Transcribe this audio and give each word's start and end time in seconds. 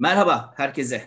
Merhaba 0.00 0.54
herkese. 0.56 1.06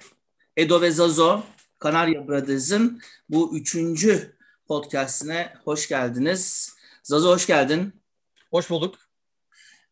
Edo 0.58 0.82
ve 0.82 0.92
Zazo, 0.92 1.44
Kanarya 1.80 2.28
Brothers'ın 2.28 3.02
bu 3.30 3.58
üçüncü 3.58 4.36
podcastine 4.68 5.54
hoş 5.64 5.88
geldiniz. 5.88 6.76
Zazo 7.04 7.30
hoş 7.30 7.48
geldin. 7.48 7.94
Hoş 8.50 8.70
bulduk. 8.70 8.96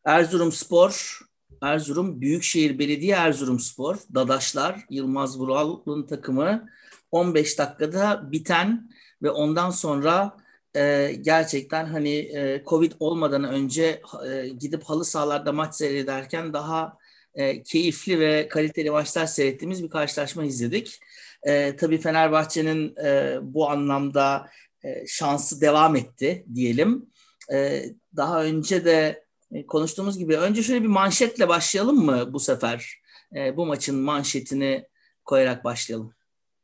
Erzurum 0.06 0.52
Spor, 0.52 1.20
Erzurum 1.62 2.22
Büyükşehir 2.22 2.80
Belediye 2.80 3.16
Erzurum 3.16 3.60
Spor, 3.60 3.96
Dadaşlar, 4.16 4.86
Yılmaz 4.90 5.40
Vural'ın 5.40 6.08
takımı 6.08 6.70
15 7.12 7.60
dakikada 7.60 8.32
biten 8.32 8.92
ve 9.24 9.30
ondan 9.30 9.70
sonra 9.70 10.38
e, 10.76 11.14
gerçekten 11.22 11.86
hani 11.86 12.16
e, 12.16 12.64
Covid 12.66 12.92
olmadan 13.00 13.44
önce 13.44 14.02
e, 14.30 14.48
gidip 14.48 14.84
halı 14.84 15.06
sahalarda 15.06 15.52
maç 15.52 15.76
seyrederken 15.76 16.54
daha 16.54 16.98
e, 17.36 17.64
keyifli 17.64 18.20
ve 18.20 18.48
kaliteli 18.48 18.92
maçlar 18.92 19.26
seyrettiğimiz 19.26 19.84
bir 19.84 19.90
karşılaşma 19.90 20.46
izledik. 20.46 21.00
E, 21.44 21.76
tabii 21.76 21.98
Fenerbahçe'nin 21.98 22.96
e, 23.06 23.38
bu 23.42 23.70
anlamda 23.70 24.50
e, 24.84 25.08
şansı 25.08 25.62
devam 25.62 25.96
etti 25.96 26.46
diyelim. 26.56 27.06
E, 27.54 27.84
daha 28.16 28.44
önce 28.44 28.86
de 28.86 29.24
e, 29.52 29.66
konuştuğumuz 29.66 30.18
gibi 30.18 30.38
önce 30.38 30.64
şöyle 30.64 30.84
bir 30.84 30.88
manşetle 30.88 31.48
başlayalım 31.48 32.06
mı 32.06 32.34
bu 32.34 32.40
sefer? 32.40 33.00
E, 33.36 33.58
bu 33.58 33.66
maçın 33.66 33.96
manşetini 33.96 34.88
koyarak 35.26 35.64
başlayalım. 35.64 36.14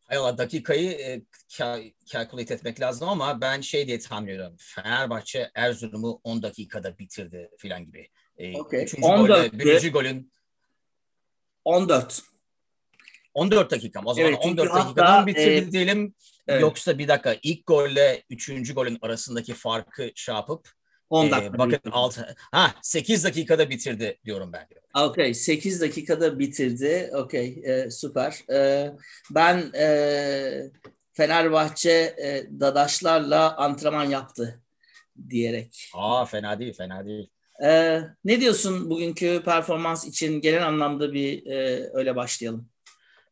Hayır, 0.08 0.38
dakikayı 0.38 0.92
e, 0.92 1.22
kalkulate 2.12 2.54
etmek 2.54 2.82
lazım 2.82 3.10
ama 3.10 3.42
ben 3.42 3.62
şey 3.62 3.88
diye 3.88 4.00
tahmin 4.00 4.28
ediyorum. 4.28 4.56
Fenerbahçe 4.60 5.52
Erzurum'u 5.56 6.22
10 6.24 6.44
dakikada 6.44 6.98
bitirdi 6.98 7.50
filan 7.58 7.86
gibi. 7.86 8.08
E, 8.38 8.58
okay. 8.58 8.84
Üçüncü 8.84 9.08
14 9.08 9.52
golde, 9.52 9.60
birinci 9.60 9.92
golün 9.92 10.32
14. 11.66 12.22
14 13.34 13.72
dakika 13.72 14.02
O 14.06 14.14
zaman 14.14 14.32
evet, 14.32 14.46
14 14.46 14.74
dakikadan 14.74 15.28
bitirdi 15.28 15.70
e, 15.70 15.72
diyelim. 15.72 16.16
Evet. 16.48 16.62
Yoksa 16.62 16.98
bir 16.98 17.08
dakika 17.08 17.36
ilk 17.44 17.68
golle 17.68 18.24
üçüncü 18.30 18.74
golün 18.74 18.98
arasındaki 19.02 19.54
farkı 19.54 20.12
şey 20.16 20.36
yapıp 20.36 20.70
10 21.10 21.32
dakika. 21.32 21.56
E, 21.56 21.58
bakın 21.58 21.92
6 21.92 22.36
ha 22.52 22.76
8 22.82 23.24
dakikada 23.24 23.70
bitirdi 23.70 24.20
diyorum 24.26 24.54
ben. 24.54 24.68
Okay, 25.04 25.34
8 25.34 25.82
dakikada 25.82 26.40
bitirdi. 26.40 27.10
Okay, 27.14 27.62
e, 27.64 27.92
süper. 27.92 28.52
E, 28.54 28.92
ben 29.32 29.72
e, 29.78 30.72
Fenerbahçe 31.14 32.16
e, 32.18 32.60
dadaşlarla 32.60 33.58
antrenman 33.58 34.10
yaptı 34.10 34.62
diyerek. 35.30 35.92
Aa 35.94 36.26
fena 36.26 36.60
değil, 36.60 36.74
fena 36.74 37.06
değil. 37.06 37.30
Ee, 37.64 38.02
ne 38.26 38.40
diyorsun 38.42 38.90
bugünkü 38.90 39.42
performans 39.46 40.08
için 40.08 40.42
genel 40.42 40.68
anlamda 40.68 41.14
bir 41.14 41.46
e, 41.46 41.90
öyle 41.94 42.16
başlayalım. 42.16 42.70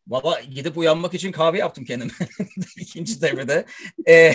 Valla 0.07 0.41
gidip 0.41 0.77
uyanmak 0.77 1.13
için 1.13 1.31
kahve 1.31 1.57
yaptım 1.57 1.85
kendim 1.85 2.11
ikinci 2.77 3.21
devrede. 3.21 3.66
Ee, 4.07 4.33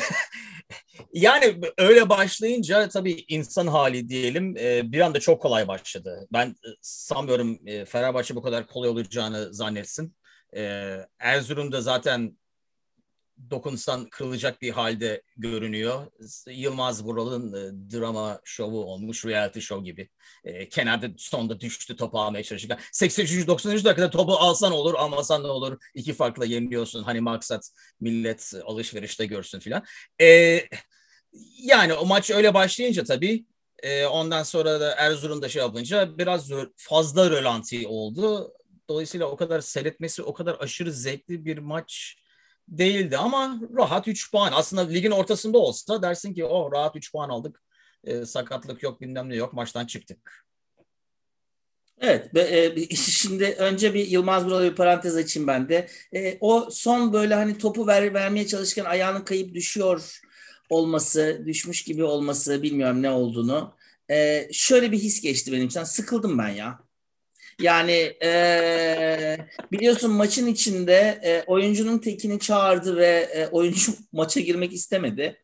yani 1.12 1.60
öyle 1.78 2.08
başlayınca 2.08 2.88
tabii 2.88 3.24
insan 3.28 3.66
hali 3.66 4.08
diyelim 4.08 4.56
e, 4.56 4.92
bir 4.92 5.00
anda 5.00 5.20
çok 5.20 5.42
kolay 5.42 5.68
başladı. 5.68 6.26
Ben 6.32 6.48
e, 6.48 6.68
sanmıyorum 6.82 7.58
e, 7.66 7.84
Fenerbahçe 7.84 8.36
bu 8.36 8.42
kadar 8.42 8.66
kolay 8.66 8.90
olacağını 8.90 9.54
zannetsin. 9.54 10.16
E, 10.56 10.94
Erzurum'da 11.18 11.80
zaten 11.80 12.38
dokunsan 13.50 14.08
kırılacak 14.08 14.62
bir 14.62 14.70
halde 14.70 15.22
görünüyor. 15.36 16.06
Yılmaz 16.46 17.04
Vural'ın 17.04 17.52
e, 17.52 17.92
drama 17.92 18.40
şovu 18.44 18.84
olmuş, 18.84 19.26
reality 19.26 19.60
show 19.60 19.84
gibi. 19.84 20.08
E, 20.44 20.68
kenarda 20.68 21.06
sonda 21.16 21.60
düştü 21.60 21.96
topu 21.96 22.20
almaya 22.20 22.42
çalışırken. 22.42 22.78
83. 22.92 23.46
93. 23.46 23.84
dakikada 23.84 24.10
topu 24.10 24.32
alsan 24.32 24.72
olur, 24.72 24.94
almasan 24.94 25.42
ne 25.42 25.46
olur? 25.46 25.78
İki 25.94 26.12
farkla 26.12 26.44
yeniliyorsun. 26.44 27.02
Hani 27.02 27.20
maksat 27.20 27.70
millet 28.00 28.52
alışverişte 28.64 29.26
görsün 29.26 29.60
filan. 29.60 29.84
E, 30.20 30.60
yani 31.62 31.94
o 31.94 32.06
maç 32.06 32.30
öyle 32.30 32.54
başlayınca 32.54 33.04
tabii 33.04 33.44
e, 33.82 34.06
ondan 34.06 34.42
sonra 34.42 34.80
da 34.80 34.94
Erzurum'da 34.94 35.48
şey 35.48 35.62
yapınca 35.62 36.18
biraz 36.18 36.50
fazla 36.76 37.30
rölanti 37.30 37.88
oldu. 37.88 38.54
Dolayısıyla 38.88 39.26
o 39.26 39.36
kadar 39.36 39.60
seyretmesi 39.60 40.22
o 40.22 40.32
kadar 40.32 40.56
aşırı 40.60 40.92
zevkli 40.92 41.44
bir 41.44 41.58
maç 41.58 42.16
değildi 42.68 43.16
ama 43.16 43.60
rahat 43.76 44.08
3 44.08 44.30
puan. 44.30 44.52
Aslında 44.54 44.88
ligin 44.88 45.10
ortasında 45.10 45.58
olsa 45.58 46.02
dersin 46.02 46.34
ki 46.34 46.44
oh 46.44 46.72
rahat 46.72 46.96
3 46.96 47.12
puan 47.12 47.28
aldık. 47.28 47.62
E, 48.04 48.24
sakatlık 48.24 48.82
yok 48.82 49.00
bilmem 49.00 49.28
ne 49.28 49.36
yok 49.36 49.52
maçtan 49.52 49.86
çıktık. 49.86 50.48
Evet, 52.00 52.36
e, 52.36 52.96
şimdi 52.96 53.44
önce 53.44 53.94
bir 53.94 54.06
Yılmaz 54.06 54.44
Vural'a 54.46 54.70
bir 54.70 54.76
parantez 54.76 55.16
açayım 55.16 55.46
ben 55.46 55.68
de. 55.68 55.88
E, 56.14 56.38
o 56.40 56.68
son 56.70 57.12
böyle 57.12 57.34
hani 57.34 57.58
topu 57.58 57.86
ver, 57.86 58.14
vermeye 58.14 58.46
çalışırken 58.46 58.84
ayağının 58.84 59.24
kayıp 59.24 59.54
düşüyor 59.54 60.20
olması, 60.70 61.42
düşmüş 61.46 61.84
gibi 61.84 62.04
olması 62.04 62.62
bilmiyorum 62.62 63.02
ne 63.02 63.10
olduğunu. 63.10 63.74
E, 64.10 64.48
şöyle 64.52 64.92
bir 64.92 64.98
his 64.98 65.20
geçti 65.20 65.52
benim. 65.52 65.70
Sen 65.70 65.84
sıkıldım 65.84 66.38
ben 66.38 66.48
ya. 66.48 66.87
Yani 67.60 68.16
e, 68.22 69.38
biliyorsun 69.72 70.12
maçın 70.12 70.46
içinde 70.46 71.20
e, 71.22 71.42
oyuncunun 71.46 71.98
tekini 71.98 72.38
çağırdı 72.38 72.96
ve 72.96 73.28
e, 73.34 73.46
oyuncu 73.46 73.92
maça 74.12 74.40
girmek 74.40 74.72
istemedi. 74.72 75.42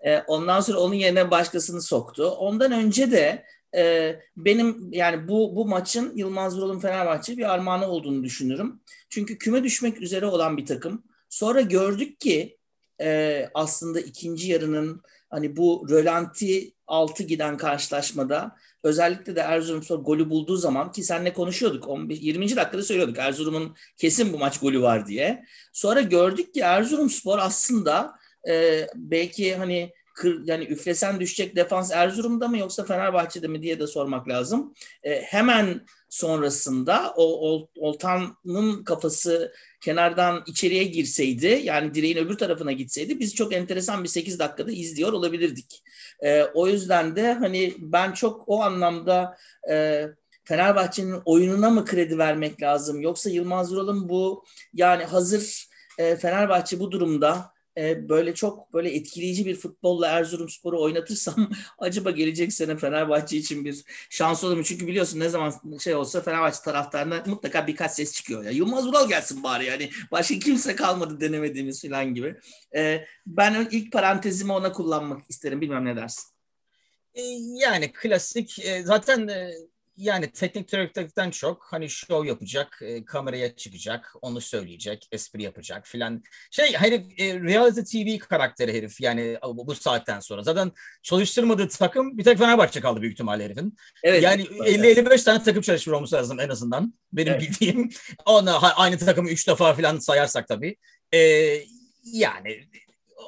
E, 0.00 0.18
ondan 0.18 0.60
sonra 0.60 0.78
onun 0.78 0.94
yerine 0.94 1.30
başkasını 1.30 1.82
soktu. 1.82 2.30
Ondan 2.30 2.72
önce 2.72 3.10
de 3.10 3.44
e, 3.76 4.16
benim 4.36 4.92
yani 4.92 5.28
bu 5.28 5.56
bu 5.56 5.66
maçın 5.66 6.16
Yılmaz 6.16 6.56
Vural'ın 6.56 6.80
Fenerbahçe 6.80 7.36
bir 7.36 7.54
armağanı 7.54 7.86
olduğunu 7.86 8.24
düşünürüm. 8.24 8.80
Çünkü 9.10 9.38
küme 9.38 9.64
düşmek 9.64 10.00
üzere 10.00 10.26
olan 10.26 10.56
bir 10.56 10.66
takım. 10.66 11.04
Sonra 11.28 11.60
gördük 11.60 12.20
ki 12.20 12.58
e, 13.00 13.48
aslında 13.54 14.00
ikinci 14.00 14.50
yarının 14.50 15.02
hani 15.30 15.56
bu 15.56 15.86
rölanti 15.90 16.72
altı 16.86 17.22
giden 17.22 17.56
karşılaşmada 17.56 18.56
özellikle 18.86 19.36
de 19.36 19.40
Erzurumspor 19.40 19.98
golü 19.98 20.30
bulduğu 20.30 20.56
zaman 20.56 20.92
ki 20.92 21.02
seninle 21.02 21.32
konuşuyorduk 21.32 21.88
15, 21.88 22.18
20. 22.20 22.56
dakikada 22.56 22.82
söylüyorduk 22.82 23.18
Erzurum'un 23.18 23.76
kesin 23.96 24.32
bu 24.32 24.38
maç 24.38 24.60
golü 24.60 24.82
var 24.82 25.06
diye. 25.06 25.44
Sonra 25.72 26.00
gördük 26.00 26.54
ki 26.54 26.60
Erzurumspor 26.60 27.38
aslında 27.38 28.12
e, 28.48 28.86
belki 28.94 29.56
hani 29.56 29.92
kır, 30.14 30.46
yani 30.46 30.64
üflesen 30.64 31.20
düşecek 31.20 31.56
defans 31.56 31.92
Erzurum'da 31.92 32.48
mı 32.48 32.58
yoksa 32.58 32.84
Fenerbahçe'de 32.84 33.48
mi 33.48 33.62
diye 33.62 33.80
de 33.80 33.86
sormak 33.86 34.28
lazım. 34.28 34.74
E, 35.02 35.22
hemen 35.22 35.80
sonrasında 36.08 37.14
o 37.16 37.68
Oltan'ın 37.76 38.84
kafası 38.84 39.52
kenardan 39.80 40.42
içeriye 40.46 40.84
girseydi 40.84 41.60
yani 41.64 41.94
direğin 41.94 42.16
öbür 42.16 42.38
tarafına 42.38 42.72
gitseydi 42.72 43.20
biz 43.20 43.34
çok 43.34 43.52
enteresan 43.52 44.04
bir 44.04 44.08
8 44.08 44.38
dakikada 44.38 44.72
izliyor 44.72 45.12
olabilirdik. 45.12 45.82
E, 46.24 46.42
o 46.42 46.66
yüzden 46.68 47.16
de 47.16 47.32
hani 47.32 47.74
ben 47.78 48.12
çok 48.12 48.44
o 48.46 48.62
anlamda 48.62 49.36
e, 49.70 50.06
Fenerbahçe'nin 50.44 51.22
oyununa 51.24 51.70
mı 51.70 51.84
kredi 51.84 52.18
vermek 52.18 52.62
lazım? 52.62 53.00
Yoksa 53.00 53.30
Yılmaz 53.30 53.72
Vural'ın 53.72 54.08
bu 54.08 54.44
yani 54.74 55.04
hazır 55.04 55.68
e, 55.98 56.16
Fenerbahçe 56.16 56.80
bu 56.80 56.90
durumda 56.90 57.55
e, 57.78 58.08
böyle 58.08 58.34
çok 58.34 58.74
böyle 58.74 58.94
etkileyici 58.94 59.46
bir 59.46 59.56
futbolla 59.56 60.06
Erzurumspor'u 60.06 60.82
oynatırsam 60.82 61.50
acaba 61.78 62.10
gelecek 62.10 62.52
sene 62.52 62.76
Fenerbahçe 62.76 63.36
için 63.36 63.64
bir 63.64 63.84
şans 64.10 64.44
olur 64.44 64.56
mu? 64.56 64.64
Çünkü 64.64 64.86
biliyorsun 64.86 65.20
ne 65.20 65.28
zaman 65.28 65.52
şey 65.78 65.94
olsa 65.94 66.20
Fenerbahçe 66.20 66.62
taraftarına 66.64 67.22
mutlaka 67.26 67.66
birkaç 67.66 67.90
ses 67.90 68.12
çıkıyor. 68.12 68.44
Ya 68.44 68.50
Yılmaz 68.50 68.86
Ural 68.86 69.08
gelsin 69.08 69.42
bari 69.42 69.64
yani. 69.64 69.90
Başka 70.12 70.38
kimse 70.38 70.76
kalmadı 70.76 71.20
denemediğimiz 71.20 71.82
falan 71.82 72.14
gibi. 72.14 72.36
E, 72.76 73.06
ben 73.26 73.68
ilk 73.70 73.92
parantezimi 73.92 74.52
ona 74.52 74.72
kullanmak 74.72 75.22
isterim. 75.28 75.60
Bilmem 75.60 75.84
ne 75.84 75.96
dersin. 75.96 76.30
E, 77.14 77.22
yani 77.60 77.92
klasik 77.92 78.64
zaten 78.84 79.30
yani 79.96 80.30
teknik 80.30 80.72
direktörlükten 80.72 81.30
çok 81.30 81.66
hani 81.70 81.90
show 81.90 82.28
yapacak, 82.28 82.78
e, 82.82 83.04
kameraya 83.04 83.56
çıkacak, 83.56 84.14
onu 84.22 84.40
söyleyecek, 84.40 85.08
espri 85.12 85.42
yapacak 85.42 85.86
filan. 85.86 86.22
Şey 86.50 86.74
herif 86.74 87.20
e, 87.20 87.40
reality 87.40 87.80
TV 87.80 88.18
karakteri 88.18 88.74
herif 88.74 89.00
yani 89.00 89.38
bu, 89.54 89.74
saatten 89.74 90.20
sonra. 90.20 90.42
Zaten 90.42 90.72
çalıştırmadığı 91.02 91.68
takım 91.68 92.18
bir 92.18 92.24
tek 92.24 92.38
Fenerbahçe 92.38 92.80
kaldı 92.80 93.00
büyük 93.02 93.12
ihtimalle 93.12 93.44
herifin. 93.44 93.76
Evet. 94.02 94.22
Yani 94.22 94.42
50-55 94.42 95.24
tane 95.24 95.42
takım 95.42 95.62
çalışıyor 95.62 95.96
olması 95.96 96.16
lazım 96.16 96.40
en 96.40 96.48
azından 96.48 96.94
benim 97.12 97.32
evet. 97.32 97.42
bildiğim. 97.42 97.90
Ona 98.26 98.58
aynı 98.60 98.98
takımı 98.98 99.30
3 99.30 99.48
defa 99.48 99.74
filan 99.74 99.98
sayarsak 99.98 100.48
tabii. 100.48 100.76
E, 101.14 101.18
yani 102.04 102.68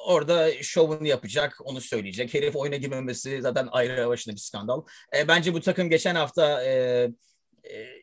orada 0.08 0.62
şovunu 0.62 1.06
yapacak, 1.06 1.58
onu 1.64 1.81
söyleyecek. 1.81 2.34
Herif 2.34 2.56
oyuna 2.56 2.76
girmemesi 2.76 3.43
zaten 3.43 3.69
ayrı 3.72 4.08
başında 4.08 4.34
bir 4.34 4.40
skandal. 4.40 4.82
E, 5.16 5.28
bence 5.28 5.55
bu 5.55 5.60
takım 5.60 5.90
geçen 5.90 6.14
hafta 6.14 6.64
e, 6.64 6.70
e, 7.70 7.99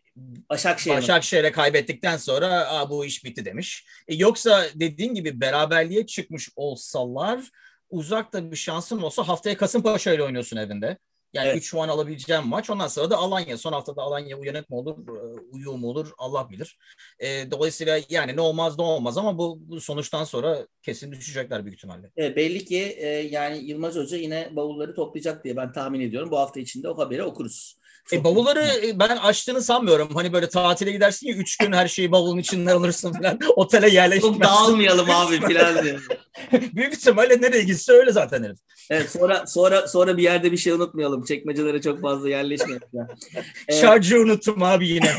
Başakşehir'e 0.50 0.98
Başakşehir 0.98 1.52
kaybettikten 1.52 2.18
sonra 2.18 2.70
Aa, 2.70 2.90
bu 2.90 3.06
iş 3.06 3.26
bitti 3.26 3.46
demiş. 3.46 3.86
E, 4.08 4.16
yoksa 4.16 4.66
dediğin 4.76 5.14
gibi 5.14 5.42
beraberliğe 5.42 6.06
çıkmış 6.06 6.50
olsalar 6.56 7.52
uzakta 7.90 8.52
bir 8.52 8.56
şansın 8.56 9.02
olsa 9.02 9.28
haftaya 9.28 9.58
Kasımpaşa 9.58 10.14
ile 10.14 10.24
oynuyorsun 10.24 10.58
evinde. 10.58 10.98
Yani 11.34 11.48
evet. 11.48 11.58
3 11.58 11.72
puan 11.72 11.90
alabileceğim 11.90 12.48
maç. 12.48 12.70
Ondan 12.70 12.88
sonra 12.88 13.10
da 13.10 13.18
Alanya. 13.18 13.58
Son 13.58 13.72
haftada 13.74 14.02
Alanya 14.02 14.38
uyanık 14.38 14.70
mı 14.70 14.78
olur, 14.78 14.98
e, 15.08 15.40
uyuyor 15.52 15.74
mu 15.74 15.88
olur 15.88 16.12
Allah 16.18 16.50
bilir. 16.50 16.78
E, 17.20 17.52
dolayısıyla 17.52 18.00
yani 18.10 18.36
ne 18.36 18.42
olmaz 18.42 18.78
ne 18.78 18.84
olmaz 18.84 19.18
ama 19.18 19.38
bu, 19.38 19.58
bu 19.62 19.82
sonuçtan 19.82 20.24
sonra 20.24 20.68
kesin 20.82 21.12
düşecekler 21.12 21.66
büyük 21.66 21.78
ihtimalle. 21.78 22.12
E, 22.18 22.36
belli 22.36 22.66
ki 22.66 22.96
e, 22.98 23.08
yani 23.08 23.58
Yılmaz 23.58 23.96
Hoca 23.96 24.18
yine 24.18 24.50
bavulları 24.52 24.96
toplayacak 24.96 25.44
diye 25.44 25.56
ben 25.56 25.72
tahmin 25.72 26.00
ediyorum. 26.00 26.32
Bu 26.32 26.38
hafta 26.38 26.60
içinde 26.60 26.90
o 26.90 26.98
haberi 26.98 27.24
okuruz. 27.24 27.85
E, 28.12 28.24
bavulları 28.24 28.66
e, 28.86 29.00
ben 29.00 29.18
açtığını 29.18 29.62
sanmıyorum. 29.62 30.10
Hani 30.14 30.34
böyle 30.34 30.50
tatile 30.50 30.92
gidersin 30.92 31.28
ya 31.28 31.36
üç 31.36 31.58
gün 31.58 31.72
her 31.72 31.88
şeyi 31.88 32.12
bavulun 32.12 32.38
içinden 32.38 32.76
alırsın 32.76 33.14
falan. 33.14 33.40
Otele 33.56 33.90
yerleşmezsin. 33.90 34.34
Çok 34.34 34.44
dağılmayalım 34.44 35.10
abi 35.10 35.40
falan 35.54 35.84
diye. 35.84 35.98
Büyük 36.76 36.94
ihtimalle 36.94 37.42
nereye 37.42 37.64
gitse 37.64 37.94
öyle 37.94 38.12
zaten 38.12 38.44
herif. 38.44 38.58
Evet 38.90 39.12
sonra 39.12 39.48
sonra 39.48 39.88
sonra 39.88 40.18
bir 40.18 40.24
yerde 40.24 40.52
bir 40.52 40.58
şey 40.58 40.74
unutmayalım. 40.74 41.24
Çekmecelere 41.24 41.82
çok 41.82 42.02
fazla 42.02 42.30
yerleşmeyelim. 42.30 42.88
Evet. 42.94 43.82
Şarjı 43.82 44.20
unuttum 44.20 44.64
abi 44.64 44.88
yine. 44.88 45.12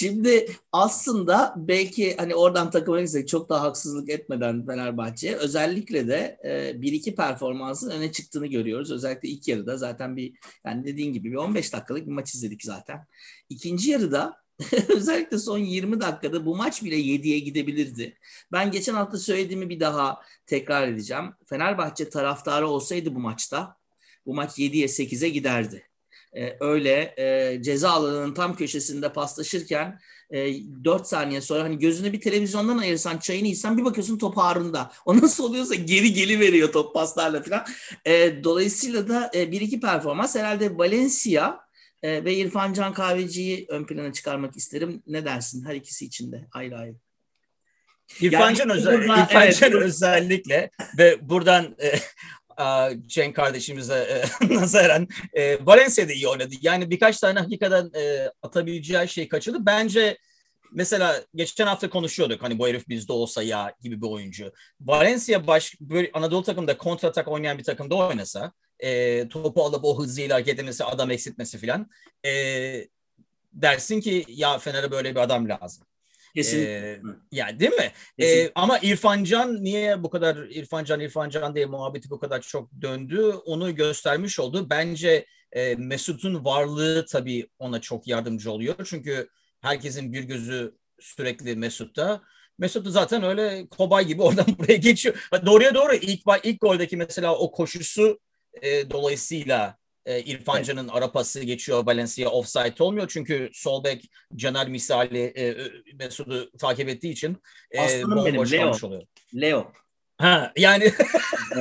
Şimdi 0.00 0.46
aslında 0.72 1.54
belki 1.56 2.16
hani 2.16 2.34
oradan 2.34 2.70
takıma 2.70 3.00
gitsek 3.00 3.28
çok 3.28 3.48
daha 3.48 3.62
haksızlık 3.62 4.10
etmeden 4.10 4.66
Fenerbahçe'ye 4.66 5.36
özellikle 5.36 6.08
de 6.08 6.38
e, 6.44 6.82
bir 6.82 6.92
iki 6.92 7.14
performansın 7.14 7.90
öne 7.90 8.12
çıktığını 8.12 8.46
görüyoruz. 8.46 8.90
Özellikle 8.90 9.28
ilk 9.28 9.48
yarıda 9.48 9.76
zaten 9.76 10.16
bir 10.16 10.34
yani 10.66 10.84
dediğin 10.84 11.12
gibi 11.12 11.30
bir 11.30 11.36
15 11.36 11.72
dakikalık 11.72 12.06
bir 12.06 12.12
maç 12.12 12.34
izledik 12.34 12.62
zaten. 12.64 13.06
İkinci 13.48 13.90
yarıda 13.90 14.36
özellikle 14.88 15.38
son 15.38 15.58
20 15.58 16.00
dakikada 16.00 16.46
bu 16.46 16.56
maç 16.56 16.82
bile 16.84 16.96
7'ye 16.96 17.38
gidebilirdi. 17.38 18.18
Ben 18.52 18.70
geçen 18.70 18.94
hafta 18.94 19.18
söylediğimi 19.18 19.68
bir 19.68 19.80
daha 19.80 20.20
tekrar 20.46 20.88
edeceğim. 20.88 21.24
Fenerbahçe 21.46 22.08
taraftarı 22.08 22.68
olsaydı 22.68 23.14
bu 23.14 23.18
maçta 23.18 23.76
bu 24.26 24.34
maç 24.34 24.58
7'ye 24.58 24.86
8'e 24.86 25.28
giderdi 25.28 25.89
e, 26.36 26.56
öyle 26.60 27.14
e, 27.18 27.58
ceza 27.62 27.90
alanının 27.90 28.34
tam 28.34 28.56
köşesinde 28.56 29.12
paslaşırken 29.12 30.00
e, 30.30 30.54
4 30.84 31.06
saniye 31.06 31.40
sonra 31.40 31.62
hani 31.62 31.78
gözünü 31.78 32.12
bir 32.12 32.20
televizyondan 32.20 32.78
ayırsan 32.78 33.18
çayını 33.18 33.48
içsen 33.48 33.78
bir 33.78 33.84
bakıyorsun 33.84 34.18
top 34.18 34.36
Harun'da. 34.36 34.92
O 35.04 35.16
nasıl 35.16 35.44
oluyorsa 35.44 35.74
geri 35.74 36.12
geli 36.12 36.40
veriyor 36.40 36.72
top 36.72 36.94
paslarla 36.94 37.42
falan. 37.42 37.64
E, 38.04 38.44
dolayısıyla 38.44 39.08
da 39.08 39.30
e, 39.34 39.52
bir 39.52 39.60
iki 39.60 39.80
performans 39.80 40.36
herhalde 40.36 40.78
Valencia 40.78 41.60
e, 42.02 42.24
ve 42.24 42.34
İrfan 42.34 42.72
Can 42.72 42.94
Kahveci'yi 42.94 43.66
ön 43.68 43.84
plana 43.84 44.12
çıkarmak 44.12 44.56
isterim. 44.56 45.02
Ne 45.06 45.24
dersin 45.24 45.64
her 45.64 45.74
ikisi 45.74 46.04
için 46.04 46.32
de 46.32 46.48
ayrı 46.52 46.78
ayrı. 46.78 46.94
İrfan 48.20 48.54
Can, 48.54 48.68
yani, 48.68 48.78
özel, 48.78 49.02
İrfan 49.02 49.28
evet, 49.30 49.58
Can 49.60 49.72
özellikle 49.72 50.70
ve 50.98 51.28
buradan 51.28 51.76
e, 51.82 51.92
Cenk 53.06 53.36
kardeşimize 53.36 53.94
e, 53.94 54.54
nazaran 54.54 55.08
e, 55.32 55.66
Valencia'da 55.66 56.12
iyi 56.12 56.28
oynadı. 56.28 56.54
Yani 56.62 56.90
birkaç 56.90 57.20
tane 57.20 57.38
hakikaten 57.38 57.90
e, 57.96 58.32
atabileceği 58.42 59.08
şey 59.08 59.28
kaçırdı. 59.28 59.66
Bence 59.66 60.18
mesela 60.72 61.24
geçen 61.34 61.66
hafta 61.66 61.90
konuşuyorduk 61.90 62.42
hani 62.42 62.58
bu 62.58 62.68
herif 62.68 62.88
bizde 62.88 63.12
olsa 63.12 63.42
ya 63.42 63.74
gibi 63.82 64.02
bir 64.02 64.06
oyuncu. 64.06 64.52
Valencia 64.80 65.46
baş, 65.46 65.74
böyle 65.80 66.10
Anadolu 66.12 66.42
takımda 66.42 66.78
kontratak 66.78 67.28
oynayan 67.28 67.58
bir 67.58 67.64
takımda 67.64 67.94
oynasa 67.94 68.52
e, 68.78 69.28
topu 69.28 69.64
alıp 69.64 69.84
o 69.84 70.02
hızıyla 70.02 70.34
hareket 70.34 70.58
etmesi, 70.58 70.84
adam 70.84 71.10
eksiltmesi 71.10 71.58
filan 71.58 71.90
e, 72.26 72.32
dersin 73.52 74.00
ki 74.00 74.24
ya 74.28 74.58
Fener'e 74.58 74.90
böyle 74.90 75.10
bir 75.10 75.20
adam 75.20 75.48
lazım. 75.48 75.86
Kesinlikle. 76.34 76.90
Ee, 76.90 77.00
yani 77.32 77.60
değil 77.60 77.72
mi? 77.72 77.92
Ee, 78.18 78.50
ama 78.54 78.78
İrfan 78.78 79.24
Can 79.24 79.64
niye 79.64 80.02
bu 80.02 80.10
kadar 80.10 80.36
İrfan 80.36 80.84
Can 80.84 81.00
İrfan 81.00 81.28
Can 81.28 81.54
diye 81.54 81.66
muhabbeti 81.66 82.10
bu 82.10 82.18
kadar 82.18 82.40
çok 82.40 82.70
döndü 82.82 83.22
onu 83.46 83.74
göstermiş 83.74 84.40
oldu. 84.40 84.70
Bence 84.70 85.26
e, 85.52 85.74
Mesut'un 85.74 86.44
varlığı 86.44 87.06
tabii 87.06 87.48
ona 87.58 87.80
çok 87.80 88.08
yardımcı 88.08 88.52
oluyor. 88.52 88.74
Çünkü 88.84 89.28
herkesin 89.60 90.12
bir 90.12 90.22
gözü 90.22 90.74
sürekli 91.00 91.56
Mesut'ta. 91.56 92.22
Mesut 92.58 92.86
da 92.86 92.90
zaten 92.90 93.22
öyle 93.22 93.66
kobay 93.70 94.06
gibi 94.06 94.22
oradan 94.26 94.46
buraya 94.58 94.76
geçiyor. 94.76 95.28
Doğruya 95.46 95.74
doğru 95.74 95.94
ilk 95.94 96.22
ilk 96.42 96.60
goldeki 96.60 96.96
mesela 96.96 97.36
o 97.36 97.52
koşusu 97.52 98.20
e, 98.62 98.90
dolayısıyla 98.90 99.79
e, 100.06 100.20
İrfan 100.20 100.62
Can'ın 100.62 100.88
arapası 100.88 101.40
geçiyor 101.40 101.86
Valencia 101.86 102.28
offside 102.28 102.82
olmuyor. 102.82 103.08
Çünkü 103.10 103.50
sol 103.52 103.84
bek 103.84 104.10
Caner 104.36 104.68
misali 104.68 105.22
e, 105.36 105.56
Mesut'u 105.94 106.50
takip 106.58 106.88
ettiği 106.88 107.12
için 107.12 107.36
e, 107.74 108.02
bomboş 108.02 108.52
Leo. 108.52 108.72
oluyor. 108.82 109.02
Leo. 109.34 109.72
Ha 110.18 110.52
yani 110.56 110.92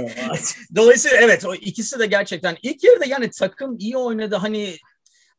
dolayısıyla 0.75 1.17
evet 1.17 1.45
o 1.45 1.55
ikisi 1.55 1.99
de 1.99 2.05
gerçekten 2.05 2.57
ilk 2.61 2.83
yarıda 2.83 3.05
yani 3.05 3.29
takım 3.29 3.77
iyi 3.77 3.97
oynadı 3.97 4.35
hani 4.35 4.77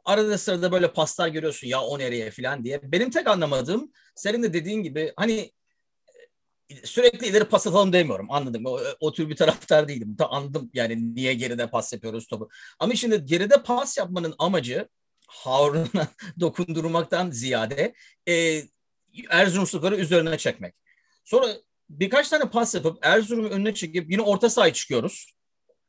arada 0.04 0.38
sırada 0.38 0.72
böyle 0.72 0.92
paslar 0.92 1.28
görüyorsun 1.28 1.68
ya 1.68 1.80
o 1.80 1.98
nereye 1.98 2.30
falan 2.30 2.64
diye. 2.64 2.80
Benim 2.82 3.10
tek 3.10 3.26
anlamadığım 3.26 3.92
senin 4.14 4.42
de 4.42 4.52
dediğin 4.52 4.82
gibi 4.82 5.12
hani 5.16 5.52
sürekli 6.84 7.26
ileri 7.26 7.44
pas 7.44 7.66
atalım 7.66 7.92
demiyorum. 7.92 8.26
Anladım. 8.30 8.66
O, 8.66 8.80
o 9.00 9.12
tür 9.12 9.28
bir 9.28 9.36
taraftar 9.36 9.88
değilim. 9.88 10.16
Ta 10.16 10.26
anladım 10.26 10.70
yani 10.74 11.14
niye 11.14 11.34
geride 11.34 11.70
pas 11.70 11.92
yapıyoruz 11.92 12.26
topu. 12.26 12.48
Ama 12.78 12.94
şimdi 12.94 13.24
geride 13.24 13.62
pas 13.62 13.98
yapmanın 13.98 14.34
amacı 14.38 14.88
Harun'a 15.26 16.08
dokundurmaktan 16.40 17.30
ziyade 17.30 17.94
e, 18.28 18.62
Erzurumspor'u 19.30 19.96
üzerine 19.96 20.38
çekmek. 20.38 20.74
Sonra 21.24 21.46
birkaç 21.90 22.28
tane 22.28 22.50
pas 22.50 22.74
yapıp 22.74 22.98
Erzurum'u 23.02 23.48
önüne 23.48 23.74
çekip 23.74 24.10
yine 24.10 24.22
orta 24.22 24.50
sahaya 24.50 24.72
çıkıyoruz. 24.72 25.34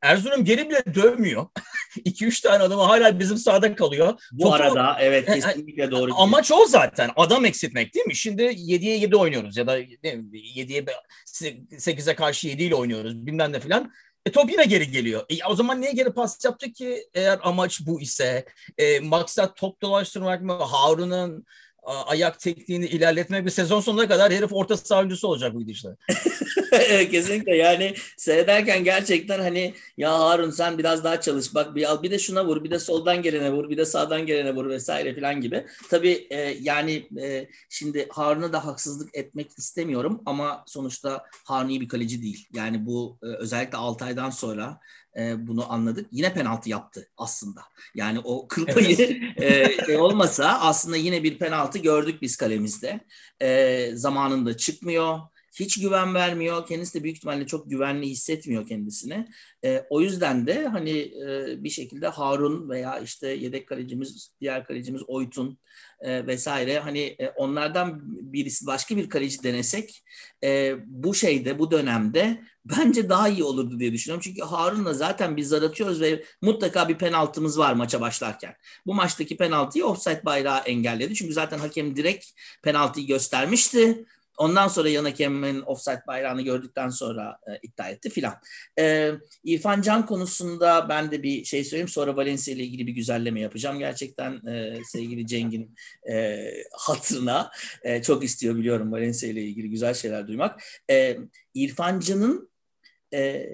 Erzurum 0.01 0.45
geri 0.45 0.69
bile 0.69 0.83
dövmüyor. 0.95 1.47
2-3 2.05 2.41
tane 2.41 2.63
adamı 2.63 2.81
hala 2.81 3.19
bizim 3.19 3.37
sahada 3.37 3.75
kalıyor. 3.75 4.21
Bu 4.31 4.43
Topu, 4.43 4.55
arada 4.55 4.97
evet 4.99 5.25
kesinlikle 5.25 5.91
doğru. 5.91 6.11
Amaç 6.15 6.51
o 6.51 6.65
zaten. 6.65 7.09
Adam 7.15 7.45
eksiltmek 7.45 7.93
değil 7.93 8.05
mi? 8.05 8.15
Şimdi 8.15 8.43
7'ye 8.43 8.97
7 8.97 9.15
oynuyoruz 9.15 9.57
ya 9.57 9.67
da 9.67 9.79
7'ye 9.79 10.85
8'e 11.71 12.15
karşı 12.15 12.47
7 12.47 12.63
ile 12.63 12.75
oynuyoruz 12.75 13.25
bilmem 13.25 13.53
ne 13.53 13.59
filan. 13.59 13.91
E 14.25 14.31
top 14.31 14.51
yine 14.51 14.65
geri 14.65 14.91
geliyor. 14.91 15.25
E, 15.29 15.45
o 15.45 15.55
zaman 15.55 15.81
niye 15.81 15.91
geri 15.91 16.13
pas 16.13 16.45
yaptı 16.45 16.71
ki 16.71 17.07
eğer 17.13 17.39
amaç 17.43 17.81
bu 17.85 18.01
ise? 18.01 18.45
E, 18.77 18.99
maksat 18.99 19.57
top 19.57 19.81
dolaştırmak 19.81 20.41
mı? 20.41 20.53
Harun'un 20.53 21.45
ayak 21.83 22.39
tekniğini 22.39 22.85
ilerletmek 22.85 23.45
bir 23.45 23.51
sezon 23.51 23.81
sonuna 23.81 24.07
kadar 24.07 24.33
herif 24.33 24.53
orta 24.53 24.77
saha 24.77 25.07
olacak 25.23 25.53
bu 25.53 25.59
gidişle. 25.59 25.89
Kesinlikle 27.11 27.55
yani 27.55 27.93
seyrederken 28.17 28.83
gerçekten 28.83 29.39
hani 29.39 29.73
ya 29.97 30.19
Harun 30.19 30.49
sen 30.51 30.77
biraz 30.77 31.03
daha 31.03 31.21
çalış 31.21 31.55
bak 31.55 31.75
bir 31.75 31.91
al 31.91 32.03
bir 32.03 32.11
de 32.11 32.19
şuna 32.19 32.45
vur 32.45 32.63
bir 32.63 32.71
de 32.71 32.79
soldan 32.79 33.21
gelene 33.21 33.51
vur 33.51 33.69
bir 33.69 33.77
de 33.77 33.85
sağdan 33.85 34.25
gelene 34.25 34.55
vur 34.55 34.69
vesaire 34.69 35.15
falan 35.15 35.41
gibi. 35.41 35.65
Tabii 35.89 36.27
e, 36.29 36.57
yani 36.61 37.07
e, 37.21 37.47
şimdi 37.69 38.07
Harun'a 38.09 38.53
da 38.53 38.65
haksızlık 38.65 39.15
etmek 39.15 39.51
istemiyorum 39.57 40.21
ama 40.25 40.63
sonuçta 40.67 41.25
Harun 41.45 41.69
iyi 41.69 41.81
bir 41.81 41.87
kaleci 41.87 42.23
değil. 42.23 42.47
Yani 42.53 42.85
bu 42.85 43.17
e, 43.23 43.25
özellikle 43.25 43.77
6 43.77 44.05
aydan 44.05 44.29
sonra 44.29 44.79
e, 45.17 45.47
bunu 45.47 45.71
anladık. 45.71 46.07
Yine 46.11 46.33
penaltı 46.33 46.69
yaptı 46.69 47.09
aslında. 47.17 47.61
Yani 47.95 48.19
o 48.23 48.47
kıl 48.47 48.65
payı 48.65 49.21
e, 49.37 49.77
şey 49.85 49.97
olmasa 49.97 50.59
aslında 50.61 50.97
yine 50.97 51.23
bir 51.23 51.39
penaltı 51.39 51.79
gördük 51.79 52.21
biz 52.21 52.37
kalemizde. 52.37 52.99
E, 53.41 53.89
zamanında 53.93 54.57
çıkmıyor. 54.57 55.19
Hiç 55.59 55.81
güven 55.81 56.13
vermiyor. 56.13 56.67
Kendisi 56.67 56.99
de 56.99 57.03
büyük 57.03 57.17
ihtimalle 57.17 57.47
çok 57.47 57.69
güvenli 57.69 58.07
hissetmiyor 58.07 58.67
kendisini. 58.67 59.27
E, 59.63 59.85
o 59.89 60.01
yüzden 60.01 60.47
de 60.47 60.67
hani 60.67 60.99
e, 60.99 61.55
bir 61.63 61.69
şekilde 61.69 62.07
Harun 62.07 62.69
veya 62.69 62.99
işte 62.99 63.27
yedek 63.27 63.67
kalecimiz, 63.67 64.35
diğer 64.41 64.65
kalecimiz 64.65 65.01
Oytun 65.07 65.59
e, 66.01 66.27
vesaire 66.27 66.79
hani 66.79 66.99
e, 66.99 67.29
onlardan 67.29 68.01
birisi 68.33 68.67
başka 68.67 68.97
bir 68.97 69.09
kaleci 69.09 69.43
denesek 69.43 70.03
e, 70.43 70.75
bu 70.85 71.13
şeyde 71.13 71.59
bu 71.59 71.71
dönemde 71.71 72.41
bence 72.65 73.09
daha 73.09 73.29
iyi 73.29 73.43
olurdu 73.43 73.79
diye 73.79 73.93
düşünüyorum. 73.93 74.21
Çünkü 74.23 74.41
Harun'la 74.41 74.93
zaten 74.93 75.37
biz 75.37 75.47
zar 75.47 75.61
ve 75.99 76.23
mutlaka 76.41 76.89
bir 76.89 76.97
penaltımız 76.97 77.59
var 77.59 77.73
maça 77.73 78.01
başlarken. 78.01 78.55
Bu 78.85 78.93
maçtaki 78.93 79.37
penaltıyı 79.37 79.85
offside 79.85 80.21
bayrağı 80.25 80.59
engelledi. 80.59 81.15
Çünkü 81.15 81.33
zaten 81.33 81.59
hakem 81.59 81.95
direkt 81.95 82.25
penaltıyı 82.63 83.07
göstermişti. 83.07 84.05
Ondan 84.37 84.67
sonra 84.67 84.89
yan 84.89 85.05
hakemin 85.05 85.61
offside 85.61 86.01
bayrağını 86.07 86.41
gördükten 86.41 86.89
sonra 86.89 87.37
e, 87.47 87.59
iddia 87.67 87.89
etti 87.89 88.09
filan. 88.09 88.33
E, 88.79 89.11
İrfan 89.43 89.81
Can 89.81 90.05
konusunda 90.05 90.89
ben 90.89 91.11
de 91.11 91.23
bir 91.23 91.43
şey 91.43 91.63
söyleyeyim. 91.63 91.87
Sonra 91.87 92.15
Valencia 92.15 92.53
ile 92.53 92.63
ilgili 92.63 92.87
bir 92.87 92.93
güzelleme 92.93 93.39
yapacağım. 93.39 93.79
Gerçekten 93.79 94.45
e, 94.47 94.81
sevgili 94.83 95.27
Ceng'in 95.27 95.75
e, 96.11 96.37
hatırına 96.71 97.51
e, 97.83 98.01
çok 98.01 98.23
istiyor 98.23 98.55
biliyorum 98.55 98.91
Valencia 98.91 99.29
ile 99.29 99.43
ilgili 99.43 99.69
güzel 99.69 99.93
şeyler 99.93 100.27
duymak. 100.27 100.63
E, 100.89 101.17
İrfan 101.53 101.99
Can'ın 101.99 102.51
e, 103.13 103.47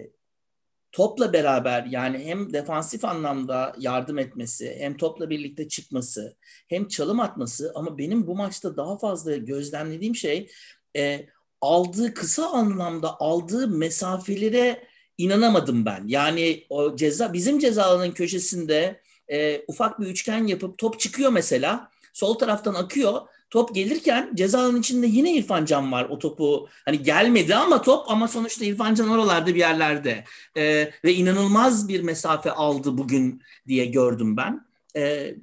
topla 0.98 1.34
beraber 1.34 1.86
yani 1.86 2.26
hem 2.26 2.54
defansif 2.54 3.06
anlamda 3.06 3.76
yardım 3.80 4.20
etmesi 4.20 4.76
hem 4.80 4.98
topla 4.98 5.30
birlikte 5.30 5.68
çıkması 5.68 6.36
hem 6.68 6.88
çalım 6.88 7.20
atması 7.20 7.72
ama 7.76 7.98
benim 7.98 8.28
bu 8.28 8.36
maçta 8.36 8.78
daha 8.78 8.98
fazla 8.98 9.36
gözlemlediğim 9.36 10.16
şey 10.16 10.52
e, 10.98 11.26
aldığı 11.62 12.14
kısa 12.14 12.50
anlamda 12.50 13.20
aldığı 13.20 13.68
mesafelere 13.68 14.88
inanamadım 15.18 15.86
ben. 15.86 16.04
Yani 16.08 16.66
o 16.70 16.96
ceza 16.96 17.34
bizim 17.34 17.60
ceza 17.60 17.84
alanının 17.84 18.12
köşesinde 18.12 19.02
e, 19.28 19.62
ufak 19.68 20.00
bir 20.00 20.08
üçgen 20.08 20.48
yapıp 20.48 20.78
top 20.78 21.00
çıkıyor 21.00 21.32
mesela. 21.32 21.92
Sol 22.14 22.34
taraftan 22.34 22.74
akıyor. 22.74 23.22
Top 23.50 23.76
gelirken 23.76 24.32
ceza 24.36 24.60
alanının 24.60 24.80
içinde 24.80 25.08
yine 25.08 25.34
İrfan 25.34 25.66
Can 25.66 25.92
var 25.92 26.08
o 26.10 26.20
topu. 26.20 26.68
Hani 26.86 27.04
gelmedi 27.04 27.56
ama 27.56 27.82
top 27.82 28.12
ama 28.12 28.28
sonuçta 28.28 28.66
İrfan 28.66 28.96
Can 28.96 29.10
oralarda 29.10 29.48
bir 29.48 29.60
yerlerde. 29.60 30.24
E, 30.58 30.92
ve 31.04 31.14
inanılmaz 31.14 31.88
bir 31.88 32.02
mesafe 32.02 32.52
aldı 32.52 32.98
bugün 32.98 33.42
diye 33.68 33.86
gördüm 33.86 34.38
ben. 34.38 34.66
E, 34.96 35.36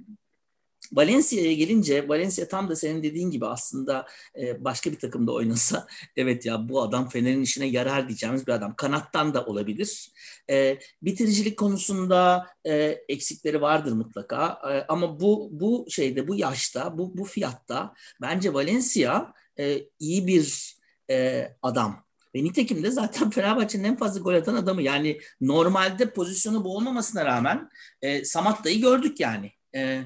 Valencia'ya 0.96 1.52
gelince 1.52 2.08
Valencia 2.08 2.48
tam 2.48 2.68
da 2.68 2.76
senin 2.76 3.02
dediğin 3.02 3.30
gibi 3.30 3.46
aslında 3.46 4.06
e, 4.38 4.64
başka 4.64 4.92
bir 4.92 4.98
takımda 4.98 5.32
oynasa 5.32 5.86
evet 6.16 6.46
ya 6.46 6.68
bu 6.68 6.82
adam 6.82 7.08
Fener'in 7.08 7.42
işine 7.42 7.66
yarar 7.66 8.08
diyeceğimiz 8.08 8.46
bir 8.46 8.52
adam. 8.52 8.74
Kanattan 8.76 9.34
da 9.34 9.44
olabilir. 9.44 10.10
E, 10.50 10.78
bitiricilik 11.02 11.58
konusunda 11.58 12.46
e, 12.64 12.74
eksikleri 13.08 13.60
vardır 13.60 13.92
mutlaka. 13.92 14.60
E, 14.70 14.84
ama 14.88 15.20
bu 15.20 15.48
bu 15.52 15.86
şeyde 15.90 16.28
bu 16.28 16.34
yaşta 16.34 16.98
bu 16.98 17.18
bu 17.18 17.24
fiyatta 17.24 17.94
bence 18.22 18.54
Valencia 18.54 19.32
e, 19.58 19.80
iyi 19.98 20.26
bir 20.26 20.76
e, 21.10 21.48
adam. 21.62 22.04
Ve 22.34 22.44
nitekim 22.44 22.82
de 22.82 22.90
zaten 22.90 23.30
Fenerbahçe'nin 23.34 23.84
en 23.84 23.96
fazla 23.96 24.20
gol 24.20 24.34
atan 24.34 24.54
adamı. 24.54 24.82
Yani 24.82 25.20
normalde 25.40 26.10
pozisyonu 26.10 26.64
bu 26.64 26.76
olmamasına 26.76 27.24
rağmen 27.24 27.68
e, 28.02 28.24
Samatta'yı 28.24 28.80
gördük 28.80 29.20
yani. 29.20 29.52
E, 29.74 30.04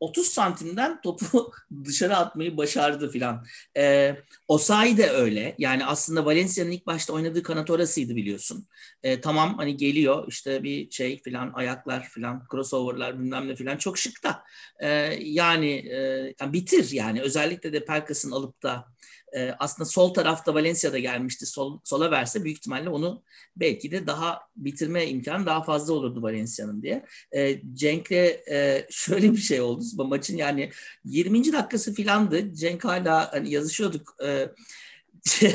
30 0.00 0.26
santimden 0.26 1.00
topu 1.00 1.52
dışarı 1.84 2.16
atmayı 2.16 2.56
başardı 2.56 3.10
filan. 3.10 3.44
E, 3.76 4.16
Osayi 4.48 4.96
de 4.96 5.10
öyle. 5.10 5.54
Yani 5.58 5.86
aslında 5.86 6.26
Valencia'nın 6.26 6.70
ilk 6.70 6.86
başta 6.86 7.12
oynadığı 7.12 7.42
kanat 7.42 7.70
orasıydı 7.70 8.16
biliyorsun. 8.16 8.66
E, 9.02 9.20
tamam 9.20 9.54
hani 9.58 9.76
geliyor 9.76 10.24
işte 10.28 10.62
bir 10.62 10.90
şey 10.90 11.22
filan 11.22 11.52
ayaklar 11.54 12.08
filan 12.08 12.42
crossoverlar 12.50 13.18
bilmem 13.20 13.48
ne 13.48 13.54
filan 13.54 13.76
çok 13.76 13.98
şık 13.98 14.24
da. 14.24 14.42
E, 14.80 14.88
yani, 15.20 15.70
e, 16.40 16.52
bitir 16.52 16.90
yani 16.90 17.22
özellikle 17.22 17.72
de 17.72 17.84
Pelkas'ın 17.84 18.30
alıp 18.30 18.62
da 18.62 18.86
e, 19.36 19.54
aslında 19.58 19.88
sol 19.88 20.14
tarafta 20.14 20.54
Valencia'da 20.54 20.98
gelmişti. 20.98 21.46
Sol, 21.46 21.80
sola 21.84 22.10
verse 22.10 22.44
büyük 22.44 22.58
ihtimalle 22.58 22.88
onu 22.88 23.22
belki 23.56 23.90
de 23.90 24.06
daha 24.06 24.40
bitirme 24.56 25.06
imkanı 25.06 25.46
daha 25.46 25.62
fazla 25.62 25.92
olurdu 25.92 26.22
Valencia'nın 26.22 26.82
diye. 26.82 27.04
E, 27.32 27.60
Cenk'le 27.74 28.12
e, 28.50 28.86
şöyle 28.90 29.32
bir 29.32 29.38
şey 29.38 29.60
oldu. 29.60 29.84
Bu 29.92 30.04
maçın 30.04 30.36
yani 30.36 30.70
20. 31.04 31.52
dakikası 31.52 31.94
filandı. 31.94 32.54
Cenk 32.54 32.84
hala 32.84 33.32
hani 33.32 33.50
yazışıyorduk. 33.50 34.16
E, 34.24 34.48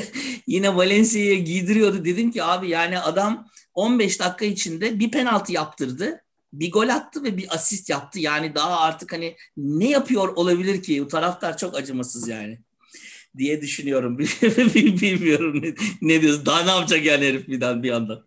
yine 0.46 0.76
Valencia'ya 0.76 1.34
giydiriyordu. 1.34 2.04
Dedim 2.04 2.30
ki 2.30 2.42
abi 2.42 2.68
yani 2.68 2.98
adam 2.98 3.48
15 3.74 4.20
dakika 4.20 4.44
içinde 4.44 4.98
bir 4.98 5.10
penaltı 5.10 5.52
yaptırdı 5.52 6.22
bir 6.52 6.72
gol 6.72 6.88
attı 6.88 7.24
ve 7.24 7.36
bir 7.36 7.54
asist 7.54 7.90
yaptı. 7.90 8.20
Yani 8.20 8.54
daha 8.54 8.80
artık 8.80 9.12
hani 9.12 9.36
ne 9.56 9.90
yapıyor 9.90 10.28
olabilir 10.28 10.82
ki? 10.82 11.04
Bu 11.04 11.08
taraftar 11.08 11.58
çok 11.58 11.76
acımasız 11.76 12.28
yani 12.28 12.58
diye 13.38 13.60
düşünüyorum. 13.60 14.18
Bilmiyorum 14.74 15.62
ne, 15.62 15.74
ne 16.02 16.22
diyorsun. 16.22 16.46
Daha 16.46 16.62
ne 16.62 16.70
yapacak 16.70 17.04
yani 17.04 17.26
herif 17.26 17.48
bir, 17.48 17.82
bir 17.82 17.90
anda? 17.90 18.26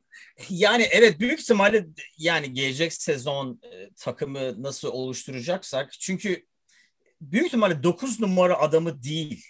Yani 0.49 0.87
evet 0.91 1.19
büyük 1.19 1.39
ihtimalle 1.39 1.87
yani 2.17 2.53
gelecek 2.53 2.93
sezon 2.93 3.59
e, 3.63 3.89
takımı 3.95 4.63
nasıl 4.63 4.87
oluşturacaksak 4.87 5.91
çünkü 5.99 6.45
büyük 7.21 7.47
ihtimalle 7.47 7.83
9 7.83 8.19
numara 8.19 8.59
adamı 8.59 9.03
değil. 9.03 9.45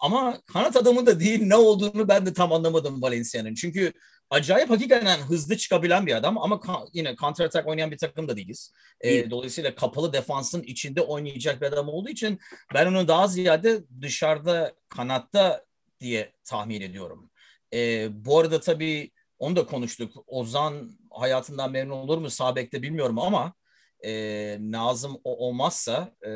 Ama 0.00 0.40
kanat 0.46 0.76
adamı 0.76 1.06
da 1.06 1.20
değil 1.20 1.42
ne 1.42 1.56
olduğunu 1.56 2.08
ben 2.08 2.26
de 2.26 2.32
tam 2.32 2.52
anlamadım 2.52 3.02
Valencia'nın. 3.02 3.54
Çünkü 3.54 3.92
acayip 4.32 4.70
hakikaten 4.70 5.18
hızlı 5.18 5.56
çıkabilen 5.56 6.06
bir 6.06 6.14
adam 6.14 6.38
ama 6.38 6.56
ka- 6.56 6.88
yine 6.92 7.16
counter 7.16 7.44
attack 7.44 7.68
oynayan 7.68 7.90
bir 7.90 7.98
takım 7.98 8.28
da 8.28 8.36
değiliz. 8.36 8.72
E, 9.00 9.30
dolayısıyla 9.30 9.74
kapalı 9.74 10.12
defansın 10.12 10.62
içinde 10.62 11.00
oynayacak 11.00 11.60
bir 11.60 11.66
adam 11.66 11.88
olduğu 11.88 12.08
için 12.08 12.38
ben 12.74 12.86
onu 12.86 13.08
daha 13.08 13.28
ziyade 13.28 13.82
dışarıda 14.00 14.72
kanatta 14.88 15.64
diye 16.00 16.32
tahmin 16.44 16.80
ediyorum. 16.80 17.30
E, 17.74 18.08
bu 18.24 18.38
arada 18.38 18.60
tabii 18.60 19.10
onu 19.38 19.56
da 19.56 19.66
konuştuk. 19.66 20.24
Ozan 20.26 20.90
hayatından 21.10 21.70
memnun 21.72 21.96
olur 21.96 22.18
mu 22.18 22.30
Sabek'te 22.30 22.82
bilmiyorum 22.82 23.18
ama 23.18 23.54
e, 24.04 24.12
Nazım 24.60 25.20
o 25.24 25.46
olmazsa 25.46 26.14
e, 26.26 26.30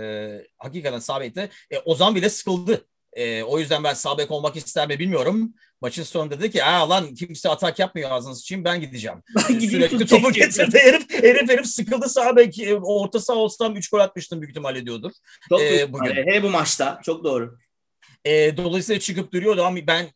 hakikaten 0.58 0.98
Sabek'te 0.98 1.50
e, 1.70 1.78
Ozan 1.78 2.14
bile 2.14 2.28
sıkıldı 2.30 2.86
e, 3.16 3.42
o 3.42 3.58
yüzden 3.58 3.84
ben 3.84 3.94
sağ 3.94 4.16
olmak 4.28 4.56
ister 4.56 4.88
mi 4.88 4.98
bilmiyorum. 4.98 5.54
Maçın 5.80 6.02
sonunda 6.02 6.38
dedi 6.38 6.50
ki 6.50 6.64
Aa, 6.64 6.88
lan 6.88 7.14
kimse 7.14 7.48
atak 7.48 7.78
yapmıyor 7.78 8.10
ağzınız 8.10 8.40
için 8.40 8.64
ben 8.64 8.80
gideceğim. 8.80 9.22
Ben 9.36 9.58
Sürekli 9.58 10.06
topu 10.06 10.32
getirdi. 10.32 10.78
herif, 10.78 11.22
herif, 11.22 11.50
herif 11.50 11.66
sıkıldı 11.66 12.08
sağ 12.08 12.36
bek. 12.36 12.58
E, 12.58 12.74
orta 12.74 13.20
sağ 13.20 13.34
olsam 13.34 13.76
3 13.76 13.88
gol 13.88 13.98
atmıştım 13.98 14.40
büyük 14.40 14.50
ihtimalle 14.50 14.86
diyordur. 14.86 15.12
Çok 15.48 15.60
ee, 15.60 15.92
bugün. 15.92 16.14
He 16.14 16.42
bu 16.42 16.50
maçta. 16.50 17.00
Çok 17.04 17.24
doğru. 17.24 17.58
E, 18.24 18.56
dolayısıyla 18.56 19.00
çıkıp 19.00 19.32
duruyordu 19.32 19.64
ama 19.64 19.78
ben 19.86 20.06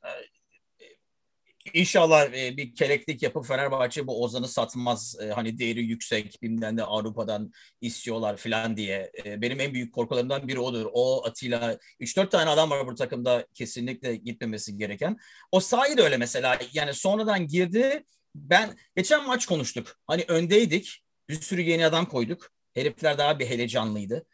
İnşallah 1.74 2.32
e, 2.34 2.56
bir 2.56 2.74
keleklik 2.74 3.22
yapıp 3.22 3.46
Fenerbahçe 3.46 4.06
bu 4.06 4.22
Ozan'ı 4.24 4.48
satmaz. 4.48 5.16
E, 5.22 5.28
hani 5.28 5.58
değeri 5.58 5.82
yüksek, 5.82 6.42
bilmem 6.42 6.76
de 6.76 6.84
Avrupa'dan 6.84 7.52
istiyorlar 7.80 8.36
falan 8.36 8.76
diye. 8.76 9.12
E, 9.24 9.42
benim 9.42 9.60
en 9.60 9.74
büyük 9.74 9.94
korkularımdan 9.94 10.48
biri 10.48 10.58
odur. 10.58 10.86
O 10.92 11.26
Atilla, 11.26 11.78
3-4 12.00 12.30
tane 12.30 12.50
adam 12.50 12.70
var 12.70 12.86
bu 12.86 12.94
takımda 12.94 13.46
kesinlikle 13.54 14.16
gitmemesi 14.16 14.78
gereken. 14.78 15.16
O 15.52 15.60
sahi 15.60 15.96
de 15.96 16.02
öyle 16.02 16.16
mesela. 16.16 16.58
Yani 16.72 16.94
sonradan 16.94 17.46
girdi. 17.46 18.04
Ben 18.34 18.76
geçen 18.96 19.26
maç 19.26 19.46
konuştuk. 19.46 19.98
Hani 20.06 20.24
öndeydik. 20.28 21.02
Bir 21.28 21.40
sürü 21.40 21.60
yeni 21.60 21.86
adam 21.86 22.06
koyduk. 22.06 22.50
Herifler 22.74 23.18
daha 23.18 23.38
bir 23.38 23.46
heyecanlıydı. 23.46 24.26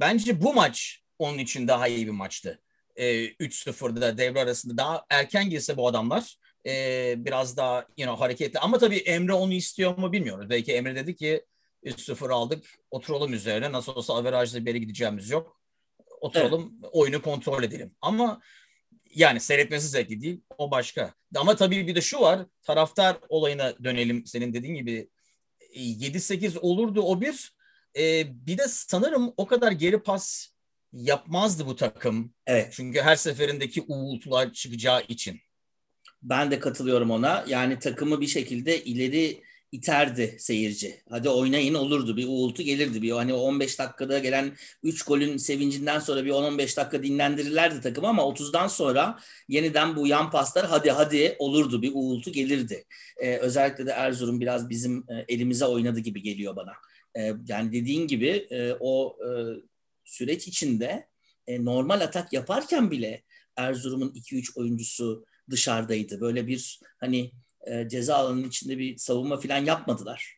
Bence 0.00 0.42
bu 0.42 0.54
maç 0.54 1.02
onun 1.18 1.38
için 1.38 1.68
daha 1.68 1.88
iyi 1.88 2.06
bir 2.06 2.12
maçtı. 2.12 2.62
E, 2.96 3.26
3-0'da 3.26 4.18
devre 4.18 4.40
arasında 4.40 4.76
daha 4.76 5.06
erken 5.10 5.50
girse 5.50 5.76
bu 5.76 5.88
adamlar 5.88 6.36
e, 6.66 7.14
biraz 7.18 7.56
daha 7.56 7.86
you 7.96 8.06
know, 8.06 8.24
hareketli. 8.24 8.58
Ama 8.58 8.78
tabii 8.78 8.96
Emre 8.96 9.32
onu 9.32 9.52
istiyor 9.52 9.98
mu 9.98 10.12
bilmiyoruz. 10.12 10.50
Belki 10.50 10.72
Emre 10.72 10.96
dedi 10.96 11.14
ki 11.14 11.44
3-0 11.84 12.32
aldık 12.32 12.64
oturalım 12.90 13.32
üzerine 13.32 13.72
nasıl 13.72 13.94
olsa 13.94 14.14
averajla 14.14 14.66
beri 14.66 14.80
gideceğimiz 14.80 15.30
yok. 15.30 15.60
Oturalım 16.20 16.74
evet. 16.82 16.90
oyunu 16.92 17.22
kontrol 17.22 17.62
edelim. 17.62 17.94
Ama 18.00 18.40
yani 19.14 19.40
seyretmesi 19.40 19.88
zevkli 19.88 20.20
değil. 20.20 20.40
O 20.58 20.70
başka. 20.70 21.14
Ama 21.36 21.56
tabii 21.56 21.86
bir 21.86 21.94
de 21.94 22.00
şu 22.00 22.20
var. 22.20 22.46
Taraftar 22.62 23.16
olayına 23.28 23.84
dönelim. 23.84 24.26
Senin 24.26 24.54
dediğin 24.54 24.74
gibi 24.74 25.10
7-8 25.76 26.58
olurdu 26.58 27.02
o 27.02 27.20
bir. 27.20 27.56
Ee, 27.98 28.46
bir 28.46 28.58
de 28.58 28.68
sanırım 28.68 29.34
o 29.36 29.46
kadar 29.46 29.72
geri 29.72 30.02
pas 30.02 30.48
yapmazdı 30.92 31.66
bu 31.66 31.76
takım. 31.76 32.34
Evet. 32.46 32.72
Çünkü 32.76 33.00
her 33.00 33.16
seferindeki 33.16 33.84
uğultular 33.88 34.52
çıkacağı 34.52 35.02
için. 35.08 35.40
Ben 36.22 36.50
de 36.50 36.58
katılıyorum 36.58 37.10
ona. 37.10 37.44
Yani 37.48 37.78
takımı 37.78 38.20
bir 38.20 38.26
şekilde 38.26 38.84
ileri 38.84 39.42
iterdi 39.72 40.36
seyirci. 40.38 41.02
Hadi 41.10 41.28
oynayın 41.28 41.74
olurdu. 41.74 42.16
Bir 42.16 42.26
uğultu 42.28 42.62
gelirdi. 42.62 43.02
Bir 43.02 43.10
hani 43.10 43.34
15 43.34 43.78
dakikada 43.78 44.18
gelen 44.18 44.56
3 44.82 45.02
golün 45.02 45.36
sevincinden 45.36 45.98
sonra 45.98 46.24
bir 46.24 46.30
10-15 46.30 46.76
dakika 46.76 47.02
dinlendirirlerdi 47.02 47.80
takımı 47.80 48.08
ama 48.08 48.22
30'dan 48.22 48.68
sonra 48.68 49.18
yeniden 49.48 49.96
bu 49.96 50.06
yan 50.06 50.30
paslar 50.30 50.66
hadi 50.66 50.90
hadi 50.90 51.36
olurdu. 51.38 51.82
Bir 51.82 51.92
uğultu 51.94 52.32
gelirdi. 52.32 52.84
Ee, 53.16 53.36
özellikle 53.36 53.86
de 53.86 53.90
Erzurum 53.90 54.40
biraz 54.40 54.70
bizim 54.70 54.98
e, 54.98 55.24
elimize 55.28 55.64
oynadı 55.64 56.00
gibi 56.00 56.22
geliyor 56.22 56.56
bana. 56.56 56.72
Ee, 57.18 57.32
yani 57.48 57.72
dediğin 57.72 58.06
gibi 58.06 58.46
e, 58.50 58.72
o 58.80 59.16
e, 59.24 59.28
süreç 60.04 60.48
içinde 60.48 61.06
e, 61.46 61.64
normal 61.64 62.00
atak 62.00 62.32
yaparken 62.32 62.90
bile 62.90 63.22
Erzurum'un 63.56 64.12
2-3 64.12 64.58
oyuncusu 64.60 65.26
dışarıdaydı. 65.50 66.20
Böyle 66.20 66.46
bir 66.46 66.80
hani 67.00 67.32
e, 67.66 67.88
ceza 67.88 68.16
alanının 68.16 68.48
içinde 68.48 68.78
bir 68.78 68.98
savunma 68.98 69.40
falan 69.40 69.64
yapmadılar. 69.64 70.36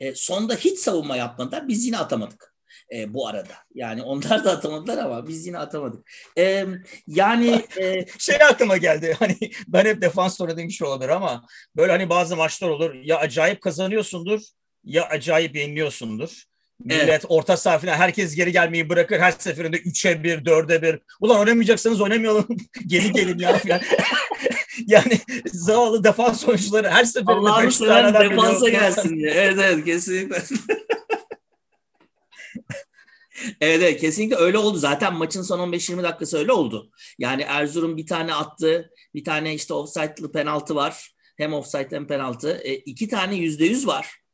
E, 0.00 0.14
sonda 0.14 0.54
hiç 0.54 0.78
savunma 0.78 1.16
yapmadılar. 1.16 1.68
Biz 1.68 1.84
yine 1.84 1.98
atamadık 1.98 2.56
e, 2.92 3.14
bu 3.14 3.28
arada. 3.28 3.54
Yani 3.74 4.02
onlar 4.02 4.44
da 4.44 4.52
atamadılar 4.52 4.98
ama 4.98 5.28
biz 5.28 5.46
yine 5.46 5.58
atamadık. 5.58 6.10
E, 6.38 6.66
yani 7.06 7.64
e, 7.80 8.06
şey 8.18 8.36
aklıma 8.50 8.76
geldi. 8.76 9.16
Hani 9.18 9.36
ben 9.68 9.84
hep 9.84 10.02
defans 10.02 10.36
sonra 10.36 10.56
demiş 10.56 10.82
olabilir 10.82 11.08
ama 11.08 11.46
böyle 11.76 11.92
hani 11.92 12.08
bazı 12.08 12.36
maçlar 12.36 12.68
olur. 12.68 12.94
Ya 12.94 13.18
acayip 13.18 13.60
kazanıyorsundur 13.60 14.40
ya 14.84 15.08
acayip 15.08 15.56
yeniliyorsundur. 15.56 16.44
Millet 16.84 17.08
evet. 17.08 17.24
orta 17.28 17.56
saha 17.56 17.78
falan 17.78 17.94
herkes 17.94 18.34
geri 18.34 18.52
gelmeyi 18.52 18.88
bırakır. 18.88 19.18
Her 19.18 19.30
seferinde 19.30 19.76
3'e 19.76 20.24
1, 20.24 20.38
4'e 20.38 20.82
1. 20.82 21.00
Ulan 21.20 21.40
oynamayacaksanız 21.40 22.00
oynamayalım. 22.00 22.46
geri 22.86 23.12
gelin 23.12 23.38
ya 23.38 23.58
falan. 23.58 23.80
yani 24.86 25.20
zavallı 25.46 26.04
defans 26.04 26.48
oyuncuları 26.48 26.90
her 26.90 27.04
seferinde 27.04 27.32
Allah'ını 27.32 27.72
seven 27.72 28.14
defansa 28.14 28.68
gelsin 28.68 29.16
diye. 29.16 29.30
Evet 29.30 29.58
evet 29.62 29.84
kesinlikle. 29.84 30.36
evet 33.60 33.82
evet 33.82 34.00
kesinlikle 34.00 34.36
öyle 34.36 34.58
oldu. 34.58 34.78
Zaten 34.78 35.14
maçın 35.14 35.42
son 35.42 35.72
15-20 35.72 36.02
dakikası 36.02 36.38
öyle 36.38 36.52
oldu. 36.52 36.90
Yani 37.18 37.42
Erzurum 37.42 37.96
bir 37.96 38.06
tane 38.06 38.34
attı. 38.34 38.90
Bir 39.14 39.24
tane 39.24 39.54
işte 39.54 39.74
offside'lı 39.74 40.32
penaltı 40.32 40.74
var. 40.74 41.12
Hem 41.36 41.54
offside 41.54 41.88
hem 41.90 42.06
penaltı. 42.06 42.60
E, 42.64 42.74
iki 42.74 43.08
tane 43.08 43.34
yüzde 43.34 43.64
yüz 43.64 43.86
var 43.86 44.25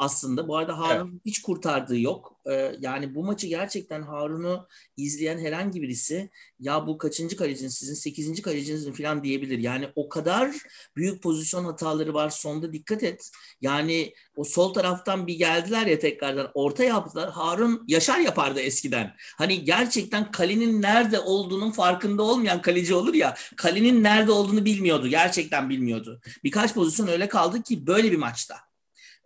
aslında. 0.00 0.48
Bu 0.48 0.56
arada 0.56 0.78
Harun 0.78 1.10
evet. 1.10 1.20
hiç 1.26 1.42
kurtardığı 1.42 1.98
yok. 1.98 2.40
Ee, 2.50 2.72
yani 2.80 3.14
bu 3.14 3.24
maçı 3.24 3.46
gerçekten 3.46 4.02
Harun'u 4.02 4.66
izleyen 4.96 5.38
herhangi 5.38 5.82
birisi 5.82 6.30
ya 6.60 6.86
bu 6.86 6.98
kaçıncı 6.98 7.36
kaleciniz 7.36 7.74
sizin 7.74 7.94
sekizinci 7.94 8.42
kaleciniz 8.42 8.86
mi 8.86 8.92
falan 8.92 9.24
diyebilir. 9.24 9.58
Yani 9.58 9.88
o 9.94 10.08
kadar 10.08 10.56
büyük 10.96 11.22
pozisyon 11.22 11.64
hataları 11.64 12.14
var 12.14 12.30
sonda 12.30 12.72
dikkat 12.72 13.02
et. 13.02 13.30
Yani 13.60 14.14
o 14.36 14.44
sol 14.44 14.74
taraftan 14.74 15.26
bir 15.26 15.34
geldiler 15.34 15.86
ya 15.86 15.98
tekrardan 15.98 16.50
orta 16.54 16.84
yaptılar. 16.84 17.30
Harun 17.30 17.84
Yaşar 17.88 18.18
yapardı 18.18 18.60
eskiden. 18.60 19.14
Hani 19.38 19.64
gerçekten 19.64 20.30
kalenin 20.30 20.82
nerede 20.82 21.20
olduğunun 21.20 21.70
farkında 21.70 22.22
olmayan 22.22 22.62
kaleci 22.62 22.94
olur 22.94 23.14
ya. 23.14 23.34
Kalenin 23.56 24.02
nerede 24.02 24.32
olduğunu 24.32 24.64
bilmiyordu. 24.64 25.08
Gerçekten 25.08 25.70
bilmiyordu. 25.70 26.20
Birkaç 26.44 26.74
pozisyon 26.74 27.08
öyle 27.08 27.28
kaldı 27.28 27.62
ki 27.62 27.86
böyle 27.86 28.12
bir 28.12 28.18
maçta. 28.18 28.69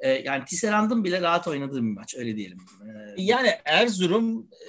E, 0.00 0.10
yani 0.10 0.44
Tisserand'ın 0.44 1.04
bile 1.04 1.20
rahat 1.20 1.48
oynadığı 1.48 1.76
bir 1.76 1.80
maç 1.80 2.14
öyle 2.14 2.36
diyelim. 2.36 2.58
E, 3.16 3.22
yani 3.22 3.50
Erzurum 3.64 4.40
e, 4.40 4.68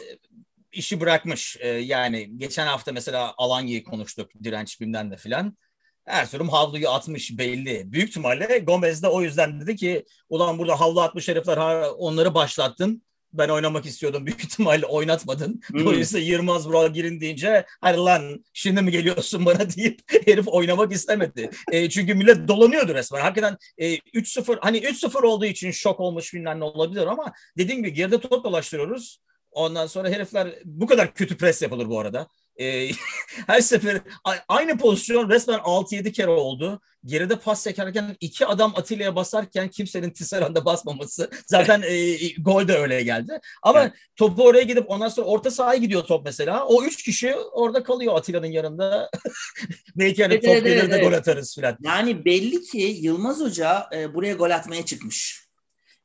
işi 0.71 0.99
bırakmış. 0.99 1.57
E, 1.59 1.67
yani 1.67 2.37
geçen 2.37 2.67
hafta 2.67 2.91
mesela 2.91 3.33
Alanya'yı 3.37 3.83
konuştuk 3.83 4.31
direnç 4.43 4.81
bimden 4.81 5.11
de 5.11 5.17
filan. 5.17 5.57
Erzurum 6.05 6.49
havluyu 6.49 6.89
atmış 6.89 7.37
belli. 7.37 7.91
Büyük 7.91 8.09
ihtimalle 8.09 8.59
Gomez 8.59 9.03
de 9.03 9.07
o 9.07 9.21
yüzden 9.21 9.61
dedi 9.61 9.75
ki 9.75 10.05
ulan 10.29 10.57
burada 10.57 10.79
havlu 10.79 11.01
atmış 11.01 11.27
herifler 11.27 11.57
onları 11.97 12.33
başlattın 12.33 13.03
ben 13.37 13.49
oynamak 13.49 13.85
istiyordum. 13.85 14.25
Büyük 14.25 14.43
ihtimalle 14.43 14.85
oynatmadın. 14.85 15.61
Hmm. 15.67 15.85
Dolayısıyla 15.85 16.27
Yılmaz 16.27 16.67
Vural 16.67 16.93
girin 16.93 17.21
deyince 17.21 17.65
hadi 17.81 17.97
lan 17.97 18.45
şimdi 18.53 18.81
mi 18.81 18.91
geliyorsun 18.91 19.45
bana 19.45 19.69
deyip 19.77 19.99
herif 20.25 20.47
oynamak 20.47 20.91
istemedi. 20.91 21.49
E, 21.71 21.89
çünkü 21.89 22.13
millet 22.15 22.47
dolanıyordu 22.47 22.93
resmen. 22.93 23.21
Hakikaten 23.21 23.57
e, 23.77 23.95
3-0 23.95 24.57
hani 24.61 24.77
3-0 24.77 25.25
olduğu 25.25 25.45
için 25.45 25.71
şok 25.71 25.99
olmuş 25.99 26.33
bilmem 26.33 26.59
ne 26.59 26.63
olabilir 26.63 27.07
ama 27.07 27.33
dediğim 27.57 27.83
gibi 27.83 27.93
geride 27.93 28.19
top 28.19 28.43
dolaştırıyoruz. 28.43 29.19
Ondan 29.51 29.87
sonra 29.87 30.09
herifler 30.09 30.55
bu 30.65 30.87
kadar 30.87 31.13
kötü 31.13 31.37
pres 31.37 31.61
yapılır 31.61 31.89
bu 31.89 31.99
arada. 31.99 32.27
E, 32.59 32.89
her 33.47 33.61
sefer 33.61 34.01
aynı 34.47 34.77
pozisyon 34.77 35.29
resmen 35.29 35.59
6-7 35.59 36.11
kere 36.11 36.29
oldu. 36.29 36.81
Geride 37.05 37.35
pas 37.35 37.63
çekerken 37.63 38.15
iki 38.19 38.45
adam 38.45 38.73
Atilla'ya 38.75 39.15
basarken 39.15 39.69
kimsenin 39.69 40.09
Tisserand'a 40.09 40.65
basmaması. 40.65 41.29
Zaten 41.47 41.81
e, 41.81 42.15
gol 42.41 42.67
de 42.67 42.77
öyle 42.77 43.03
geldi. 43.03 43.39
Ama 43.63 43.81
evet. 43.81 43.93
topu 44.15 44.43
oraya 44.43 44.63
gidip 44.63 44.89
ondan 44.89 45.07
sonra 45.07 45.27
orta 45.27 45.51
sahaya 45.51 45.79
gidiyor 45.79 46.03
top 46.03 46.25
mesela. 46.25 46.65
O 46.65 46.83
üç 46.83 47.03
kişi 47.03 47.35
orada 47.35 47.83
kalıyor 47.83 48.17
Atilla'nın 48.17 48.47
yanında. 48.47 49.09
Belki 49.95 50.23
hani 50.23 50.33
evet, 50.33 50.43
top 50.43 50.53
evet, 50.53 50.63
gelir 50.63 50.83
evet, 50.83 50.91
de 50.91 51.03
gol 51.03 51.13
atarız 51.13 51.55
filan. 51.55 51.77
Yani 51.81 52.25
belli 52.25 52.61
ki 52.61 52.97
Yılmaz 53.01 53.39
Hoca 53.39 53.89
e, 53.95 54.13
buraya 54.13 54.33
gol 54.33 54.49
atmaya 54.49 54.85
çıkmış. 54.85 55.44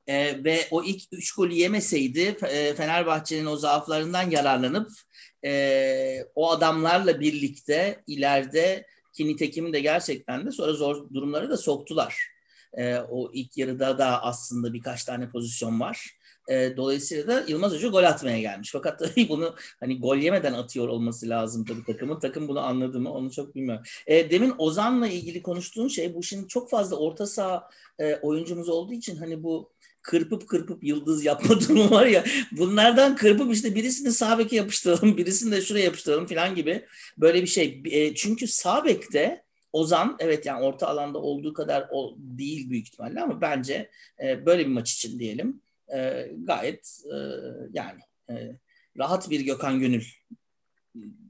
E, 0.06 0.44
ve 0.44 0.66
o 0.70 0.82
ilk 0.84 1.02
üç 1.12 1.32
golü 1.32 1.54
yemeseydi 1.54 2.36
e, 2.48 2.74
Fenerbahçe'nin 2.74 3.46
o 3.46 3.56
zaaflarından 3.56 4.30
yararlanıp 4.30 4.90
e, 5.44 6.24
o 6.34 6.50
adamlarla 6.50 7.20
birlikte 7.20 8.02
ileride 8.06 8.86
ki 9.12 9.26
nitekim 9.26 9.72
de 9.72 9.80
gerçekten 9.80 10.46
de 10.46 10.50
sonra 10.50 10.72
zor 10.72 11.10
durumları 11.14 11.50
da 11.50 11.56
soktular. 11.56 12.16
E, 12.74 12.96
o 12.96 13.30
ilk 13.32 13.56
yarıda 13.58 13.98
da 13.98 14.22
aslında 14.22 14.72
birkaç 14.72 15.04
tane 15.04 15.28
pozisyon 15.28 15.80
var. 15.80 16.20
E, 16.48 16.76
dolayısıyla 16.76 17.26
da 17.26 17.44
Yılmaz 17.48 17.72
Hoca 17.72 17.88
gol 17.88 18.04
atmaya 18.04 18.40
gelmiş. 18.40 18.70
Fakat 18.72 18.98
tabii 18.98 19.28
bunu 19.28 19.54
hani 19.80 20.00
gol 20.00 20.16
yemeden 20.16 20.52
atıyor 20.52 20.88
olması 20.88 21.28
lazım 21.28 21.64
tabii 21.64 21.84
takımın. 21.84 22.20
Takım 22.20 22.48
bunu 22.48 22.60
anladı 22.60 23.00
mı 23.00 23.12
onu 23.12 23.30
çok 23.30 23.54
bilmiyorum. 23.54 23.84
E, 24.06 24.30
demin 24.30 24.54
Ozan'la 24.58 25.08
ilgili 25.08 25.42
konuştuğun 25.42 25.88
şey 25.88 26.14
bu 26.14 26.22
şimdi 26.22 26.48
çok 26.48 26.70
fazla 26.70 26.96
orta 26.96 27.26
saha 27.26 27.68
e, 27.98 28.16
oyuncumuz 28.16 28.68
olduğu 28.68 28.92
için 28.92 29.16
hani 29.16 29.42
bu 29.42 29.70
kırpıp 30.02 30.48
kırpıp 30.48 30.84
yıldız 30.84 31.24
yapma 31.24 31.60
durumu 31.60 31.90
var 31.90 32.06
ya 32.06 32.24
bunlardan 32.52 33.16
kırpıp 33.16 33.54
işte 33.54 33.74
birisini 33.74 34.12
sağ 34.12 34.38
beke 34.38 34.56
yapıştıralım 34.56 35.16
birisini 35.16 35.52
de 35.52 35.62
şuraya 35.62 35.84
yapıştıralım 35.84 36.26
falan 36.26 36.54
gibi 36.54 36.84
böyle 37.18 37.42
bir 37.42 37.46
şey. 37.46 37.82
E, 37.84 38.14
çünkü 38.14 38.46
sağ 38.46 38.84
bekte 38.84 39.44
Ozan 39.72 40.16
evet 40.18 40.46
yani 40.46 40.64
orta 40.64 40.86
alanda 40.88 41.18
olduğu 41.18 41.52
kadar 41.52 41.88
o 41.90 42.16
değil 42.18 42.70
büyük 42.70 42.86
ihtimalle 42.86 43.20
ama 43.20 43.40
bence 43.40 43.90
e, 44.22 44.46
böyle 44.46 44.66
bir 44.66 44.72
maç 44.72 44.92
için 44.92 45.18
diyelim 45.18 45.62
e, 45.94 46.30
gayet 46.44 47.00
e, 47.04 47.16
yani 47.72 48.00
e, 48.30 48.34
rahat 48.98 49.30
bir 49.30 49.40
Gökhan 49.40 49.80
Gönül 49.80 50.04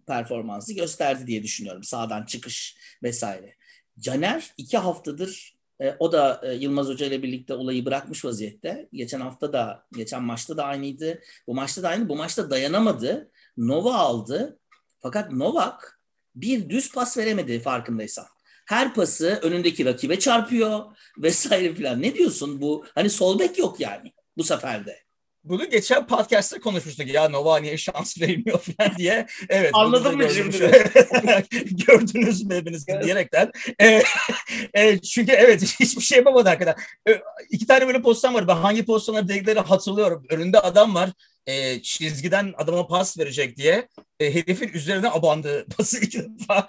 performansı 0.07 0.75
gösterdi 0.75 1.27
diye 1.27 1.43
düşünüyorum. 1.43 1.83
Sağdan 1.83 2.25
çıkış 2.25 2.77
vesaire. 3.03 3.55
Caner 3.99 4.53
iki 4.57 4.79
haftadır 4.79 5.60
e, 5.81 5.97
o 5.99 6.13
da 6.13 6.41
e, 6.45 6.55
Yılmaz 6.55 6.89
Hoca 6.89 7.07
ile 7.07 7.23
birlikte 7.23 7.55
olayı 7.55 7.85
bırakmış 7.85 8.25
vaziyette. 8.25 8.89
Geçen 8.93 9.21
hafta 9.21 9.53
da, 9.53 9.87
geçen 9.93 10.23
maçta 10.23 10.57
da 10.57 10.65
aynıydı. 10.65 11.21
Bu 11.47 11.55
maçta 11.55 11.83
da 11.83 11.89
aynı. 11.89 12.09
Bu 12.09 12.17
maçta 12.17 12.51
dayanamadı. 12.51 13.31
Nova 13.57 13.95
aldı. 13.95 14.59
Fakat 15.01 15.33
Novak 15.33 16.01
bir 16.35 16.69
düz 16.69 16.93
pas 16.93 17.19
veremedi 17.19 17.61
farkındaysan. 17.61 18.27
Her 18.67 18.95
pası 18.95 19.39
önündeki 19.43 19.85
rakibe 19.85 20.19
çarpıyor 20.19 20.85
vesaire 21.19 21.75
filan. 21.75 22.03
Ne 22.03 22.15
diyorsun 22.15 22.61
bu? 22.61 22.85
Hani 22.95 23.11
sol 23.11 23.39
bek 23.39 23.59
yok 23.59 23.81
yani 23.81 24.13
bu 24.37 24.45
seferde. 24.45 25.10
Bunu 25.45 25.71
geçen 25.71 26.07
podcast'ta 26.07 26.61
konuşmuştuk 26.61 27.09
ya 27.09 27.29
Nova 27.29 27.59
niye 27.59 27.77
şans 27.77 28.21
verilmiyor 28.21 28.59
falan 28.79 28.97
diye. 28.97 29.27
Evet. 29.49 29.71
Anladın 29.73 30.17
mı 30.17 30.31
şimdi? 30.31 30.59
gördünüz 31.87 32.45
mü 32.45 32.55
hepiniz 32.55 32.87
diyerekten. 32.87 33.53
E, 33.81 34.03
e, 34.75 34.99
çünkü 34.99 35.33
evet 35.33 35.63
hiçbir 35.81 36.03
şey 36.03 36.19
yapamadı 36.19 36.49
hakikaten. 36.49 36.75
E, 37.09 37.21
iki 37.51 37.67
tane 37.67 37.87
böyle 37.87 38.03
pozisyon 38.03 38.35
var. 38.35 38.49
Ben 38.49 38.57
hangi 38.57 38.85
pozisyonları 38.85 39.29
dedikleri 39.29 39.61
hatırlıyorum. 39.61 40.27
Önünde 40.31 40.61
adam 40.61 40.95
var. 40.95 41.11
E, 41.47 41.83
çizgiden 41.83 42.55
adama 42.57 42.87
pas 42.87 43.19
verecek 43.19 43.57
diye. 43.57 43.89
E, 44.21 44.35
herifin 44.35 44.69
üzerine 44.69 45.11
abandı 45.11 45.67
pası 45.77 45.99
iki 45.99 46.19
defa. 46.19 46.67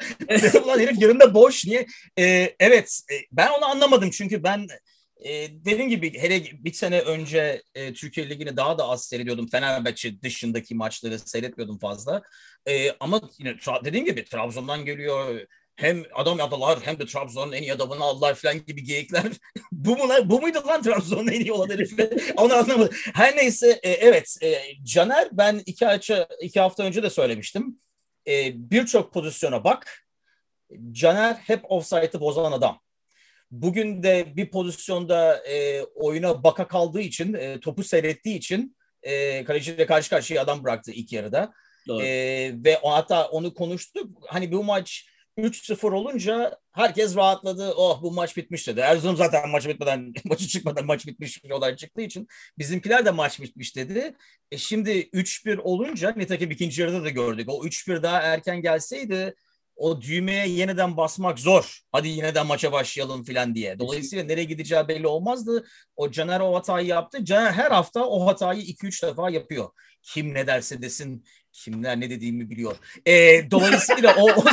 Ulan 0.64 0.80
herif 0.80 1.02
yanında 1.02 1.34
boş. 1.34 1.66
Niye? 1.66 1.86
E, 2.20 2.56
evet. 2.60 3.02
E, 3.12 3.16
ben 3.32 3.50
onu 3.50 3.66
anlamadım 3.66 4.10
çünkü 4.10 4.44
ben 4.44 4.68
e, 5.22 5.50
dediğim 5.66 5.90
gibi 5.90 6.20
hele 6.20 6.44
bir 6.64 6.74
sene 6.74 7.02
önce 7.02 7.64
e, 7.76 7.94
Türkiye 7.94 8.30
Ligi'ni 8.30 8.58
daha 8.58 8.78
da 8.78 8.88
az 8.88 9.06
seyrediyordum. 9.06 9.48
Fenerbahçe 9.48 10.22
dışındaki 10.22 10.76
maçları 10.76 11.20
seyretmiyordum 11.20 11.80
fazla. 11.80 12.22
E, 12.68 12.92
ama 13.00 13.22
yine 13.40 13.56
dediğim 13.86 14.06
gibi 14.06 14.26
Trabzon'dan 14.26 14.86
geliyor. 14.86 15.48
Hem 15.76 16.04
adam 16.14 16.42
adalar 16.42 16.80
hem 16.84 17.00
de 17.00 17.06
Trabzon'un 17.06 17.52
en 17.52 17.62
iyi 17.62 17.74
adamını 17.74 18.04
aldılar 18.04 18.36
falan 18.36 18.66
gibi 18.66 18.84
geyikler. 18.84 19.24
bu 19.72 19.98
mu 19.98 20.10
lan? 20.10 20.30
Bu 20.30 20.42
muydu 20.42 20.64
lan 20.68 20.82
Trabzon'un 20.82 21.28
en 21.28 21.42
iyi 21.42 21.52
olan 21.52 21.70
herifi? 21.70 22.10
Onu 22.38 22.54
anlamadım. 22.54 22.96
Her 23.14 23.38
neyse 23.38 23.80
e, 23.84 23.90
evet 23.90 24.38
e, 24.44 24.62
Caner 24.84 25.30
ben 25.32 25.62
iki, 25.66 25.88
açı, 25.88 26.28
iki 26.42 26.60
hafta 26.60 26.84
önce 26.84 27.04
de 27.04 27.10
söylemiştim. 27.10 27.80
E, 28.28 28.52
Birçok 28.72 29.14
pozisyona 29.14 29.64
bak. 29.64 30.06
Caner 30.92 31.34
hep 31.34 31.72
offside'ı 31.72 32.20
bozan 32.20 32.52
adam. 32.52 32.80
Bugün 33.52 34.04
de 34.04 34.34
bir 34.36 34.50
pozisyonda 34.50 35.38
e, 35.38 35.84
oyuna 35.84 36.44
baka 36.44 36.68
kaldığı 36.68 37.02
için, 37.02 37.34
e, 37.34 37.60
topu 37.60 37.84
seyrettiği 37.84 38.38
için 38.38 38.76
e, 39.04 39.44
kaleciyle 39.44 39.86
karşı 39.86 40.10
karşıya 40.10 40.42
adam 40.42 40.64
bıraktı 40.64 40.92
ilk 40.92 41.14
yarıda. 41.14 41.54
E, 42.02 42.08
ve 42.66 42.80
o, 42.82 42.92
hatta 42.92 43.28
onu 43.28 43.54
konuştuk. 43.54 44.18
Hani 44.28 44.52
bu 44.52 44.64
maç 44.64 45.06
3-0 45.38 45.94
olunca 45.94 46.60
herkes 46.72 47.16
rahatladı. 47.16 47.74
Oh 47.74 48.02
bu 48.02 48.12
maç 48.12 48.38
bitmiş 48.38 48.68
dedi. 48.68 48.80
Erzurum 48.80 49.18
zaten 49.18 49.50
maçı 49.50 49.70
bitmeden, 49.70 50.14
maçı 50.26 50.48
çıkmadan 50.48 50.86
maç 50.86 51.08
bitmiş 51.08 51.44
bir 51.44 51.50
olay 51.50 51.76
çıktığı 51.76 52.02
için 52.02 52.28
bizimkiler 52.60 53.06
de 53.06 53.12
maç 53.12 53.42
bitmiş 53.42 53.76
dedi. 53.76 54.16
E 54.52 54.58
şimdi 54.58 54.92
3-1 54.92 55.58
olunca 55.58 56.14
nitekim 56.18 56.52
ikinci 56.52 56.82
yarıda 56.82 57.04
da 57.04 57.10
gördük. 57.10 57.50
O 57.50 57.66
3-1 57.66 58.04
daha 58.04 58.22
erken 58.22 58.62
gelseydi 58.62 59.36
o 59.82 60.02
düğmeye 60.02 60.48
yeniden 60.48 60.98
basmak 60.98 61.39
zor. 61.39 61.80
Hadi 61.91 62.08
yeniden 62.08 62.48
maça 62.48 62.72
başlayalım 62.72 63.24
filan 63.24 63.56
diye. 63.56 63.80
Dolayısıyla 63.80 64.24
nereye 64.24 64.44
gideceği 64.44 64.88
belli 64.88 65.08
olmazdı. 65.08 65.65
O 65.96 66.12
Caner 66.12 66.39
o 66.39 66.56
hatayı 66.56 66.88
yaptı. 66.88 67.26
Caner 67.26 67.52
her 67.52 67.72
hafta 67.72 68.06
o 68.06 68.28
hatayı 68.28 68.62
2-3 68.62 69.08
defa 69.08 69.30
yapıyor. 69.30 69.70
Kim 70.02 70.34
ne 70.34 70.48
derse 70.48 70.82
desin 70.82 71.26
kimler 71.54 72.00
ne 72.00 72.10
dediğimi 72.10 72.50
biliyor. 72.50 72.76
E, 73.06 73.52
dolayısıyla 73.52 74.16
o, 74.20 74.30
o, 74.30 74.44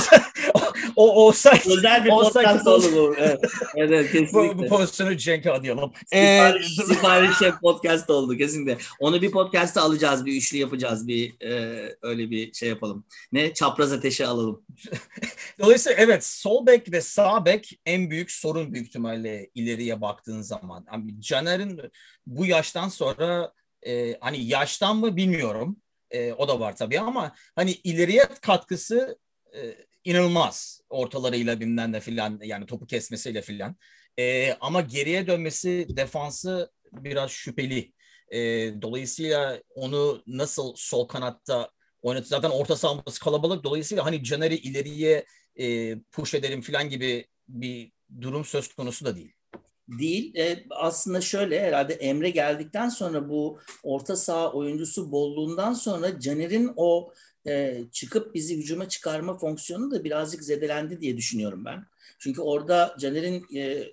o 0.97 1.27
olsaydı 1.27 1.63
özel 1.67 2.05
bir 2.05 2.11
podcast 2.11 2.67
oldu 2.67 2.87
bu. 2.95 3.15
Evet, 3.19 3.41
evet 3.75 4.13
kesinlikle. 4.13 4.59
bu, 4.59 4.59
bu 4.59 4.69
pozisyonu 4.69 5.17
Cenk'e 5.17 5.51
adayalım. 5.51 5.93
Sipariş, 6.07 6.79
ee, 6.79 6.83
sipariş 6.83 7.37
podcast 7.63 8.11
oldu 8.11 8.37
kesinlikle. 8.37 8.79
Onu 9.01 9.23
bir 9.23 9.31
podcast'a 9.31 9.83
alacağız, 9.83 10.27
bir 10.27 10.37
üçlü 10.37 10.59
yapacağız, 10.59 11.09
bir 11.09 11.41
e, 11.41 11.97
öyle 12.03 12.31
bir 12.31 12.53
şey 12.53 12.69
yapalım. 12.69 13.05
Ne 13.33 13.55
çapraz 13.55 13.93
ateşi 13.93 14.27
alalım. 14.27 14.63
Dolayısıyla 15.61 15.99
evet 15.99 16.27
sol 16.27 16.67
bek 16.67 16.93
ve 16.93 17.01
sağ 17.01 17.45
bek 17.45 17.81
en 17.87 18.11
büyük 18.11 18.31
sorun 18.31 18.75
büyük 18.75 18.87
ihtimalle 18.87 19.51
ileriye 19.55 20.01
baktığın 20.01 20.43
zaman. 20.43 20.87
Yani 20.93 21.21
Caner'in 21.21 21.81
bu 22.27 22.47
yaştan 22.47 22.89
sonra 22.89 23.53
e, 23.87 24.19
hani 24.21 24.45
yaştan 24.45 24.97
mı 24.97 25.17
bilmiyorum. 25.17 25.77
E, 26.11 26.33
o 26.33 26.49
da 26.49 26.61
var 26.61 26.77
tabii 26.77 27.01
ama 27.01 27.35
hani 27.55 27.71
ileriye 27.73 28.29
katkısı 28.43 29.19
e, 29.55 29.75
inanılmaz 30.05 30.81
ortalarıyla 30.89 31.61
bilmem 31.61 31.93
de 31.93 32.01
filan 32.01 32.41
yani 32.43 32.67
topu 32.67 32.87
kesmesiyle 32.87 33.43
filan. 33.43 33.77
E, 34.19 34.53
ama 34.61 34.81
geriye 34.81 35.27
dönmesi 35.27 35.87
defansı 35.91 36.73
biraz 36.93 37.31
şüpheli. 37.31 37.93
E, 38.33 38.39
dolayısıyla 38.83 39.63
onu 39.75 40.23
nasıl 40.27 40.73
sol 40.77 41.09
kanatta 41.09 41.71
oynatı 42.03 42.29
zaten 42.29 42.51
orta 42.51 42.77
sahamız 42.77 43.19
kalabalık. 43.19 43.65
Dolayısıyla 43.65 44.05
hani 44.05 44.25
Caner'i 44.25 44.57
ileriye 44.57 45.25
e, 45.57 45.97
push 46.01 46.35
edelim 46.35 46.61
falan 46.61 46.89
gibi 46.89 47.27
bir 47.49 47.93
durum 48.21 48.45
söz 48.45 48.75
konusu 48.75 49.05
da 49.05 49.17
değil 49.17 49.38
değil. 49.89 50.35
E, 50.37 50.65
aslında 50.71 51.21
şöyle 51.21 51.61
herhalde 51.61 51.95
Emre 51.95 52.31
geldikten 52.31 52.89
sonra 52.89 53.29
bu 53.29 53.59
orta 53.83 54.17
saha 54.17 54.53
oyuncusu 54.53 55.13
bolluğundan 55.13 55.73
sonra 55.73 56.21
Caner'in 56.21 56.73
o 56.77 57.13
e, 57.47 57.81
çıkıp 57.93 58.35
bizi 58.35 58.57
hücuma 58.57 58.89
çıkarma 58.89 59.39
fonksiyonu 59.39 59.91
da 59.91 60.05
birazcık 60.05 60.45
zedelendi 60.45 61.01
diye 61.01 61.17
düşünüyorum 61.17 61.65
ben. 61.65 61.87
Çünkü 62.19 62.41
orada 62.41 62.97
Caner'in 62.99 63.47
e, 63.57 63.91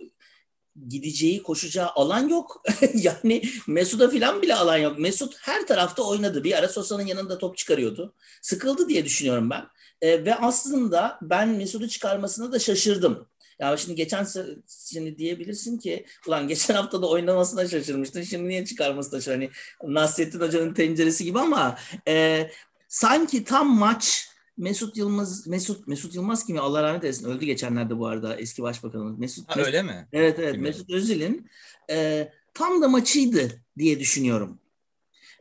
gideceği, 0.88 1.44
koşacağı 1.44 1.90
alan 1.96 2.30
yok. 2.30 2.64
yani 2.94 3.44
Mesut'a 3.68 4.10
falan 4.10 4.42
bile 4.42 4.56
alan 4.56 4.78
yok. 4.78 5.00
Mesut 5.00 5.38
her 5.42 5.68
tarafta 5.68 6.04
oynadı. 6.04 6.44
Bir 6.44 6.58
ara 6.58 6.68
Sosa'nın 6.68 7.06
yanında 7.06 7.38
top 7.38 7.58
çıkarıyordu. 7.58 8.14
Sıkıldı 8.42 8.90
diye 8.90 9.06
düşünüyorum 9.06 9.50
ben. 9.50 9.66
E, 10.02 10.26
ve 10.26 10.36
aslında 10.36 11.20
ben 11.22 11.50
Mesut'u 11.50 11.88
çıkarmasına 11.88 12.52
da 12.52 12.60
şaşırdım. 12.60 13.28
Ya 13.60 13.78
şimdi 13.78 13.96
geçen 13.96 14.28
şimdi 14.68 15.18
diyebilirsin 15.18 15.78
ki 15.78 16.06
ulan 16.28 16.48
geçen 16.48 16.76
hafta 16.76 17.02
da 17.02 17.10
oynamasına 17.10 17.68
şaşırmıştın. 17.68 18.22
Şimdi 18.22 18.50
niye 18.50 18.65
çıkarması 18.65 19.12
da 19.12 19.34
hani 19.34 19.50
Nasrettin 19.84 20.39
Hoca'nın 20.39 20.74
tenceresi 20.74 21.24
gibi 21.24 21.39
ama 21.39 21.78
e, 22.08 22.48
sanki 22.88 23.44
tam 23.44 23.78
maç 23.78 24.30
Mesut 24.58 24.98
Yılmaz 24.98 25.48
Mesut 25.48 25.88
Mesut 25.88 26.15
Yılmaz 26.15 26.46
kimi 26.46 26.60
Allah 26.60 26.84
rahmet 26.84 27.04
eylesin 27.04 27.30
öldü 27.30 27.46
geçenlerde 27.46 28.00
bu 28.00 28.08
arada 28.08 28.36
eski 28.36 28.63
başbakanımız 28.63 29.20
Mesut. 29.20 29.56
Ha, 29.56 29.62
öyle 29.62 29.84
mi? 29.84 30.08
Evet 30.13 30.39
evet 30.39 30.54
Bilmiyorum. 30.54 30.62
Mesut 30.62 30.89
Özil'in 30.89 31.50
e, 31.89 32.30
tam 32.54 32.82
da 32.82 32.88
maçıydı 32.88 33.52
diye 33.78 34.00
düşünüyorum. 34.00 34.60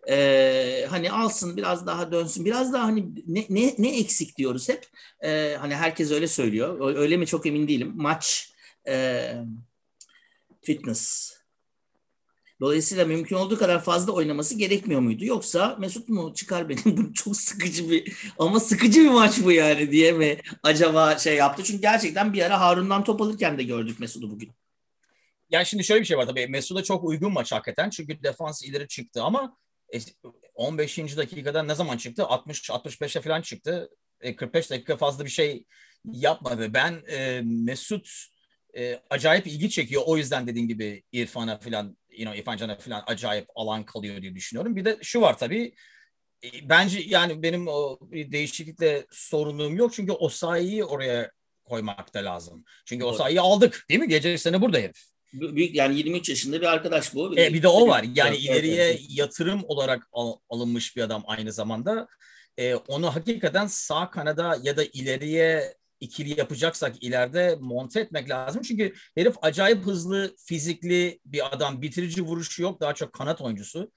Ee, 0.08 0.86
hani 0.90 1.12
alsın 1.12 1.56
biraz 1.56 1.86
daha 1.86 2.12
dönsün 2.12 2.44
biraz 2.44 2.72
daha 2.72 2.84
hani 2.84 3.08
ne, 3.26 3.46
ne, 3.48 3.74
ne 3.78 3.98
eksik 3.98 4.38
diyoruz 4.38 4.68
hep 4.68 4.86
ee, 5.24 5.56
hani 5.60 5.74
herkes 5.74 6.10
öyle 6.10 6.26
söylüyor 6.26 6.96
öyle 6.96 7.16
mi 7.16 7.26
çok 7.26 7.46
emin 7.46 7.68
değilim 7.68 7.92
maç 7.96 8.52
e, 8.88 9.34
fitness 10.62 11.34
Dolayısıyla 12.60 13.04
mümkün 13.04 13.36
olduğu 13.36 13.58
kadar 13.58 13.84
fazla 13.84 14.12
oynaması 14.12 14.58
gerekmiyor 14.58 15.00
muydu? 15.00 15.24
Yoksa 15.24 15.76
Mesut 15.80 16.08
mu 16.08 16.32
çıkar 16.34 16.68
benim 16.68 16.82
bu 16.96 17.12
çok 17.12 17.36
sıkıcı 17.36 17.90
bir 17.90 18.16
ama 18.38 18.60
sıkıcı 18.60 19.00
bir 19.00 19.10
maç 19.10 19.44
bu 19.44 19.52
yani 19.52 19.90
diye 19.90 20.12
mi 20.12 20.38
acaba 20.62 21.18
şey 21.18 21.36
yaptı? 21.36 21.64
Çünkü 21.64 21.80
gerçekten 21.80 22.32
bir 22.32 22.42
ara 22.42 22.60
Harun'dan 22.60 23.04
top 23.04 23.20
alırken 23.20 23.58
de 23.58 23.62
gördük 23.62 24.00
Mesut'u 24.00 24.30
bugün. 24.30 24.52
Yani 25.50 25.66
şimdi 25.66 25.84
şöyle 25.84 26.00
bir 26.00 26.06
şey 26.06 26.18
var 26.18 26.26
tabii. 26.26 26.46
Mesut'a 26.46 26.82
çok 26.82 27.04
uygun 27.04 27.32
maç 27.32 27.52
hakikaten. 27.52 27.90
Çünkü 27.90 28.22
defans 28.22 28.64
ileri 28.64 28.88
çıktı 28.88 29.22
ama 29.22 29.56
15. 30.54 30.98
E, 30.98 31.16
dakikada 31.16 31.62
ne 31.62 31.74
zaman 31.74 31.96
çıktı? 31.96 32.26
60 32.26 32.70
65'e 32.70 33.20
falan 33.20 33.42
çıktı. 33.42 33.90
45 34.36 34.66
e, 34.66 34.70
dakika 34.70 34.96
fazla 34.96 35.24
bir 35.24 35.30
şey 35.30 35.64
yapmadı. 36.04 36.74
Ben 36.74 37.02
e, 37.08 37.40
Mesut 37.44 38.08
e, 38.76 39.00
acayip 39.10 39.46
ilgi 39.46 39.70
çekiyor. 39.70 40.02
O 40.06 40.16
yüzden 40.16 40.46
dediğin 40.46 40.68
gibi 40.68 41.02
İrfan'a 41.12 41.58
falan, 41.58 41.96
you 42.10 42.22
know, 42.22 42.38
İrfan 42.38 42.56
Can'a 42.56 42.78
falan 42.78 43.04
acayip 43.06 43.46
alan 43.54 43.84
kalıyor 43.84 44.22
diye 44.22 44.34
düşünüyorum. 44.34 44.76
Bir 44.76 44.84
de 44.84 44.98
şu 45.02 45.20
var 45.20 45.38
tabii. 45.38 45.74
E, 46.44 46.68
bence 46.68 47.00
yani 47.06 47.42
benim 47.42 47.68
o 47.68 47.98
değişiklikle 48.12 49.06
sorunluğum 49.10 49.76
yok. 49.76 49.92
Çünkü 49.94 50.12
o 50.12 50.28
sayıyı 50.28 50.84
oraya 50.84 51.30
koymak 51.64 52.14
da 52.14 52.24
lazım. 52.24 52.64
Çünkü 52.84 53.04
o 53.04 53.12
sayıyı 53.12 53.42
aldık 53.42 53.86
değil 53.90 54.00
mi? 54.00 54.08
Gece 54.08 54.38
sene 54.38 54.60
burada 54.60 54.78
herif 54.78 55.13
büyük 55.34 55.74
yani 55.74 55.96
23 55.96 56.28
yaşında 56.28 56.60
bir 56.60 56.66
arkadaş 56.66 57.14
bu. 57.14 57.38
E, 57.38 57.54
bir 57.54 57.62
de 57.62 57.68
o 57.68 57.88
var. 57.88 58.04
Yani 58.14 58.36
ileriye 58.36 58.98
yatırım 59.08 59.62
olarak 59.64 60.08
al, 60.12 60.36
alınmış 60.50 60.96
bir 60.96 61.02
adam 61.02 61.24
aynı 61.26 61.52
zamanda. 61.52 62.08
E, 62.58 62.74
onu 62.74 63.14
hakikaten 63.14 63.66
sağ 63.66 64.10
kanada 64.10 64.58
ya 64.62 64.76
da 64.76 64.84
ileriye 64.84 65.74
ikili 66.00 66.38
yapacaksak 66.38 67.02
ileride 67.02 67.58
monte 67.60 68.00
etmek 68.00 68.30
lazım. 68.30 68.62
Çünkü 68.62 68.94
herif 69.14 69.34
acayip 69.42 69.86
hızlı, 69.86 70.34
fizikli 70.38 71.20
bir 71.26 71.54
adam. 71.54 71.82
Bitirici 71.82 72.22
vuruşu 72.22 72.62
yok. 72.62 72.80
Daha 72.80 72.94
çok 72.94 73.12
kanat 73.12 73.40
oyuncusu. 73.40 73.92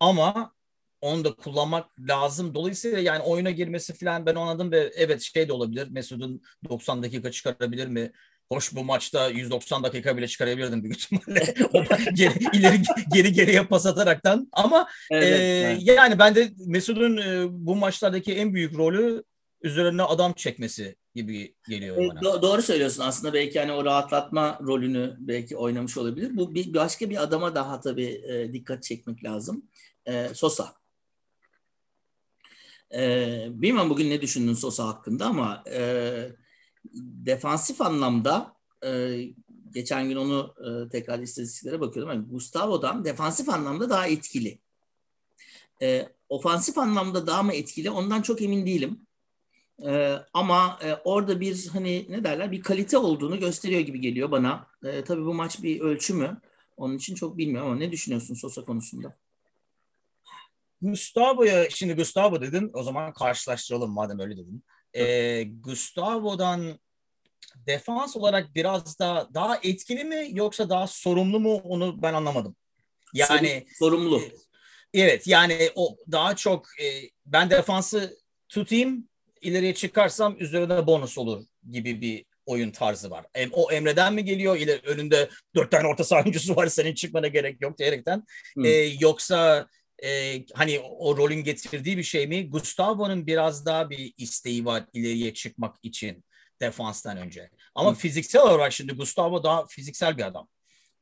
Ama 0.00 0.52
onu 1.00 1.24
da 1.24 1.34
kullanmak 1.34 1.90
lazım. 1.98 2.54
Dolayısıyla 2.54 2.98
yani 2.98 3.22
oyuna 3.22 3.50
girmesi 3.50 3.94
falan 3.94 4.26
ben 4.26 4.34
anladım 4.34 4.72
ve 4.72 4.92
evet 4.96 5.20
şey 5.20 5.48
de 5.48 5.52
olabilir. 5.52 5.88
Mesut'un 5.90 6.42
90 6.68 7.02
dakika 7.02 7.30
çıkarabilir 7.30 7.86
mi? 7.86 8.12
Hoş 8.52 8.74
bu 8.74 8.84
maçta 8.84 9.28
190 9.28 9.82
dakika 9.82 10.16
bile 10.16 10.28
çıkarabilirdim 10.28 10.84
büyük 10.84 10.98
ihtimalle. 10.98 11.54
geri, 12.14 12.56
ileri 12.56 12.82
geri 13.14 13.32
geriye 13.32 13.64
pas 13.64 13.86
ataraktan. 13.86 14.48
Ama 14.52 14.88
evet, 15.10 15.24
e, 15.24 15.36
evet. 15.36 15.78
yani 15.82 16.18
ben 16.18 16.34
de 16.34 16.52
Mesut'un 16.66 17.16
e, 17.16 17.46
bu 17.50 17.76
maçlardaki 17.76 18.34
en 18.34 18.54
büyük 18.54 18.78
rolü 18.78 19.24
üzerine 19.62 20.02
adam 20.02 20.32
çekmesi 20.32 20.96
gibi 21.14 21.54
geliyor 21.68 21.96
bana. 21.96 22.20
Do- 22.20 22.42
doğru 22.42 22.62
söylüyorsun. 22.62 23.02
Aslında 23.02 23.34
belki 23.34 23.60
hani 23.60 23.72
o 23.72 23.84
rahatlatma 23.84 24.58
rolünü 24.62 25.16
belki 25.18 25.56
oynamış 25.56 25.96
olabilir. 25.96 26.36
Bu 26.36 26.54
bir 26.54 26.74
başka 26.74 27.10
bir 27.10 27.22
adama 27.22 27.54
daha 27.54 27.80
tabii 27.80 28.22
e, 28.28 28.52
dikkat 28.52 28.82
çekmek 28.82 29.24
lazım. 29.24 29.62
E, 30.06 30.28
Sosa. 30.34 30.74
E, 32.94 33.46
bilmem 33.50 33.90
bugün 33.90 34.10
ne 34.10 34.20
düşündün 34.20 34.54
Sosa 34.54 34.88
hakkında 34.88 35.26
ama 35.26 35.64
e, 35.72 36.12
defansif 37.26 37.80
anlamda 37.80 38.56
e, 38.84 39.20
geçen 39.70 40.08
gün 40.08 40.16
onu 40.16 40.54
e, 40.58 40.88
tekrar 40.88 41.18
istatistiklere 41.18 41.80
bakıyordum. 41.80 42.12
Yani 42.12 42.26
Gustavo'dan 42.28 43.04
defansif 43.04 43.48
anlamda 43.48 43.90
daha 43.90 44.06
etkili. 44.06 44.58
E, 45.82 46.08
ofansif 46.28 46.78
anlamda 46.78 47.26
daha 47.26 47.42
mı 47.42 47.52
etkili 47.52 47.90
ondan 47.90 48.22
çok 48.22 48.42
emin 48.42 48.66
değilim. 48.66 49.06
E, 49.86 50.16
ama 50.34 50.78
e, 50.84 50.94
orada 50.94 51.40
bir 51.40 51.66
hani 51.66 52.06
ne 52.08 52.24
derler 52.24 52.52
bir 52.52 52.62
kalite 52.62 52.98
olduğunu 52.98 53.40
gösteriyor 53.40 53.80
gibi 53.80 54.00
geliyor 54.00 54.30
bana. 54.30 54.66
E, 54.84 55.04
tabii 55.04 55.24
bu 55.24 55.34
maç 55.34 55.62
bir 55.62 55.80
ölçü 55.80 56.14
mü? 56.14 56.40
Onun 56.76 56.96
için 56.96 57.14
çok 57.14 57.38
bilmiyorum 57.38 57.70
ama 57.70 57.78
ne 57.78 57.92
düşünüyorsun 57.92 58.34
Sosa 58.34 58.64
konusunda? 58.64 59.14
Gustavo'ya 60.82 61.70
şimdi 61.70 61.94
Gustavo 61.94 62.40
dedin 62.40 62.70
o 62.74 62.82
zaman 62.82 63.12
karşılaştıralım 63.12 63.90
madem 63.90 64.18
öyle 64.18 64.36
dedin 64.36 64.64
e, 64.94 65.44
Gustavo'dan 65.44 66.78
defans 67.66 68.16
olarak 68.16 68.54
biraz 68.54 68.98
da 68.98 69.28
daha 69.34 69.56
etkili 69.62 70.04
mi 70.04 70.28
yoksa 70.32 70.68
daha 70.68 70.86
sorumlu 70.86 71.40
mu 71.40 71.54
onu 71.54 72.02
ben 72.02 72.14
anlamadım. 72.14 72.56
Yani 73.14 73.66
sorumlu. 73.78 74.20
E, 74.20 74.30
evet 74.94 75.26
yani 75.26 75.70
o 75.74 75.96
daha 76.12 76.36
çok 76.36 76.66
e, 76.80 77.10
ben 77.26 77.50
defansı 77.50 78.18
tutayım 78.48 79.08
ileriye 79.40 79.74
çıkarsam 79.74 80.36
üzerine 80.40 80.86
bonus 80.86 81.18
olur 81.18 81.44
gibi 81.70 82.00
bir 82.00 82.24
oyun 82.46 82.70
tarzı 82.70 83.10
var. 83.10 83.26
Em, 83.34 83.50
o 83.52 83.72
Emre'den 83.72 84.14
mi 84.14 84.24
geliyor? 84.24 84.56
İleri, 84.56 84.80
önünde 84.86 85.28
dört 85.54 85.70
tane 85.70 85.86
orta 85.86 86.04
saha 86.04 86.24
var 86.48 86.66
senin 86.66 86.94
çıkmana 86.94 87.26
gerek 87.26 87.62
yok 87.62 87.78
diyerekten. 87.78 88.24
E, 88.64 88.68
yoksa 89.00 89.68
e, 90.04 90.44
hani 90.54 90.80
o 90.80 91.16
rolün 91.16 91.44
getirdiği 91.44 91.98
bir 91.98 92.02
şey 92.02 92.26
mi? 92.26 92.50
Gustavo'nun 92.50 93.26
biraz 93.26 93.66
daha 93.66 93.90
bir 93.90 94.14
isteği 94.16 94.64
var 94.64 94.84
ileriye 94.92 95.34
çıkmak 95.34 95.76
için 95.82 96.24
defanstan 96.60 97.16
önce. 97.16 97.50
Ama 97.74 97.90
Hı. 97.90 97.94
fiziksel 97.94 98.42
olarak 98.42 98.72
şimdi 98.72 98.92
Gustavo 98.92 99.42
daha 99.42 99.66
fiziksel 99.66 100.18
bir 100.18 100.22
adam. 100.22 100.48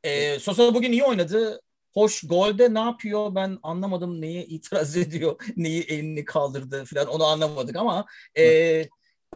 E, 0.05 0.39
Sosa 0.39 0.75
bugün 0.75 0.93
iyi 0.93 1.05
oynadı. 1.05 1.61
Hoş 1.95 2.21
golde 2.21 2.75
ne 2.75 2.79
yapıyor 2.79 3.35
ben 3.35 3.59
anlamadım. 3.63 4.21
Neye 4.21 4.45
itiraz 4.45 4.97
ediyor, 4.97 5.43
neyi 5.57 5.83
elini 5.83 6.25
kaldırdı 6.25 6.85
falan 6.85 7.07
onu 7.07 7.25
anlamadık 7.25 7.77
ama 7.77 8.07
e, 8.39 8.89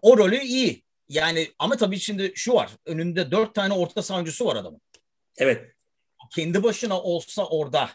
o 0.02 0.18
rolü 0.18 0.38
iyi. 0.38 0.84
Yani 1.08 1.48
ama 1.58 1.76
tabii 1.76 1.98
şimdi 1.98 2.32
şu 2.34 2.52
var. 2.54 2.70
Önünde 2.86 3.30
dört 3.30 3.54
tane 3.54 3.74
orta 3.74 4.02
savunucusu 4.02 4.46
var 4.46 4.56
adamın. 4.56 4.80
Evet. 5.38 5.74
Kendi 6.34 6.62
başına 6.62 7.00
olsa 7.00 7.46
orada 7.46 7.90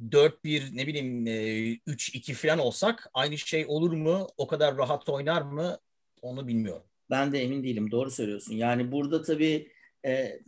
4-1 0.00 0.76
ne 0.76 0.86
bileyim 0.86 1.26
3-2 1.26 2.34
falan 2.34 2.58
olsak 2.58 3.10
aynı 3.14 3.38
şey 3.38 3.64
olur 3.68 3.92
mu? 3.92 4.28
O 4.36 4.46
kadar 4.46 4.76
rahat 4.76 5.08
oynar 5.08 5.42
mı? 5.42 5.78
Onu 6.22 6.48
bilmiyorum. 6.48 6.82
Ben 7.10 7.32
de 7.32 7.42
emin 7.42 7.62
değilim. 7.64 7.90
Doğru 7.90 8.10
söylüyorsun. 8.10 8.54
Yani 8.54 8.92
burada 8.92 9.22
tabii 9.22 9.72
e, 10.06 10.40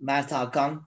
Mert 0.00 0.32
Hakan 0.32 0.86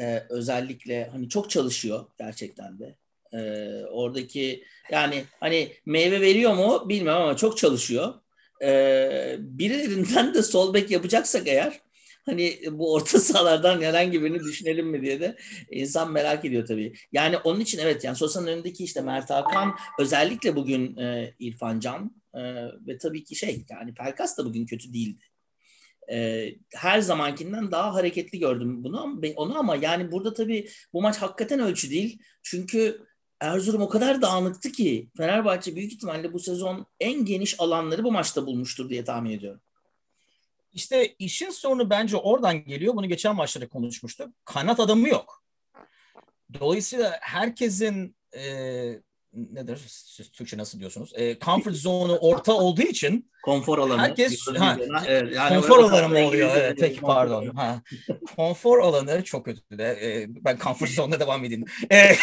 e, 0.00 0.22
özellikle 0.30 1.08
hani 1.12 1.28
çok 1.28 1.50
çalışıyor 1.50 2.06
gerçekten 2.18 2.78
de. 2.78 2.96
E, 3.32 3.38
oradaki 3.84 4.64
yani 4.90 5.24
hani 5.40 5.72
meyve 5.86 6.20
veriyor 6.20 6.54
mu 6.54 6.88
bilmem 6.88 7.16
ama 7.16 7.36
çok 7.36 7.58
çalışıyor. 7.58 8.14
E, 8.62 9.36
birilerinden 9.38 10.34
de 10.34 10.42
sol 10.42 10.74
bek 10.74 10.90
yapacaksak 10.90 11.48
eğer 11.48 11.80
hani 12.26 12.58
bu 12.70 12.92
orta 12.92 13.18
sahalardan 13.20 13.82
herhangi 13.82 14.22
birini 14.22 14.40
düşünelim 14.40 14.88
mi 14.88 15.02
diye 15.02 15.20
de 15.20 15.36
insan 15.70 16.12
merak 16.12 16.44
ediyor 16.44 16.66
tabii. 16.66 16.92
Yani 17.12 17.38
onun 17.38 17.60
için 17.60 17.78
evet 17.78 18.04
yani 18.04 18.16
Sosa'nın 18.16 18.46
önündeki 18.46 18.84
işte 18.84 19.00
Mert 19.00 19.30
Hakan 19.30 19.74
özellikle 19.98 20.56
bugün 20.56 20.96
e, 20.96 21.34
İrfan 21.38 21.80
Can 21.80 22.22
e, 22.34 22.40
ve 22.86 22.98
tabii 22.98 23.24
ki 23.24 23.36
şey 23.36 23.64
yani 23.70 23.94
Pelkas 23.94 24.38
da 24.38 24.44
bugün 24.44 24.66
kötü 24.66 24.92
değildi. 24.92 25.22
E, 26.12 26.48
her 26.74 27.00
zamankinden 27.00 27.72
daha 27.72 27.94
hareketli 27.94 28.38
gördüm 28.38 28.84
bunu 28.84 29.20
onu 29.36 29.58
ama 29.58 29.76
yani 29.76 30.12
burada 30.12 30.34
tabii 30.34 30.68
bu 30.92 31.02
maç 31.02 31.16
hakikaten 31.16 31.60
ölçü 31.60 31.90
değil. 31.90 32.18
Çünkü 32.42 33.06
Erzurum 33.40 33.82
o 33.82 33.88
kadar 33.88 34.22
dağınıktı 34.22 34.72
ki 34.72 35.10
Fenerbahçe 35.16 35.76
büyük 35.76 35.92
ihtimalle 35.92 36.32
bu 36.32 36.38
sezon 36.38 36.86
en 37.00 37.24
geniş 37.24 37.60
alanları 37.60 38.04
bu 38.04 38.12
maçta 38.12 38.46
bulmuştur 38.46 38.90
diye 38.90 39.04
tahmin 39.04 39.30
ediyorum. 39.30 39.60
İşte 40.74 41.14
işin 41.18 41.50
sorunu 41.50 41.90
bence 41.90 42.16
oradan 42.16 42.64
geliyor. 42.64 42.96
Bunu 42.96 43.08
geçen 43.08 43.36
maçlarda 43.36 43.68
konuşmuştuk. 43.68 44.34
Kanat 44.44 44.80
adamı 44.80 45.08
yok. 45.08 45.42
Dolayısıyla 46.60 47.18
herkesin 47.20 48.16
e, 48.36 48.42
nedir? 49.32 49.80
Siz 49.88 50.30
Türkçe 50.30 50.58
nasıl 50.58 50.78
diyorsunuz? 50.78 51.12
E, 51.14 51.38
comfort 51.38 51.74
zone'u 51.74 52.16
orta 52.16 52.52
olduğu 52.52 52.82
için 52.82 53.30
konfor 53.44 53.78
alanı. 53.78 54.02
Herkes 54.02 54.46
ha, 54.58 54.78
evet, 55.06 55.34
yani 55.36 55.60
konfor 55.60 55.78
alanı 55.78 56.08
mı 56.08 56.18
oluyor? 56.26 56.50
Evet, 56.56 56.76
peki 56.80 57.00
pardon. 57.00 57.46
Ha. 57.46 57.82
konfor 58.36 58.78
alanı 58.78 59.24
çok 59.24 59.44
kötü 59.44 59.78
de. 59.78 59.84
E, 60.02 60.26
ben 60.28 60.58
comfort 60.58 60.90
zone'da 60.94 61.20
devam 61.20 61.44
edeyim. 61.44 61.64
E, 61.90 62.16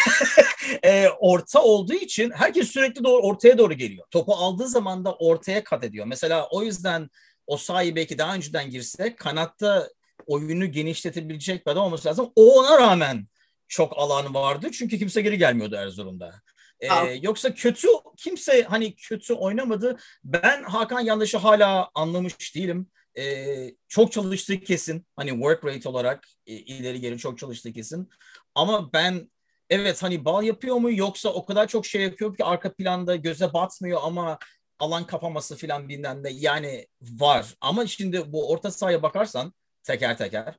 e, 0.84 1.08
orta 1.08 1.62
olduğu 1.62 1.94
için 1.94 2.30
herkes 2.30 2.68
sürekli 2.68 3.04
doğru 3.04 3.22
ortaya 3.22 3.58
doğru 3.58 3.74
geliyor. 3.74 4.06
Topu 4.10 4.34
aldığı 4.34 4.68
zaman 4.68 5.04
da 5.04 5.14
ortaya 5.14 5.64
kat 5.64 5.84
ediyor. 5.84 6.06
Mesela 6.06 6.48
o 6.50 6.62
yüzden 6.62 7.10
o 7.46 7.56
sayı 7.56 7.96
belki 7.96 8.18
daha 8.18 8.34
önceden 8.34 8.70
girse 8.70 9.16
kanatta 9.16 9.88
oyunu 10.26 10.66
genişletebilecek 10.66 11.66
bir 11.66 11.70
adam 11.72 11.84
olması 11.84 12.08
lazım. 12.08 12.32
O 12.36 12.58
ona 12.60 12.78
rağmen 12.78 13.26
çok 13.68 13.98
alan 13.98 14.34
vardı. 14.34 14.70
Çünkü 14.72 14.98
kimse 14.98 15.22
geri 15.22 15.38
gelmiyordu 15.38 15.76
Erzurum'da. 15.76 16.32
Ee, 16.80 17.18
yoksa 17.22 17.54
kötü 17.54 17.88
kimse 18.16 18.62
hani 18.62 18.94
kötü 18.94 19.34
oynamadı. 19.34 19.96
Ben 20.24 20.62
Hakan 20.62 21.00
Yandaş'ı 21.00 21.38
hala 21.38 21.90
anlamış 21.94 22.54
değilim. 22.54 22.90
Ee, 23.18 23.74
çok 23.88 24.12
çalıştığı 24.12 24.60
kesin. 24.60 25.06
Hani 25.16 25.30
work 25.30 25.64
rate 25.64 25.88
olarak 25.88 26.28
e, 26.46 26.52
ileri 26.52 27.00
geri 27.00 27.18
çok 27.18 27.38
çalıştığı 27.38 27.72
kesin. 27.72 28.10
Ama 28.54 28.92
ben 28.92 29.30
evet 29.70 30.02
hani 30.02 30.24
bal 30.24 30.42
yapıyor 30.42 30.76
mu 30.76 30.92
yoksa 30.92 31.28
o 31.28 31.46
kadar 31.46 31.68
çok 31.68 31.86
şey 31.86 32.02
yapıyor 32.02 32.36
ki 32.36 32.44
arka 32.44 32.74
planda 32.74 33.16
göze 33.16 33.52
batmıyor 33.52 34.00
ama 34.02 34.38
alan 34.82 35.06
kapaması 35.06 35.56
filan 35.56 35.88
bilmem 35.88 36.24
de 36.24 36.30
yani 36.30 36.86
var. 37.02 37.54
Ama 37.60 37.86
şimdi 37.86 38.32
bu 38.32 38.50
orta 38.50 38.70
sahaya 38.70 39.02
bakarsan 39.02 39.52
teker 39.82 40.18
teker 40.18 40.54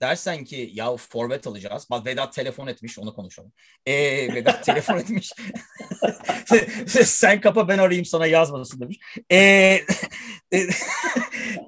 dersen 0.00 0.44
ki 0.44 0.70
ya 0.74 0.96
forvet 0.96 1.46
alacağız. 1.46 1.86
Bak 1.90 2.06
Vedat 2.06 2.32
telefon 2.32 2.66
etmiş 2.66 2.98
onu 2.98 3.14
konuşalım. 3.14 3.52
Ee, 3.86 4.34
Vedat 4.34 4.64
telefon 4.64 4.98
etmiş. 4.98 5.32
Sen 7.04 7.40
kapa 7.40 7.68
ben 7.68 7.78
arayayım 7.78 8.04
sana 8.04 8.26
yazmasın 8.26 8.80
demiş. 8.80 8.98
Ee, 9.30 9.36
e, 10.52 10.58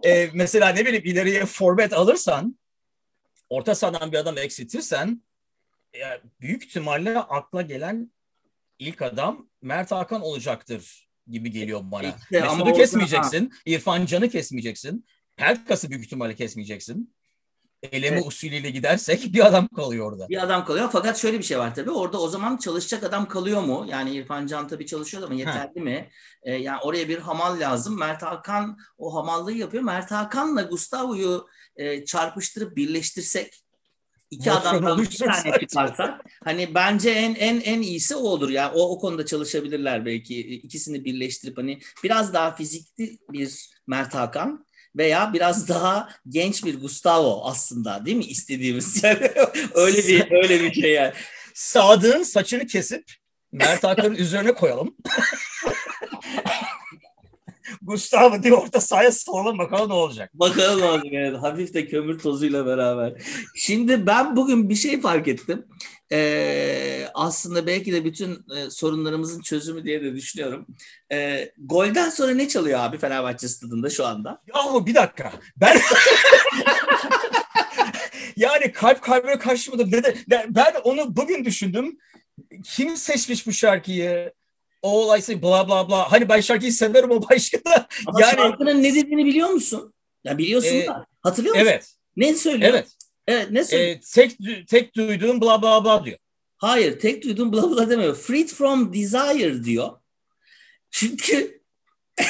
e, 0.04 0.30
mesela 0.34 0.68
ne 0.68 0.86
bileyim 0.86 1.04
ileriye 1.04 1.46
forvet 1.46 1.92
alırsan 1.92 2.58
orta 3.50 3.74
sahadan 3.74 4.12
bir 4.12 4.18
adam 4.18 4.38
eksiltirsen 4.38 5.22
ya, 5.94 6.20
büyük 6.40 6.64
ihtimalle 6.64 7.18
akla 7.18 7.62
gelen 7.62 8.12
ilk 8.78 9.02
adam 9.02 9.48
Mert 9.62 9.90
Hakan 9.90 10.22
olacaktır 10.22 11.05
gibi 11.30 11.50
geliyor 11.50 11.80
bana. 11.84 12.08
İşte, 12.08 12.40
Mesut'u 12.40 12.72
kesmeyeceksin. 12.72 13.50
Ha. 13.50 13.56
İrfan 13.66 14.06
Can'ı 14.06 14.28
kesmeyeceksin. 14.28 15.06
Pelkas'ı 15.36 15.90
büyük 15.90 16.04
ihtimalle 16.04 16.34
kesmeyeceksin 16.34 17.16
eleme 17.92 18.16
evet. 18.16 18.26
usulüyle 18.26 18.70
gidersek 18.70 19.32
bir 19.32 19.46
adam 19.46 19.68
kalıyor 19.68 20.12
orada. 20.12 20.28
Bir 20.28 20.42
adam 20.42 20.64
kalıyor 20.64 20.88
fakat 20.92 21.18
şöyle 21.18 21.38
bir 21.38 21.44
şey 21.44 21.58
var 21.58 21.74
tabii 21.74 21.90
orada 21.90 22.20
o 22.20 22.28
zaman 22.28 22.56
çalışacak 22.56 23.04
adam 23.04 23.28
kalıyor 23.28 23.62
mu? 23.62 23.86
Yani 23.88 24.10
İrfan 24.10 24.46
Can 24.46 24.68
tabii 24.68 24.86
çalışıyor 24.86 25.22
ama 25.22 25.34
yeterli 25.34 25.78
ha. 25.78 25.84
mi? 25.84 26.10
Ee, 26.42 26.52
yani 26.52 26.78
oraya 26.82 27.08
bir 27.08 27.18
hamal 27.18 27.60
lazım. 27.60 27.98
Mert 27.98 28.22
Hakan 28.22 28.78
o 28.98 29.14
hamallığı 29.14 29.52
yapıyor. 29.52 29.82
Mert 29.82 30.10
Hakan'la 30.10 30.62
Gustavo'yu 30.62 31.46
e, 31.76 32.04
çarpıştırıp 32.04 32.76
birleştirsek 32.76 33.65
iki 34.30 34.52
adamdan 34.52 35.02
bir 35.02 35.18
tane 35.18 35.58
çıkarsa 35.60 36.20
hani 36.44 36.74
bence 36.74 37.10
en 37.10 37.34
en 37.34 37.60
en 37.60 37.82
iyisi 37.82 38.16
o 38.16 38.18
olur 38.18 38.50
ya. 38.50 38.72
O 38.74 38.90
o 38.90 38.98
konuda 38.98 39.26
çalışabilirler 39.26 40.06
belki 40.06 40.40
ikisini 40.40 41.04
birleştirip 41.04 41.58
hani 41.58 41.80
biraz 42.04 42.34
daha 42.34 42.54
fizikli 42.54 43.18
bir 43.32 43.70
Mert 43.86 44.14
Hakan 44.14 44.66
veya 44.96 45.32
biraz 45.32 45.68
daha 45.68 46.08
genç 46.28 46.64
bir 46.64 46.80
Gustavo 46.80 47.44
aslında 47.44 48.06
değil 48.06 48.16
mi 48.16 48.24
istediğimiz 48.24 49.04
yani 49.04 49.30
öyle 49.74 49.98
bir 49.98 50.30
öyle 50.30 50.62
bir 50.62 50.72
şey 50.72 50.92
yani. 50.92 51.12
Sadık'ın 51.54 52.22
saçını 52.22 52.66
kesip 52.66 53.04
Mert 53.52 53.84
Hakan'ın 53.84 54.14
üzerine 54.14 54.54
koyalım. 54.54 54.96
Gustavo 57.86 58.42
diye 58.42 58.54
orta 58.54 58.80
sahaya 58.80 59.12
salalım 59.12 59.58
bakalım 59.58 59.88
ne 59.88 59.94
olacak. 59.94 60.30
Bakalım 60.34 60.80
ne 60.80 60.84
olacak 60.84 61.12
evet. 61.12 61.36
Hafif 61.42 61.74
de 61.74 61.86
kömür 61.86 62.18
tozuyla 62.18 62.66
beraber. 62.66 63.22
Şimdi 63.54 64.06
ben 64.06 64.36
bugün 64.36 64.68
bir 64.68 64.74
şey 64.74 65.00
fark 65.00 65.28
ettim. 65.28 65.66
Ee, 66.12 67.08
aslında 67.14 67.66
belki 67.66 67.92
de 67.92 68.04
bütün 68.04 68.32
e, 68.56 68.70
sorunlarımızın 68.70 69.40
çözümü 69.40 69.84
diye 69.84 70.02
de 70.02 70.14
düşünüyorum. 70.14 70.66
Ee, 71.12 71.52
golden 71.58 72.10
sonra 72.10 72.34
ne 72.34 72.48
çalıyor 72.48 72.80
abi 72.80 72.98
Fenerbahçe 72.98 73.48
stadında 73.48 73.90
şu 73.90 74.06
anda? 74.06 74.42
Yahu 74.54 74.86
bir 74.86 74.94
dakika. 74.94 75.32
Ben 75.56 75.76
yani 78.36 78.72
kalp 78.72 79.02
kalbe 79.02 79.38
karşı 79.38 79.70
mıdır? 79.70 80.04
Ben 80.48 80.74
onu 80.84 81.16
bugün 81.16 81.44
düşündüm. 81.44 81.98
Kim 82.64 82.96
seçmiş 82.96 83.46
bu 83.46 83.52
şarkıyı? 83.52 84.32
All 84.82 85.18
I 85.18 85.22
say 85.22 85.42
bla 85.42 85.68
bla 85.68 85.88
bla. 85.88 86.12
Hani 86.12 86.28
ben 86.28 86.40
şarkıyı 86.40 86.72
severim 86.72 87.10
o 87.10 87.28
başka 87.30 87.58
da. 87.64 87.88
Ama 88.06 88.20
yani... 88.20 88.36
şarkının 88.36 88.82
ne 88.82 88.94
dediğini 88.94 89.26
biliyor 89.26 89.48
musun? 89.48 89.94
Ya 90.24 90.38
biliyorsun 90.38 90.76
ee, 90.76 90.86
da. 90.86 91.06
Hatırlıyor 91.20 91.54
musun? 91.54 91.68
Evet. 91.68 91.94
Ne 92.16 92.34
söylüyor? 92.34 92.70
Evet. 92.70 92.88
Evet 93.26 93.50
ne 93.50 93.64
söylüyor? 93.64 93.96
Ee, 93.96 94.00
tek, 94.14 94.38
tek 94.68 94.96
duyduğum 94.96 95.40
bla 95.40 95.62
bla 95.62 95.84
bla 95.84 96.04
diyor. 96.04 96.18
Hayır 96.56 97.00
tek 97.00 97.24
duyduğum 97.24 97.52
bla 97.52 97.70
bla 97.70 97.90
demiyor. 97.90 98.16
Freed 98.16 98.48
from 98.48 98.94
desire 98.94 99.64
diyor. 99.64 99.90
Çünkü 100.90 101.62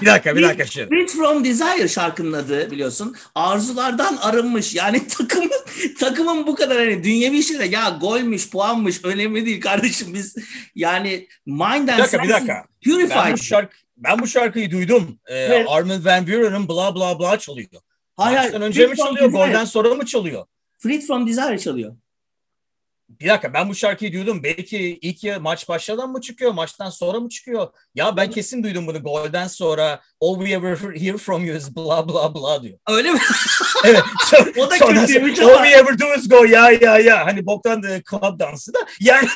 bir 0.00 0.06
dakika 0.06 0.36
bir 0.36 0.42
dakika 0.42 0.66
şimdi. 0.66 0.88
Freed 0.88 1.08
from 1.08 1.44
Desire 1.44 1.88
şarkının 1.88 2.32
adı 2.32 2.70
biliyorsun. 2.70 3.16
Arzulardan 3.34 4.16
arınmış. 4.16 4.74
Yani 4.74 5.08
takımın 5.18 5.50
takımın 5.98 6.46
bu 6.46 6.54
kadar 6.54 6.78
hani 6.78 7.04
dünyevi 7.04 7.42
şeyde 7.42 7.64
ya 7.64 7.98
golmüş, 8.00 8.50
puanmış 8.50 9.04
önemli 9.04 9.46
değil 9.46 9.60
kardeşim 9.60 10.14
biz 10.14 10.36
yani 10.74 11.28
mind 11.46 11.88
and 11.88 11.88
bir 11.88 11.98
dakika, 11.98 12.22
bir 12.22 12.28
dakika. 12.28 12.64
purified. 12.84 13.16
Ben 13.16 13.32
bu, 13.32 13.38
şarkı, 13.38 13.76
ben 13.96 14.18
bu 14.18 14.26
şarkıyı 14.26 14.70
duydum. 14.70 15.18
Ee, 15.26 15.34
evet. 15.34 15.66
Armin 15.68 16.04
Van 16.04 16.26
Buren'ın 16.26 16.68
bla 16.68 16.94
bla 16.94 17.18
bla 17.18 17.38
çalıyor. 17.38 17.68
Hayır, 18.16 18.38
Maçtan 18.38 18.62
önce 18.62 18.86
mi 18.86 18.96
çalıyor, 18.96 19.30
golden 19.30 19.64
sonra 19.64 19.94
mı 19.94 20.06
çalıyor? 20.06 20.46
Freed 20.78 21.02
from 21.02 21.26
Desire 21.26 21.58
çalıyor. 21.58 21.96
Bir 23.08 23.28
dakika 23.28 23.54
ben 23.54 23.68
bu 23.68 23.74
şarkıyı 23.74 24.12
duydum. 24.12 24.42
Belki 24.42 24.98
ilk 25.02 25.24
ya 25.24 25.40
maç 25.40 25.68
başladan 25.68 26.12
mı 26.12 26.20
çıkıyor, 26.20 26.52
maçtan 26.52 26.90
sonra 26.90 27.20
mı 27.20 27.28
çıkıyor? 27.28 27.68
Ya 27.94 28.16
ben 28.16 28.30
kesin 28.30 28.62
duydum 28.62 28.86
bunu 28.86 29.02
golden 29.02 29.46
sonra 29.46 30.00
all 30.20 30.38
we 30.38 30.54
ever 30.54 30.76
hear 30.76 31.16
from 31.16 31.44
you 31.44 31.56
is 31.56 31.76
blah 31.76 32.08
blah 32.08 32.34
blah 32.34 32.62
diyor. 32.62 32.78
Öyle 32.88 33.12
mi? 33.12 33.18
evet. 33.84 34.02
So, 34.30 34.36
o 34.60 34.70
da 34.70 34.78
kötüymüş 34.78 35.38
All 35.40 35.64
we 35.64 35.70
ever 35.70 35.98
do 35.98 36.14
is 36.18 36.28
go 36.28 36.44
ya 36.44 36.70
ya 36.70 36.98
ya. 36.98 37.26
Hani 37.26 37.46
boktan 37.46 37.82
da 37.82 38.02
club 38.10 38.40
dansı 38.40 38.74
da. 38.74 38.78
Yani 39.00 39.28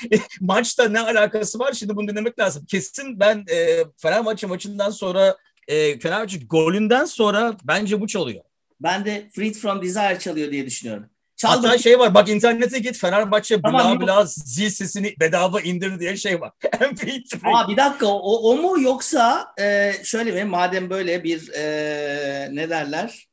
maçta 0.40 0.88
ne 0.88 1.00
alakası 1.00 1.58
var? 1.58 1.72
Şimdi 1.72 1.96
bunu 1.96 2.08
dinlemek 2.08 2.38
lazım. 2.38 2.64
Kesin 2.64 3.20
ben 3.20 3.44
e, 3.50 3.84
Fenerbahçe 3.96 4.46
maçından 4.46 4.90
sonra 4.90 5.36
e, 5.68 5.98
Fenerbahçe 5.98 6.38
golünden 6.38 7.04
sonra 7.04 7.56
bence 7.64 8.00
bu 8.00 8.06
çalıyor. 8.06 8.44
Ben 8.80 9.04
de 9.04 9.28
Freed 9.34 9.54
from 9.54 9.82
Desire 9.82 10.18
çalıyor 10.18 10.52
diye 10.52 10.66
düşünüyorum. 10.66 11.10
Çaldım. 11.38 11.64
Hatta 11.64 11.78
şey 11.78 11.98
var 11.98 12.14
bak 12.14 12.28
internete 12.28 12.78
git 12.78 12.98
Fenerbahçe 12.98 13.62
tamam, 13.62 14.00
bla 14.00 14.06
bla 14.06 14.24
zil 14.26 14.70
sesini 14.70 15.14
bedava 15.20 15.60
indir 15.60 16.00
diye 16.00 16.16
şey 16.16 16.40
var. 16.40 16.52
Aa, 17.44 17.68
bir 17.68 17.76
dakika 17.76 18.06
o, 18.06 18.50
o 18.50 18.56
mu 18.56 18.80
yoksa 18.80 19.54
e, 19.60 19.92
şöyle 20.04 20.32
mi 20.32 20.44
madem 20.44 20.90
böyle 20.90 21.24
bir 21.24 21.48
e, 21.48 22.48
ne 22.52 22.70
derler 22.70 23.28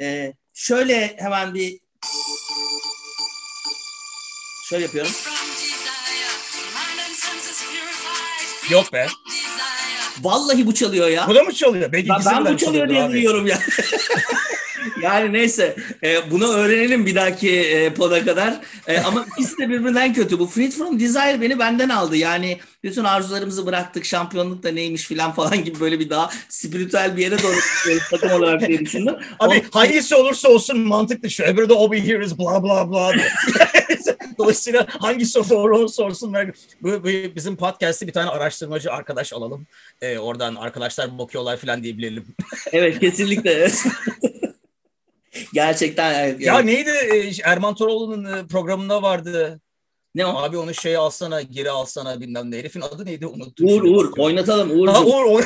e, 0.00 0.32
şöyle 0.54 1.16
hemen 1.18 1.54
bir 1.54 1.78
şöyle 4.64 4.82
yapıyorum. 4.82 5.12
Yok 8.70 8.92
be. 8.92 9.06
Vallahi 10.20 10.66
bu 10.66 10.74
çalıyor 10.74 11.08
ya. 11.08 11.28
Bu 11.28 11.34
da 11.34 11.42
mı 11.42 11.52
çalıyor? 11.52 11.92
Belki 11.92 12.08
ben, 12.08 12.20
ben 12.26 12.54
bu 12.54 12.56
çalıyor 12.56 12.88
diye 12.88 13.08
duyuyorum 13.08 13.46
ya. 13.46 13.58
yani 15.02 15.32
neyse 15.32 15.76
e, 16.02 16.30
bunu 16.30 16.52
öğrenelim 16.52 17.06
bir 17.06 17.14
dahaki 17.14 17.60
e, 17.60 17.94
poda 17.94 18.24
kadar. 18.24 18.60
E, 18.86 18.98
ama 18.98 19.26
ikisi 19.38 19.58
de 19.58 19.68
birbirinden 19.68 20.14
kötü. 20.14 20.38
Bu 20.38 20.46
Freed 20.46 20.72
from 20.72 21.00
Desire 21.00 21.40
beni 21.40 21.58
benden 21.58 21.88
aldı. 21.88 22.16
Yani 22.16 22.58
bütün 22.82 23.04
arzularımızı 23.04 23.66
bıraktık. 23.66 24.04
Şampiyonluk 24.04 24.62
da 24.62 24.70
neymiş 24.70 25.02
filan 25.02 25.32
falan 25.32 25.64
gibi 25.64 25.80
böyle 25.80 26.00
bir 26.00 26.10
daha 26.10 26.30
spiritüel 26.48 27.16
bir 27.16 27.22
yere 27.22 27.42
doğru 27.42 27.56
takım 28.10 28.30
olarak 28.30 28.68
diye 28.68 28.78
düşündüm. 28.78 29.14
Abi 29.38 29.64
o, 29.72 29.78
hangisi 29.78 30.14
olursa 30.14 30.48
olsun 30.48 30.78
mantıklı 30.78 31.30
şu. 31.30 31.44
Öbürü 31.44 31.68
de 31.68 31.72
o 31.72 31.92
be 31.92 32.06
here 32.06 32.24
is 32.24 32.38
bla 32.38 32.62
bla 32.62 32.90
bla. 32.90 33.12
Dolayısıyla 34.38 34.86
hangi 34.88 35.26
soru 35.26 35.50
doğru 35.50 35.78
olursa 35.78 36.02
olsun 36.02 36.36
bu, 36.82 37.04
bu, 37.04 37.08
bizim 37.36 37.56
podcast'te 37.56 38.06
bir 38.06 38.12
tane 38.12 38.30
araştırmacı 38.30 38.92
arkadaş 38.92 39.32
alalım. 39.32 39.66
Ee, 40.00 40.18
oradan 40.18 40.54
arkadaşlar 40.54 41.18
bakıyorlar 41.18 41.56
falan 41.56 41.82
diyebilelim. 41.82 42.26
evet 42.72 43.00
kesinlikle. 43.00 43.70
Gerçekten. 45.52 46.14
Evet. 46.14 46.40
Ya 46.40 46.58
neydi 46.58 46.90
Erman 47.44 47.74
Toroğlu'nun 47.74 48.24
e, 48.24 48.46
programında 48.46 49.02
vardı. 49.02 49.60
Ne 50.16 50.26
o? 50.26 50.36
Abi 50.36 50.58
onu 50.58 50.74
şey 50.74 50.96
alsana, 50.96 51.42
geri 51.42 51.70
alsana 51.70 52.20
bilmem 52.20 52.50
ne. 52.50 52.56
Herifin 52.56 52.80
adı 52.80 53.06
neydi? 53.06 53.26
Unuttum. 53.26 53.66
Uğur, 53.66 53.82
Uğur. 53.82 54.18
Oynatalım 54.18 54.70
Uğur. 54.70 54.88
Ha, 54.88 55.04
Uğur, 55.04 55.24
Uğur. 55.24 55.44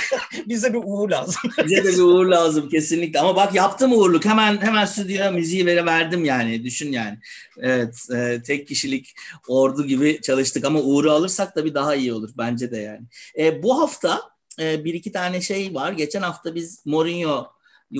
Bize 0.46 0.72
bir 0.72 0.80
Uğur 0.84 1.10
lazım. 1.10 1.50
Bize 1.64 1.84
de 1.84 1.92
bir 1.92 2.02
Uğur 2.02 2.26
lazım 2.26 2.68
kesinlikle. 2.68 3.20
Ama 3.20 3.36
bak 3.36 3.54
yaptım 3.54 3.92
Uğurluk. 3.92 4.24
Hemen 4.24 4.60
hemen 4.60 4.84
stüdyoya 4.84 5.30
müziği 5.30 5.66
vere 5.66 5.86
verdim 5.86 6.24
yani. 6.24 6.64
Düşün 6.64 6.92
yani. 6.92 7.18
Evet. 7.58 8.06
E, 8.14 8.42
tek 8.42 8.68
kişilik 8.68 9.14
ordu 9.48 9.86
gibi 9.86 10.20
çalıştık. 10.22 10.64
Ama 10.64 10.80
Uğur'u 10.80 11.12
alırsak 11.12 11.56
da 11.56 11.64
bir 11.64 11.74
daha 11.74 11.94
iyi 11.94 12.12
olur. 12.12 12.30
Bence 12.38 12.70
de 12.70 12.78
yani. 12.78 13.06
E, 13.38 13.62
bu 13.62 13.80
hafta 13.80 14.20
e, 14.60 14.84
bir 14.84 14.94
iki 14.94 15.12
tane 15.12 15.40
şey 15.40 15.74
var. 15.74 15.92
Geçen 15.92 16.22
hafta 16.22 16.54
biz 16.54 16.86
Mourinho'yu 16.86 17.46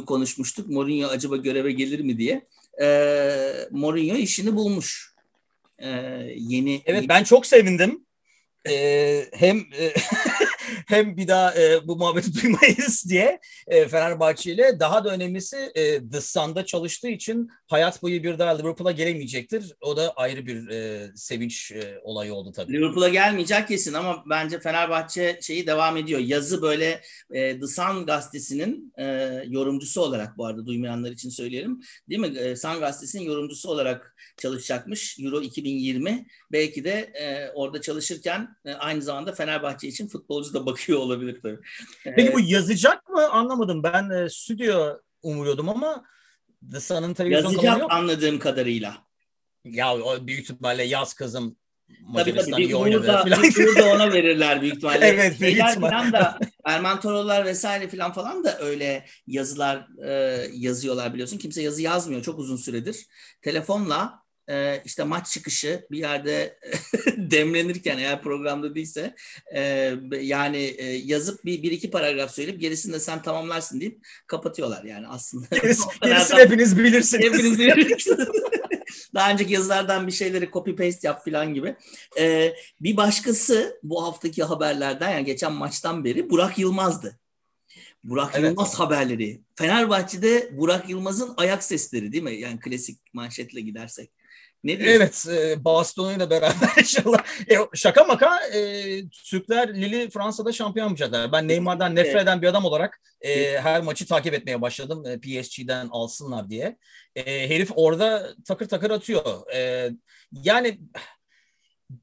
konuşmuştuk. 0.06 0.68
Mourinho 0.68 1.08
acaba 1.08 1.36
göreve 1.36 1.72
gelir 1.72 2.00
mi 2.00 2.18
diye. 2.18 2.46
E, 2.82 3.68
Mourinho 3.70 4.16
işini 4.16 4.56
bulmuş 4.56 5.14
e, 5.78 5.88
yeni. 6.36 6.82
Evet 6.86 7.04
ben 7.08 7.24
çok 7.24 7.46
sevindim. 7.46 8.04
Ee, 8.68 9.24
hem 9.32 9.58
e, 9.58 9.94
hem 10.88 11.16
bir 11.16 11.28
daha 11.28 11.54
e, 11.54 11.88
bu 11.88 11.96
muhabbeti 11.96 12.34
duymayız 12.42 13.04
diye 13.08 13.40
e, 13.66 13.88
Fenerbahçe 13.88 14.52
ile 14.52 14.80
daha 14.80 15.04
da 15.04 15.10
önemlisi 15.10 15.56
e, 15.74 16.08
The 16.08 16.20
Sun'da 16.20 16.66
çalıştığı 16.66 17.08
için 17.08 17.50
hayat 17.68 18.02
boyu 18.02 18.22
bir 18.22 18.38
daha 18.38 18.56
Liverpool'a 18.56 18.92
gelemeyecektir. 18.92 19.74
O 19.80 19.96
da 19.96 20.12
ayrı 20.16 20.46
bir 20.46 20.68
e, 20.68 21.10
sevinç 21.14 21.72
e, 21.72 22.00
olayı 22.02 22.34
oldu 22.34 22.52
tabii. 22.52 22.72
Liverpool'a 22.72 23.08
gelmeyecek 23.08 23.68
kesin 23.68 23.94
ama 23.94 24.24
bence 24.30 24.60
Fenerbahçe 24.60 25.38
şeyi 25.42 25.66
devam 25.66 25.96
ediyor. 25.96 26.20
Yazı 26.20 26.62
böyle 26.62 27.00
e, 27.30 27.60
The 27.60 27.66
Sun 27.66 28.06
gazetesinin 28.06 28.92
e, 28.98 29.04
yorumcusu 29.48 30.00
olarak 30.00 30.38
bu 30.38 30.46
arada 30.46 30.66
duymayanlar 30.66 31.10
için 31.10 31.30
söyleyelim. 31.30 31.80
Değil 32.08 32.20
mi? 32.20 32.38
E, 32.38 32.56
Sun 32.56 32.80
gazetesinin 32.80 33.22
yorumcusu 33.22 33.70
olarak 33.70 34.16
çalışacakmış 34.36 35.18
Euro 35.18 35.40
2020. 35.40 36.26
Belki 36.52 36.84
de 36.84 36.90
e, 37.14 37.50
orada 37.54 37.80
çalışırken 37.80 38.56
e, 38.64 38.72
aynı 38.72 39.02
zamanda 39.02 39.32
Fenerbahçe 39.32 39.88
için 39.88 40.08
futbolcu 40.08 40.54
da 40.54 40.66
bakıyor 40.66 40.98
olabilir 40.98 41.40
tabii. 41.42 41.58
Peki 42.16 42.32
bu 42.34 42.40
yazacak 42.40 43.08
mı? 43.08 43.28
Anlamadım. 43.28 43.82
Ben 43.82 44.10
e, 44.10 44.28
stüdyo 44.28 44.98
umuyordum 45.22 45.68
ama 45.68 46.04
The 46.72 46.80
Sun'ın 46.80 47.14
televizyon 47.14 47.50
Yazacak 47.50 47.80
yok. 47.80 47.92
anladığım 47.92 48.38
kadarıyla. 48.38 48.96
Ya 49.64 49.94
o 49.96 50.26
büyük 50.26 50.40
ihtimalle 50.40 50.82
yaz 50.82 51.14
kızım 51.14 51.56
Macaristan 52.00 52.44
tabii, 52.44 52.50
tabii. 52.50 52.64
iyi 52.64 52.76
oynadı 52.76 53.00
burada, 53.00 53.22
falan. 53.22 53.42
burada 53.56 53.94
ona 53.94 54.12
verirler 54.12 54.62
büyük 54.62 54.76
ihtimalle. 54.76 55.06
evet 55.06 55.40
büyük 55.40 55.58
ihtimalle. 55.58 55.90
Falan 55.90 56.12
da 56.12 56.38
Erman 56.64 57.00
Torolar 57.00 57.44
vesaire 57.44 57.88
falan 57.88 58.12
falan 58.12 58.44
da 58.44 58.58
öyle 58.58 59.04
yazılar 59.26 59.86
e, 60.04 60.10
yazıyorlar 60.52 61.12
biliyorsun. 61.12 61.38
Kimse 61.38 61.62
yazı 61.62 61.82
yazmıyor 61.82 62.22
çok 62.22 62.38
uzun 62.38 62.56
süredir. 62.56 63.06
Telefonla 63.42 64.22
e, 64.48 64.82
işte 64.84 65.04
maç 65.04 65.30
çıkışı 65.30 65.86
bir 65.90 65.98
yerde 65.98 66.58
demlenirken 67.16 67.98
eğer 67.98 68.22
programda 68.22 68.74
değilse 68.74 69.14
e, 69.54 69.94
yani 70.20 70.58
e, 70.58 70.84
yazıp 70.84 71.44
bir, 71.44 71.62
bir 71.62 71.72
iki 71.72 71.90
paragraf 71.90 72.34
söyleyip 72.34 72.60
gerisini 72.60 72.92
de 72.92 73.00
sen 73.00 73.22
tamamlarsın 73.22 73.80
deyip 73.80 74.06
kapatıyorlar 74.26 74.84
yani 74.84 75.06
aslında. 75.08 75.46
Gerisi, 75.62 75.82
gerisini 76.02 76.38
hepiniz 76.38 76.78
bilirsiniz. 76.78 77.24
Hepiniz 77.24 77.58
bilirsiniz. 77.58 78.28
Daha 79.14 79.30
önceki 79.32 79.52
yazılardan 79.52 80.06
bir 80.06 80.12
şeyleri 80.12 80.50
copy 80.52 80.70
paste 80.70 81.08
yap 81.08 81.24
falan 81.24 81.54
gibi. 81.54 81.76
Ee, 82.18 82.54
bir 82.80 82.96
başkası 82.96 83.80
bu 83.82 84.04
haftaki 84.04 84.42
haberlerden 84.42 85.10
yani 85.10 85.24
geçen 85.24 85.52
maçtan 85.52 86.04
beri 86.04 86.30
Burak 86.30 86.58
Yılmaz'dı. 86.58 87.18
Burak 88.04 88.30
evet. 88.34 88.50
Yılmaz 88.50 88.74
haberleri. 88.74 89.40
Fenerbahçe'de 89.54 90.50
Burak 90.52 90.90
Yılmaz'ın 90.90 91.34
ayak 91.36 91.64
sesleri 91.64 92.12
değil 92.12 92.22
mi? 92.22 92.34
Yani 92.34 92.60
klasik 92.60 93.14
manşetle 93.14 93.60
gidersek. 93.60 94.10
Ne 94.64 94.78
diyorsun? 94.78 94.96
Evet, 94.96 95.26
e, 95.28 95.64
Barcelona 95.64 96.30
beraber 96.30 96.68
inşallah. 96.78 97.24
E, 97.50 97.56
şaka 97.74 98.04
maka 98.04 98.46
e, 98.46 98.60
Türkler 99.08 99.74
Lili 99.74 100.10
Fransa'da 100.10 100.52
şampiyon 100.52 100.86
yapacaklar. 100.86 101.32
Ben 101.32 101.48
Neymar'dan 101.48 101.94
nefret 101.94 102.14
evet. 102.14 102.22
eden 102.22 102.42
bir 102.42 102.46
adam 102.46 102.64
olarak 102.64 103.00
e, 103.20 103.60
her 103.60 103.80
maçı 103.80 104.06
takip 104.06 104.34
etmeye 104.34 104.60
başladım. 104.60 105.04
E, 105.06 105.20
PSG'den 105.20 105.88
alsınlar 105.90 106.50
diye. 106.50 106.76
E, 107.16 107.48
herif 107.48 107.70
orada 107.74 108.34
takır 108.46 108.68
takır 108.68 108.90
atıyor. 108.90 109.52
E, 109.54 109.90
yani 110.32 110.78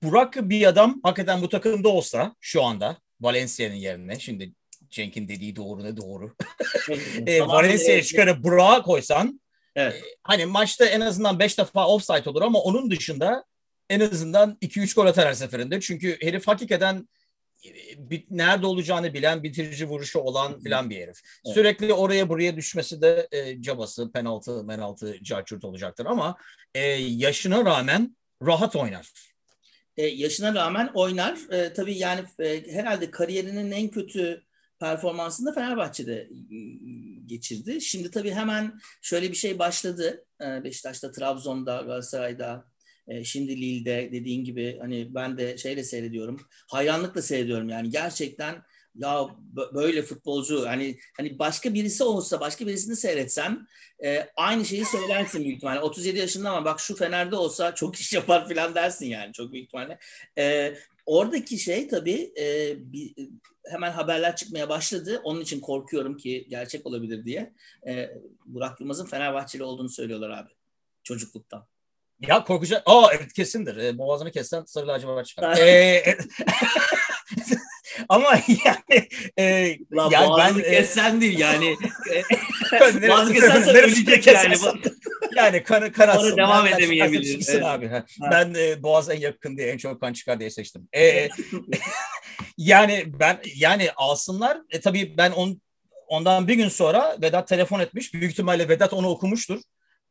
Burak 0.03 0.49
bir 0.49 0.65
adam 0.65 0.99
hakikaten 1.03 1.41
bu 1.41 1.49
takımda 1.49 1.89
olsa 1.89 2.35
şu 2.39 2.63
anda 2.63 2.97
Valencia'nın 3.21 3.75
yerine 3.75 4.19
şimdi 4.19 4.53
Cenk'in 4.89 5.27
dediği 5.27 5.55
doğru 5.55 5.83
ne 5.83 5.97
doğru. 5.97 6.35
e, 7.27 7.41
Valencia'ya 7.41 8.03
çıkarıp 8.03 8.43
Burak'a 8.43 8.81
koysan 8.81 9.41
Evet. 9.75 9.93
Ee, 9.95 10.15
hani 10.23 10.45
maçta 10.45 10.85
en 10.85 11.01
azından 11.01 11.39
5 11.39 11.57
defa 11.57 11.87
offside 11.87 12.29
olur 12.29 12.41
ama 12.41 12.59
onun 12.59 12.91
dışında 12.91 13.45
en 13.89 13.99
azından 13.99 14.57
2-3 14.61 14.95
gol 14.95 15.05
atar 15.05 15.27
her 15.27 15.33
seferinde. 15.33 15.79
Çünkü 15.79 16.17
herif 16.21 16.47
hakikaten 16.47 17.07
e, 17.65 17.71
nerede 18.29 18.65
olacağını 18.65 19.13
bilen, 19.13 19.43
bitirici 19.43 19.85
vuruşu 19.85 20.19
olan 20.19 20.59
filan 20.59 20.89
bir 20.89 20.95
herif. 20.95 21.21
Evet. 21.45 21.55
Sürekli 21.55 21.93
oraya 21.93 22.29
buraya 22.29 22.55
düşmesi 22.55 23.01
de 23.01 23.27
e, 23.31 23.61
cabası, 23.61 24.11
penaltı, 24.11 24.67
penaltı, 24.67 25.23
carçurt 25.23 25.63
olacaktır 25.63 26.05
ama 26.05 26.35
e, 26.75 26.81
yaşına 26.97 27.65
rağmen 27.65 28.17
rahat 28.41 28.75
oynar. 28.75 29.11
E, 29.97 30.05
yaşına 30.05 30.55
rağmen 30.55 30.91
oynar. 30.93 31.37
E, 31.51 31.73
tabii 31.73 31.97
yani 31.97 32.21
e, 32.39 32.73
herhalde 32.73 33.11
kariyerinin 33.11 33.71
en 33.71 33.87
kötü 33.87 34.44
performansını 34.79 35.47
da 35.47 35.53
Fenerbahçe'de 35.53 36.29
geçirdi. 37.25 37.81
Şimdi 37.81 38.11
tabii 38.11 38.31
hemen 38.31 38.79
şöyle 39.01 39.31
bir 39.31 39.35
şey 39.35 39.59
başladı. 39.59 40.25
Beşiktaş'ta, 40.41 41.11
Trabzon'da, 41.11 41.81
Galatasaray'da, 41.81 42.65
şimdi 43.23 43.61
Lille'de 43.61 44.09
dediğin 44.11 44.43
gibi 44.43 44.77
hani 44.81 45.15
ben 45.15 45.37
de 45.37 45.57
şeyle 45.57 45.83
seyrediyorum. 45.83 46.41
Hayranlıkla 46.67 47.21
seyrediyorum 47.21 47.69
yani 47.69 47.89
gerçekten 47.89 48.63
ya 48.95 49.27
böyle 49.73 50.01
futbolcu 50.01 50.67
hani 50.67 50.99
hani 51.17 51.39
başka 51.39 51.73
birisi 51.73 52.03
olsa 52.03 52.39
başka 52.39 52.67
birisini 52.67 52.95
seyretsen 52.95 53.67
e, 54.03 54.27
aynı 54.35 54.65
şeyi 54.65 54.85
söylersin 54.85 55.43
büyük 55.43 55.55
ihtimalle. 55.55 55.79
37 55.79 56.17
yaşında 56.17 56.49
ama 56.49 56.65
bak 56.65 56.79
şu 56.79 56.95
Fener'de 56.95 57.35
olsa 57.35 57.75
çok 57.75 57.95
iş 57.95 58.13
yapar 58.13 58.49
falan 58.49 58.75
dersin 58.75 59.05
yani 59.05 59.33
çok 59.33 59.51
büyük 59.53 59.65
ihtimalle. 59.65 59.99
E, 60.37 60.75
oradaki 61.05 61.57
şey 61.57 61.87
tabii 61.87 62.33
e, 62.39 62.75
bir, 62.77 63.15
hemen 63.65 63.91
haberler 63.91 64.35
çıkmaya 64.35 64.69
başladı. 64.69 65.21
Onun 65.23 65.41
için 65.41 65.59
korkuyorum 65.59 66.17
ki 66.17 66.47
gerçek 66.49 66.85
olabilir 66.85 67.25
diye. 67.25 67.53
E, 67.87 68.09
Burak 68.45 68.79
Yılmaz'ın 68.79 69.05
Fenerbahçeli 69.05 69.63
olduğunu 69.63 69.89
söylüyorlar 69.89 70.29
abi 70.29 70.49
çocukluktan. 71.03 71.67
Ya 72.19 72.43
korkacak. 72.43 72.83
Aa 72.85 73.07
evet 73.13 73.33
kesindir. 73.33 73.77
E, 73.77 73.97
boğazını 73.97 74.31
kessen 74.31 74.63
sarı 74.65 74.87
lacivert 74.87 75.27
çıkar. 75.27 75.57
ee, 75.61 76.03
ama 78.09 78.29
yani 78.65 79.07
e, 79.37 79.77
Lan 79.93 80.09
yani 80.11 80.37
ben, 80.37 80.71
kessen 80.71 81.17
e, 81.17 81.21
değil 81.21 81.39
yani. 81.39 81.75
boğazını 83.09 83.33
kessen 83.33 83.75
ölecek 83.75 84.27
yani. 84.27 84.55
yani 85.35 85.63
kan, 85.63 85.91
kan 85.91 86.07
atsın. 86.07 86.37
devam 86.37 86.67
edemeyebilir. 86.67 87.45
Evet. 87.49 87.63
Abi. 87.63 87.87
Ha. 87.87 88.05
Ben 88.31 88.53
e, 88.53 88.83
boğaz 88.83 89.09
en 89.09 89.19
yakın 89.19 89.57
diye 89.57 89.67
en 89.67 89.77
çok 89.77 90.01
kan 90.01 90.13
çıkar 90.13 90.39
diye 90.39 90.49
seçtim. 90.49 90.87
E, 90.95 91.29
yani 92.57 93.03
ben 93.19 93.39
yani 93.55 93.91
alsınlar. 93.95 94.57
E, 94.69 94.81
tabii 94.81 95.17
ben 95.17 95.31
on, 95.31 95.61
ondan 96.07 96.47
bir 96.47 96.55
gün 96.55 96.69
sonra 96.69 97.17
Vedat 97.21 97.47
telefon 97.47 97.79
etmiş. 97.79 98.13
Büyük 98.13 98.31
ihtimalle 98.31 98.69
Vedat 98.69 98.93
onu 98.93 99.07
okumuştur. 99.07 99.61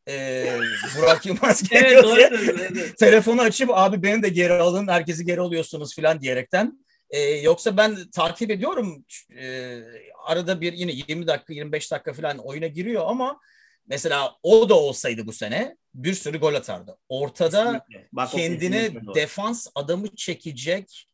Ee, 0.09 0.59
Burak 0.99 1.27
Yılmaz 1.27 1.69
geliyor 1.69 2.05
evet, 2.19 2.31
diye. 2.41 2.69
evet. 2.73 2.99
Telefonu 2.99 3.43
açıp 3.43 3.71
abi 3.73 4.03
beni 4.03 4.23
de 4.23 4.29
geri 4.29 4.53
alın 4.53 4.89
herkesi 4.89 5.25
geri 5.25 5.41
alıyorsunuz 5.41 5.97
falan 5.97 6.21
diyerekten. 6.21 6.84
Ee, 7.11 7.21
yoksa 7.21 7.77
ben 7.77 8.11
takip 8.11 8.51
ediyorum. 8.51 9.05
Ee, 9.37 9.83
arada 10.25 10.61
bir 10.61 10.73
yine 10.73 10.93
20 10.93 11.27
dakika 11.27 11.53
25 11.53 11.93
dakika 11.93 12.13
falan 12.13 12.39
oyuna 12.39 12.67
giriyor 12.67 13.05
ama 13.07 13.41
mesela 13.87 14.37
o 14.43 14.69
da 14.69 14.75
olsaydı 14.75 15.27
bu 15.27 15.33
sene 15.33 15.77
bir 15.95 16.15
sürü 16.15 16.39
gol 16.39 16.55
atardı. 16.55 16.99
Ortada 17.09 17.87
Bak, 18.13 18.31
kendine 18.31 18.91
defans 19.15 19.67
adamı 19.75 20.17
çekecek 20.17 21.09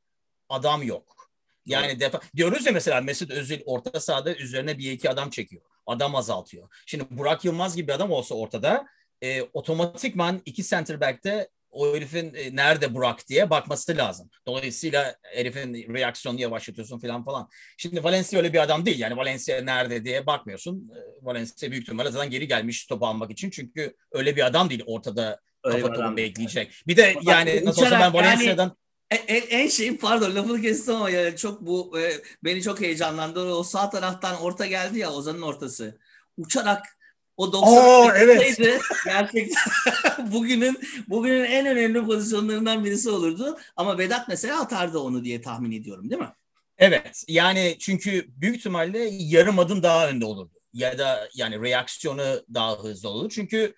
adam 0.48 0.82
yok. 0.82 1.30
Yani 1.66 2.00
defa 2.00 2.20
diyoruz 2.36 2.66
ya 2.66 2.72
mesela 2.72 3.00
Mesut 3.00 3.30
Özil 3.30 3.60
orta 3.66 4.00
sahada 4.00 4.34
üzerine 4.34 4.78
bir 4.78 4.92
iki 4.92 5.10
adam 5.10 5.30
çekiyor. 5.30 5.62
adam 5.86 6.14
azaltıyor. 6.14 6.68
Şimdi 6.86 7.06
Burak 7.10 7.44
Yılmaz 7.44 7.76
gibi 7.76 7.88
bir 7.88 7.92
adam 7.92 8.10
olsa 8.10 8.34
ortada 8.34 8.86
e, 9.22 9.42
otomatikman 9.42 10.42
iki 10.44 10.62
center 10.62 11.00
back'te 11.00 11.48
o 11.70 11.94
herifin 11.94 12.34
e, 12.34 12.56
nerede 12.56 12.94
Burak 12.94 13.28
diye 13.28 13.50
bakması 13.50 13.96
lazım. 13.96 14.30
Dolayısıyla 14.46 15.16
herifin 15.22 15.94
reaksiyonu 15.94 16.40
yavaşlatıyorsun 16.40 16.98
falan 16.98 17.24
falan. 17.24 17.48
Şimdi 17.76 18.04
Valencia 18.04 18.38
öyle 18.38 18.52
bir 18.52 18.62
adam 18.62 18.86
değil. 18.86 18.98
Yani 18.98 19.16
Valencia 19.16 19.60
nerede 19.60 20.04
diye 20.04 20.26
bakmıyorsun. 20.26 20.90
E, 20.96 20.98
Valencia 21.26 21.70
büyük 21.70 21.82
ihtimalle 21.82 22.10
zaten 22.10 22.30
geri 22.30 22.48
gelmiş 22.48 22.86
topu 22.86 23.06
almak 23.06 23.30
için. 23.30 23.50
Çünkü 23.50 23.96
öyle 24.12 24.36
bir 24.36 24.46
adam 24.46 24.70
değil 24.70 24.82
ortada 24.86 25.40
öyle 25.64 25.80
kafa 25.80 25.94
topu 25.94 26.16
bekleyecek. 26.16 26.82
Bir 26.86 26.96
de 26.96 27.14
Bak, 27.16 27.24
yani 27.24 27.64
nasıl 27.64 27.82
olsa 27.82 28.00
ben 28.00 28.14
Valencia'dan 28.14 28.64
yani... 28.64 28.74
En, 29.28 29.42
en 29.48 29.68
şeyin 29.68 29.96
pardon 29.96 30.34
lafını 30.34 30.62
kestim 30.62 30.94
ama 30.94 31.10
yani 31.10 31.36
çok 31.36 31.60
bu 31.60 32.00
e, 32.00 32.12
beni 32.44 32.62
çok 32.62 32.80
heyecanlandırdı. 32.80 33.54
O 33.54 33.62
sağ 33.62 33.90
taraftan 33.90 34.40
orta 34.40 34.66
geldi 34.66 34.98
ya 34.98 35.12
Ozan'ın 35.12 35.42
ortası. 35.42 35.98
Uçarak 36.36 36.99
o 37.40 37.52
90 37.52 38.16
evet. 38.16 38.58
gerçekten 39.04 39.56
bugünün 40.32 40.78
bugünün 41.08 41.44
en 41.44 41.66
önemli 41.66 42.06
pozisyonlarından 42.06 42.84
birisi 42.84 43.10
olurdu. 43.10 43.58
Ama 43.76 43.98
Vedat 43.98 44.28
mesela 44.28 44.60
atardı 44.60 44.98
onu 44.98 45.24
diye 45.24 45.40
tahmin 45.40 45.72
ediyorum 45.72 46.10
değil 46.10 46.20
mi? 46.20 46.32
Evet. 46.78 47.24
Yani 47.28 47.76
çünkü 47.80 48.26
büyük 48.28 48.56
ihtimalle 48.56 49.08
yarım 49.12 49.58
adım 49.58 49.82
daha 49.82 50.08
önde 50.08 50.24
olurdu. 50.24 50.54
Ya 50.72 50.98
da 50.98 51.28
yani 51.34 51.62
reaksiyonu 51.62 52.42
daha 52.54 52.78
hızlı 52.78 53.08
olurdu. 53.08 53.28
Çünkü 53.28 53.74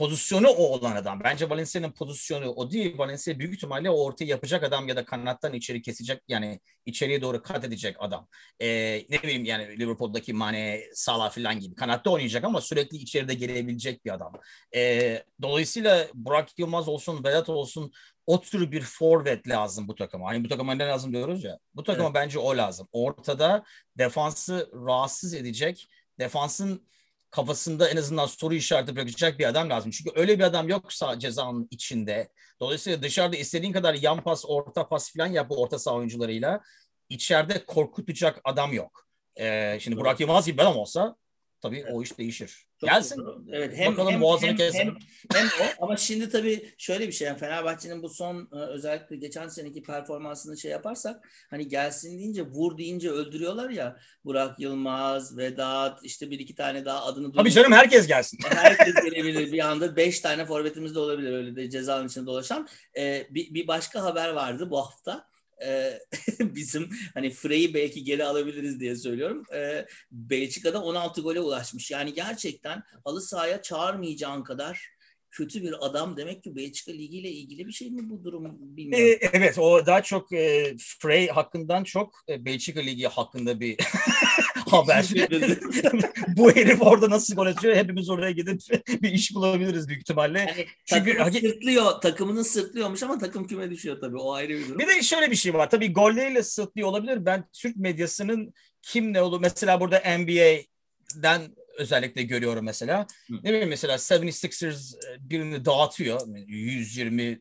pozisyonu 0.00 0.48
o 0.48 0.62
olan 0.62 0.96
adam. 0.96 1.20
Bence 1.24 1.50
Valencia'nın 1.50 1.92
pozisyonu 1.92 2.50
o 2.50 2.70
değil. 2.70 2.98
Valencia 2.98 3.38
büyük 3.38 3.54
ihtimalle 3.54 3.90
o 3.90 4.04
ortayı 4.04 4.30
yapacak 4.30 4.64
adam 4.64 4.88
ya 4.88 4.96
da 4.96 5.04
kanattan 5.04 5.52
içeri 5.52 5.82
kesecek 5.82 6.22
yani 6.28 6.60
içeriye 6.86 7.22
doğru 7.22 7.42
kat 7.42 7.64
edecek 7.64 7.96
adam. 7.98 8.28
Ee, 8.60 9.06
ne 9.10 9.22
bileyim 9.22 9.44
yani 9.44 9.78
Liverpool'daki 9.78 10.32
Mane, 10.32 10.82
Salah 10.94 11.30
falan 11.30 11.60
gibi 11.60 11.74
kanatta 11.74 12.10
oynayacak 12.10 12.44
ama 12.44 12.60
sürekli 12.60 12.96
içeride 12.96 13.34
gelebilecek 13.34 14.04
bir 14.04 14.10
adam. 14.10 14.32
Ee, 14.74 15.24
dolayısıyla 15.42 16.08
Burak 16.14 16.58
Yılmaz 16.58 16.88
olsun, 16.88 17.24
Vedat 17.24 17.48
olsun 17.48 17.92
o 18.26 18.40
tür 18.40 18.72
bir 18.72 18.82
forvet 18.82 19.48
lazım 19.48 19.88
bu 19.88 19.94
takıma. 19.94 20.28
Hani 20.28 20.44
bu 20.44 20.48
takıma 20.48 20.74
ne 20.74 20.86
lazım 20.86 21.12
diyoruz 21.12 21.44
ya. 21.44 21.58
Bu 21.74 21.82
takıma 21.82 22.06
evet. 22.06 22.14
bence 22.14 22.38
o 22.38 22.56
lazım. 22.56 22.88
Ortada 22.92 23.64
defansı 23.98 24.70
rahatsız 24.86 25.34
edecek, 25.34 25.88
defansın 26.18 26.90
kafasında 27.30 27.88
en 27.88 27.96
azından 27.96 28.26
soru 28.26 28.54
işareti 28.54 28.96
bırakacak 28.96 29.38
bir 29.38 29.48
adam 29.48 29.70
lazım. 29.70 29.90
Çünkü 29.90 30.10
öyle 30.14 30.38
bir 30.38 30.44
adam 30.44 30.68
yoksa 30.68 31.18
cezanın 31.18 31.68
içinde. 31.70 32.28
Dolayısıyla 32.60 33.02
dışarıda 33.02 33.36
istediğin 33.36 33.72
kadar 33.72 33.94
yan 33.94 34.22
pas, 34.22 34.44
orta 34.48 34.88
pas 34.88 35.12
falan 35.12 35.26
yap 35.26 35.50
bu 35.50 35.62
orta 35.62 35.78
saha 35.78 35.94
oyuncularıyla. 35.94 36.60
İçeride 37.08 37.64
korkutacak 37.64 38.40
adam 38.44 38.72
yok. 38.72 39.06
Ee, 39.40 39.78
şimdi 39.80 39.96
Burak 39.96 40.20
Yılmaz 40.20 40.46
gibi 40.46 40.58
bir 40.58 40.62
adam 40.62 40.76
olsa 40.76 41.16
tabii 41.62 41.78
evet. 41.78 41.92
o 41.94 42.02
iş 42.02 42.18
değişir. 42.18 42.66
Çok 42.80 42.90
Gelsin. 42.90 43.18
Doğru. 43.18 43.44
Evet 43.52 43.76
hem 43.76 43.92
Bakalım 43.92 44.12
hem, 44.12 44.20
boğazını 44.20 44.50
hem, 44.50 44.72
hem, 44.72 44.96
hem 45.32 45.46
o 45.46 45.84
ama 45.84 45.96
şimdi 45.96 46.28
tabii 46.28 46.74
şöyle 46.78 47.08
bir 47.08 47.12
şey 47.12 47.26
yani 47.26 47.38
Fenerbahçe'nin 47.38 48.02
bu 48.02 48.08
son 48.08 48.48
e, 48.52 48.56
özellikle 48.56 49.16
geçen 49.16 49.48
seneki 49.48 49.82
performansını 49.82 50.58
şey 50.58 50.70
yaparsak 50.70 51.28
hani 51.50 51.68
gelsin 51.68 52.18
deyince 52.18 52.42
vur 52.42 52.78
deyince 52.78 53.10
öldürüyorlar 53.10 53.70
ya 53.70 53.96
Burak 54.24 54.60
Yılmaz, 54.60 55.36
Vedat 55.36 56.04
işte 56.04 56.30
bir 56.30 56.38
iki 56.38 56.54
tane 56.54 56.84
daha 56.84 57.04
adını 57.04 57.24
duyuyor. 57.24 57.34
Tabii 57.36 57.50
canım 57.50 57.72
herkes 57.72 58.06
gelsin. 58.06 58.38
Herkes 58.48 58.94
gelebilir 58.94 59.52
bir 59.52 59.70
anda 59.70 59.96
beş 59.96 60.20
tane 60.20 60.44
forvetimiz 60.44 60.94
de 60.94 60.98
olabilir 60.98 61.32
öyle 61.32 61.56
de 61.56 61.70
cezanın 61.70 62.08
içinde 62.08 62.26
dolaşan. 62.26 62.68
Ee, 62.96 63.26
bir, 63.30 63.54
bir 63.54 63.66
başka 63.66 64.02
haber 64.02 64.28
vardı 64.28 64.70
bu 64.70 64.78
hafta 64.78 65.29
e, 65.64 65.98
bizim 66.40 66.90
hani 67.14 67.30
Frey'i 67.30 67.74
belki 67.74 68.04
geri 68.04 68.24
alabiliriz 68.24 68.80
diye 68.80 68.96
söylüyorum. 68.96 69.42
E, 69.54 69.86
Belçika'da 70.10 70.82
16 70.82 71.20
gole 71.22 71.40
ulaşmış. 71.40 71.90
Yani 71.90 72.14
gerçekten 72.14 72.82
halı 73.04 73.22
sahaya 73.22 73.62
çağırmayacağın 73.62 74.42
kadar 74.44 74.90
kötü 75.30 75.62
bir 75.62 75.86
adam 75.86 76.16
demek 76.16 76.42
ki 76.42 76.56
Belçika 76.56 76.92
Ligi 76.92 77.18
ile 77.18 77.30
ilgili 77.30 77.66
bir 77.66 77.72
şey 77.72 77.90
mi 77.90 78.10
bu 78.10 78.24
durum 78.24 78.56
bilmiyorum. 78.60 79.18
E, 79.22 79.28
evet 79.32 79.58
o 79.58 79.86
daha 79.86 80.02
çok 80.02 80.32
e, 80.32 80.76
Frey 80.78 81.28
hakkından 81.28 81.84
çok 81.84 82.14
e, 82.28 82.44
Belçika 82.44 82.80
Ligi 82.80 83.06
hakkında 83.06 83.60
bir 83.60 83.76
haber. 84.72 85.10
bu 86.36 86.50
herif 86.56 86.82
orada 86.82 87.10
nasıl 87.10 87.34
gol 87.34 87.46
atıyor 87.46 87.76
hepimiz 87.76 88.10
oraya 88.10 88.30
gidip 88.30 88.60
bir 89.02 89.12
iş 89.12 89.34
bulabiliriz 89.34 89.88
büyük 89.88 90.00
ihtimalle. 90.00 90.38
Yani, 90.38 90.66
Çünkü 90.84 91.16
takımı 91.16 91.40
sırtlıyor, 91.40 92.00
takımını 92.00 92.44
sırtlıyormuş 92.44 93.02
ama 93.02 93.18
takım 93.18 93.46
küme 93.46 93.70
düşüyor 93.70 94.00
tabii 94.00 94.16
o 94.16 94.32
ayrı 94.32 94.48
bir 94.48 94.68
durum. 94.68 94.78
Bir 94.78 94.86
de 94.86 95.02
şöyle 95.02 95.30
bir 95.30 95.36
şey 95.36 95.54
var 95.54 95.70
tabii 95.70 95.92
golleriyle 95.92 96.42
sırtlıyor 96.42 96.88
olabilir. 96.88 97.26
Ben 97.26 97.44
Türk 97.52 97.76
medyasının 97.76 98.54
kim 98.82 99.12
ne 99.12 99.22
olur 99.22 99.40
mesela 99.40 99.80
burada 99.80 100.18
NBA'den 100.18 101.54
özellikle 101.78 102.22
görüyorum 102.22 102.64
mesela. 102.64 103.06
Hı. 103.28 103.34
Ne 103.42 103.50
bileyim 103.50 103.68
mesela 103.68 103.94
76ers 103.94 104.94
e, 104.94 105.30
birini 105.30 105.64
dağıtıyor 105.64 106.20
120-90 106.20 107.40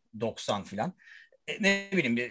falan. 0.63 0.93
E, 1.47 1.63
ne 1.63 1.89
bileyim 1.91 2.17
e, 2.17 2.29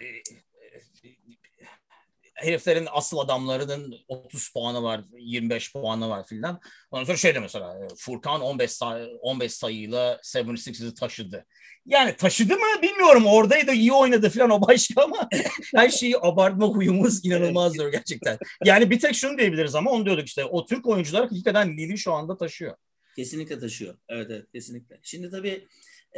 heriflerin 2.41 2.87
asıl 2.91 3.17
adamlarının 3.17 3.95
30 4.07 4.53
puanı 4.53 4.83
var, 4.83 5.01
25 5.17 5.73
puanı 5.73 6.09
var 6.09 6.27
filan. 6.27 6.59
Ondan 6.91 7.05
sonra 7.05 7.17
şey 7.17 7.35
de 7.35 7.39
mesela 7.39 7.87
Furkan 7.97 8.41
15 8.41 8.71
say 8.71 9.09
15 9.21 9.53
sayıyla 9.53 10.19
76'ı 10.23 10.95
taşıdı. 10.95 11.45
Yani 11.85 12.15
taşıdı 12.15 12.53
mı 12.53 12.81
bilmiyorum. 12.81 13.25
Oradaydı 13.25 13.71
iyi 13.71 13.93
oynadı 13.93 14.29
falan 14.29 14.49
o 14.49 14.67
başka 14.67 15.03
ama 15.03 15.29
her 15.75 15.89
şeyi 15.89 16.17
abartma 16.17 16.67
huyumuz 16.67 17.25
inanılmazdır 17.25 17.91
gerçekten. 17.91 18.37
Yani 18.65 18.91
bir 18.91 18.99
tek 18.99 19.15
şunu 19.15 19.37
diyebiliriz 19.37 19.75
ama 19.75 19.91
onu 19.91 20.05
diyorduk 20.05 20.27
işte. 20.27 20.45
O 20.45 20.65
Türk 20.65 20.87
oyuncular 20.87 21.21
hakikaten 21.21 21.77
ligi 21.77 21.97
şu 21.97 22.13
anda 22.13 22.37
taşıyor. 22.37 22.75
Kesinlikle 23.15 23.59
taşıyor. 23.59 23.97
Evet 24.09 24.27
evet 24.29 24.51
kesinlikle. 24.51 24.99
Şimdi 25.03 25.29
tabii 25.29 25.67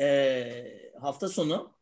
e, 0.02 0.54
hafta 1.02 1.28
sonu 1.28 1.74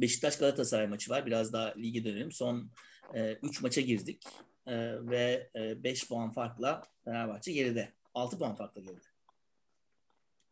Beşiktaş 0.00 0.38
Galatasaray 0.38 0.86
maçı 0.86 1.10
var. 1.10 1.26
Biraz 1.26 1.52
daha 1.52 1.74
ligi 1.76 2.04
dönelim. 2.04 2.32
Son 2.32 2.70
3 3.14 3.58
e, 3.58 3.62
maça 3.62 3.80
girdik 3.80 4.24
e, 4.66 4.74
ve 5.10 5.50
5 5.54 6.02
e, 6.02 6.06
puan 6.06 6.30
farkla 6.30 6.82
Fenerbahçe 7.04 7.52
geride. 7.52 7.92
6 8.14 8.38
puan 8.38 8.56
farkla 8.56 8.80
geride. 8.80 9.06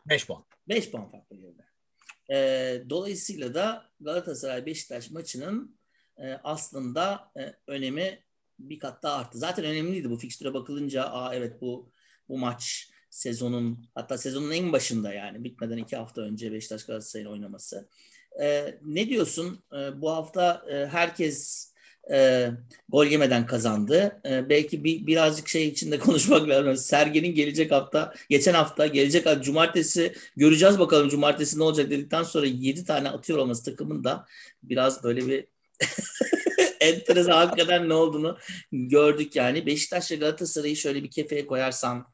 5 0.07 0.27
puan. 0.27 0.45
5 0.69 0.91
puan 0.91 1.11
farkla 1.11 1.37
geride. 1.37 1.65
E, 2.31 2.91
dolayısıyla 2.91 3.55
da 3.55 3.91
Galatasaray 4.01 4.67
Beşiktaş 4.67 5.11
maçının 5.11 5.77
e, 6.19 6.33
aslında 6.33 7.33
e, 7.37 7.55
önemi 7.67 8.19
bir 8.59 8.79
kat 8.79 9.03
daha 9.03 9.17
arttı. 9.17 9.39
Zaten 9.39 9.65
önemliydi 9.65 10.11
bu 10.11 10.17
fikstüre 10.17 10.55
bakılınca. 10.55 11.05
Aa 11.05 11.35
evet 11.35 11.61
bu 11.61 11.91
bu 12.29 12.39
maç 12.39 12.91
sezonun 13.11 13.87
hatta 13.95 14.19
sezonun 14.19 14.51
en 14.51 14.73
başında 14.73 15.13
yani 15.13 15.45
bitmeden 15.45 15.77
iki 15.77 15.97
hafta 15.97 16.21
önce 16.21 16.53
Beşiktaş 16.53 16.87
Galatasaray'ın 16.87 17.31
oynaması. 17.31 17.89
E, 18.41 18.79
ne 18.85 19.09
diyorsun? 19.09 19.63
E, 19.73 20.01
bu 20.01 20.11
hafta 20.11 20.65
e, 20.71 20.87
herkes 20.87 21.70
e, 22.13 22.51
gol 22.89 23.07
yemeden 23.07 23.47
kazandı. 23.47 24.21
E, 24.29 24.49
belki 24.49 24.85
bir 24.85 25.07
birazcık 25.07 25.49
şey 25.49 25.69
içinde 25.69 25.99
konuşmak 25.99 26.49
lazım. 26.49 26.77
Sergen'in 26.77 27.35
gelecek 27.35 27.73
hafta, 27.73 28.15
geçen 28.31 28.55
hafta, 28.55 28.87
gelecek 28.87 29.27
hafta, 29.27 29.43
cumartesi 29.43 30.15
göreceğiz 30.37 30.79
bakalım 30.79 31.09
cumartesi 31.09 31.59
ne 31.59 31.63
olacak 31.63 31.91
dedikten 31.91 32.23
sonra 32.23 32.47
7 32.47 32.85
tane 32.85 33.09
atıyor 33.09 33.39
olması 33.39 33.65
takımın 33.65 34.05
da 34.05 34.27
biraz 34.63 35.05
böyle 35.05 35.27
bir 35.27 35.47
enteresan 36.81 37.33
hakikaten 37.33 37.89
ne 37.89 37.95
olduğunu 37.95 38.39
gördük 38.73 39.37
yani. 39.37 39.67
Beşiktaş 39.67 40.09
Galatasaray'ı 40.09 40.77
şöyle 40.77 41.03
bir 41.03 41.11
kefeye 41.11 41.47
koyarsam 41.47 42.13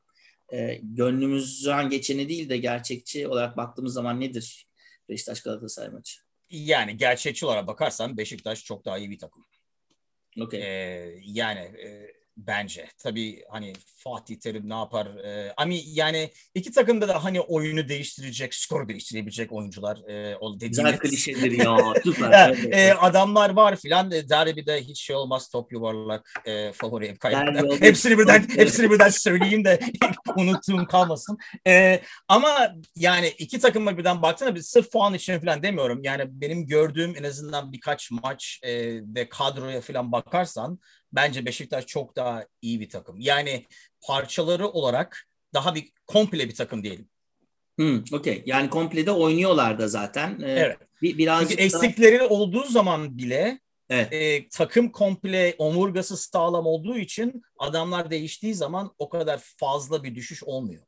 e, 0.53 0.81
gönlümüzden 0.83 1.91
geçeni 1.91 2.29
değil 2.29 2.49
de 2.49 2.57
gerçekçi 2.57 3.29
olarak 3.29 3.57
baktığımız 3.57 3.93
zaman 3.93 4.21
nedir 4.21 4.67
Beşiktaş 5.09 5.43
Galatasaray 5.43 5.91
maçı? 5.91 6.21
Yani 6.51 6.97
gerçekçi 6.97 7.47
olarak 7.47 7.67
bakarsan 7.67 8.17
Beşiktaş 8.17 8.65
çok 8.65 8.85
daha 8.85 8.99
iyi 8.99 9.11
bir 9.11 9.19
takım. 9.19 9.45
Okay. 10.41 10.61
Ee, 10.61 11.21
yani 11.25 11.61
e, 11.61 12.16
bence. 12.37 12.89
Tabii 12.99 13.45
hani 13.51 13.73
Fatih 13.97 14.37
Terim 14.37 14.69
ne 14.69 14.75
yapar? 14.75 15.07
Ee, 15.07 15.53
ama 15.57 15.73
yani 15.87 16.31
iki 16.55 16.73
takımda 16.73 17.09
da 17.09 17.25
hani 17.25 17.41
oyunu 17.41 17.89
değiştirecek, 17.89 18.55
skoru 18.55 18.89
değiştirebilecek 18.89 19.53
oyuncular. 19.53 20.09
E, 20.09 20.37
o 20.37 20.59
Güzel 20.59 20.99
klişedir 20.99 21.51
ya. 21.51 21.77
Süper. 22.05 22.57
e, 22.73 22.95
adamlar 22.95 23.51
var 23.51 23.77
filan. 23.77 24.13
E, 24.13 24.29
de 24.29 24.83
hiç 24.83 25.03
şey 25.03 25.17
olmaz 25.17 25.49
top 25.49 25.73
yuvarlak 25.73 26.33
e, 26.45 26.73
favori 26.73 27.19
kaybeder. 27.19 27.81
Hepsini 27.81 28.19
birden 28.19 28.49
hepsini 28.57 28.91
birden 28.91 29.09
söyleyeyim 29.09 29.65
de 29.65 29.81
unuttuğum 30.37 30.87
kalmasın. 30.87 31.39
E, 31.67 32.01
ama 32.29 32.75
yani 32.97 33.29
iki 33.29 33.61
takıma 33.61 33.99
birden 33.99 34.23
baktığında 34.23 34.55
bir 34.55 34.61
sırf 34.61 34.93
puan 34.93 35.15
için 35.15 35.41
falan 35.41 35.63
demiyorum. 35.63 36.05
Yani 36.05 36.25
benim 36.29 36.67
gördüğüm 36.67 37.17
en 37.17 37.23
azından 37.23 37.73
birkaç 37.73 38.11
maç 38.11 38.61
e, 38.63 38.73
ve 39.15 39.29
kadroya 39.29 39.81
falan 39.81 40.13
bakarsan 40.13 40.79
bence 41.13 41.47
Beşiktaş 41.47 41.87
çok 41.87 42.17
daha 42.17 42.47
iyi 42.63 42.81
bir 42.81 42.89
takım. 42.89 43.21
Yani 43.21 43.67
parçaları 44.01 44.69
olarak 44.69 45.27
daha 45.55 45.75
bir 45.75 45.93
komple 46.07 46.49
bir 46.49 46.55
takım 46.55 46.83
diyelim. 46.83 47.09
Hmm, 47.77 48.05
Okey. 48.13 48.43
Yani 48.47 48.71
komple 48.71 49.07
de 49.07 49.11
oynuyorlar 49.11 49.79
da 49.79 49.89
zaten. 49.89 50.41
Ee, 50.43 50.51
evet. 50.51 50.79
Bir, 51.03 51.19
birazcık 51.19 51.51
Çünkü 51.51 51.63
eksikleri 51.63 52.19
da... 52.19 52.29
olduğu 52.29 52.65
zaman 52.65 53.19
bile 53.19 53.61
Evet. 53.91 54.13
E, 54.13 54.49
takım 54.49 54.93
komple 54.93 55.55
omurgası 55.59 56.17
sağlam 56.17 56.67
olduğu 56.67 56.99
için 56.99 57.43
adamlar 57.59 58.11
değiştiği 58.11 58.55
zaman 58.55 58.95
o 58.99 59.09
kadar 59.09 59.41
fazla 59.57 60.05
bir 60.05 60.15
düşüş 60.15 60.45
olmuyor. 60.45 60.83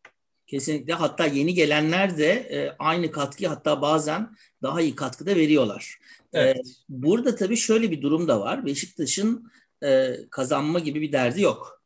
Kesinlikle. 0.46 0.92
Hatta 0.92 1.26
yeni 1.26 1.54
gelenler 1.54 2.18
de 2.18 2.30
e, 2.32 2.76
aynı 2.78 3.10
katkı 3.10 3.48
hatta 3.48 3.82
bazen 3.82 4.30
daha 4.62 4.80
iyi 4.80 4.94
katkı 4.94 5.26
da 5.26 5.36
veriyorlar. 5.36 5.98
Evet. 6.32 6.56
E, 6.56 6.62
burada 6.88 7.36
tabii 7.36 7.56
şöyle 7.56 7.90
bir 7.90 8.02
durum 8.02 8.28
da 8.28 8.40
var. 8.40 8.66
Beşiktaş'ın 8.66 9.50
e, 9.84 10.16
kazanma 10.30 10.78
gibi 10.78 11.00
bir 11.00 11.12
derdi 11.12 11.42
yok. 11.42 11.82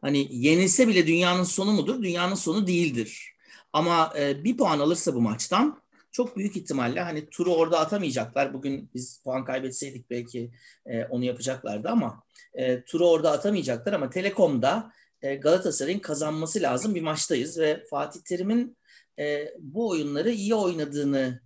Hani 0.00 0.28
yenilse 0.30 0.88
bile 0.88 1.06
dünyanın 1.06 1.44
sonu 1.44 1.72
mudur? 1.72 2.02
Dünyanın 2.02 2.34
sonu 2.34 2.66
değildir. 2.66 3.32
Ama 3.72 4.12
e, 4.18 4.44
bir 4.44 4.56
puan 4.56 4.78
alırsa 4.78 5.14
bu 5.14 5.20
maçtan 5.20 5.82
çok 6.12 6.36
büyük 6.36 6.56
ihtimalle 6.56 7.00
hani 7.00 7.30
turu 7.30 7.54
orada 7.54 7.80
atamayacaklar. 7.80 8.54
Bugün 8.54 8.90
biz 8.94 9.18
puan 9.18 9.44
kaybetseydik 9.44 10.10
belki 10.10 10.50
e, 10.86 11.04
onu 11.04 11.24
yapacaklardı 11.24 11.88
ama 11.88 12.22
e, 12.54 12.82
turu 12.84 13.08
orada 13.08 13.32
atamayacaklar 13.32 13.92
ama 13.92 14.10
Telekom'da 14.10 14.92
e, 15.22 15.34
Galatasaray'ın 15.34 15.98
kazanması 15.98 16.62
lazım 16.62 16.94
bir 16.94 17.02
maçtayız 17.02 17.58
ve 17.58 17.84
Fatih 17.90 18.20
Terim'in 18.20 18.76
e, 19.18 19.54
bu 19.58 19.88
oyunları 19.88 20.30
iyi 20.30 20.54
oynadığını 20.54 21.40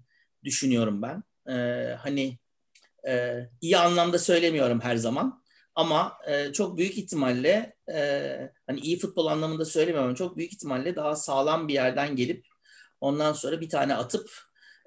düşünüyorum 0.44 1.02
ben. 1.02 1.22
E, 1.52 1.94
hani 1.94 2.38
e, 3.09 3.44
iyi 3.61 3.78
anlamda 3.78 4.18
söylemiyorum 4.18 4.80
her 4.80 4.96
zaman 4.96 5.42
ama 5.74 6.18
e, 6.28 6.52
çok 6.52 6.78
büyük 6.78 6.98
ihtimalle 6.98 7.76
e, 7.94 8.00
hani 8.66 8.80
iyi 8.80 8.98
futbol 8.98 9.26
anlamında 9.26 9.64
söylemiyorum 9.64 10.14
çok 10.14 10.36
büyük 10.36 10.52
ihtimalle 10.52 10.96
daha 10.96 11.16
sağlam 11.16 11.68
bir 11.68 11.74
yerden 11.74 12.16
gelip 12.16 12.46
ondan 13.00 13.32
sonra 13.32 13.61
bir 13.61 13.68
tane 13.68 13.94
atıp 13.94 14.30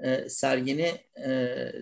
e, 0.03 0.29
Sergen'i 0.29 1.01
e, 1.25 1.29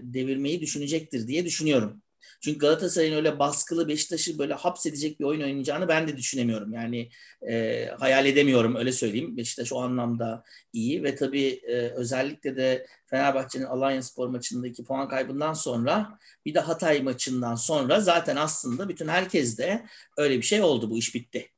devirmeyi 0.01 0.61
düşünecektir 0.61 1.27
diye 1.27 1.45
düşünüyorum. 1.45 2.01
Çünkü 2.41 2.59
Galatasaray'ın 2.59 3.15
öyle 3.15 3.39
baskılı 3.39 3.88
Beşiktaş'ı 3.88 4.39
böyle 4.39 4.53
hapsedecek 4.53 5.19
bir 5.19 5.25
oyun 5.25 5.41
oynayacağını 5.41 5.88
ben 5.88 6.07
de 6.07 6.17
düşünemiyorum. 6.17 6.73
Yani 6.73 7.09
e, 7.49 7.86
hayal 7.99 8.25
edemiyorum 8.25 8.75
öyle 8.75 8.91
söyleyeyim. 8.91 9.38
Beşiktaş 9.38 9.73
o 9.73 9.82
anlamda 9.82 10.43
iyi 10.73 11.03
ve 11.03 11.15
tabii 11.15 11.61
e, 11.67 11.73
özellikle 11.73 12.57
de 12.57 12.88
Fenerbahçe'nin 13.05 13.65
Alanya 13.65 14.01
Spor 14.01 14.28
maçındaki 14.28 14.84
puan 14.84 15.09
kaybından 15.09 15.53
sonra 15.53 16.19
bir 16.45 16.53
de 16.53 16.59
Hatay 16.59 17.01
maçından 17.01 17.55
sonra 17.55 17.99
zaten 17.99 18.36
aslında 18.36 18.89
bütün 18.89 19.07
herkes 19.07 19.57
de 19.57 19.86
öyle 20.17 20.38
bir 20.38 20.43
şey 20.43 20.61
oldu. 20.61 20.89
Bu 20.89 20.97
iş 20.97 21.15
bitti. 21.15 21.49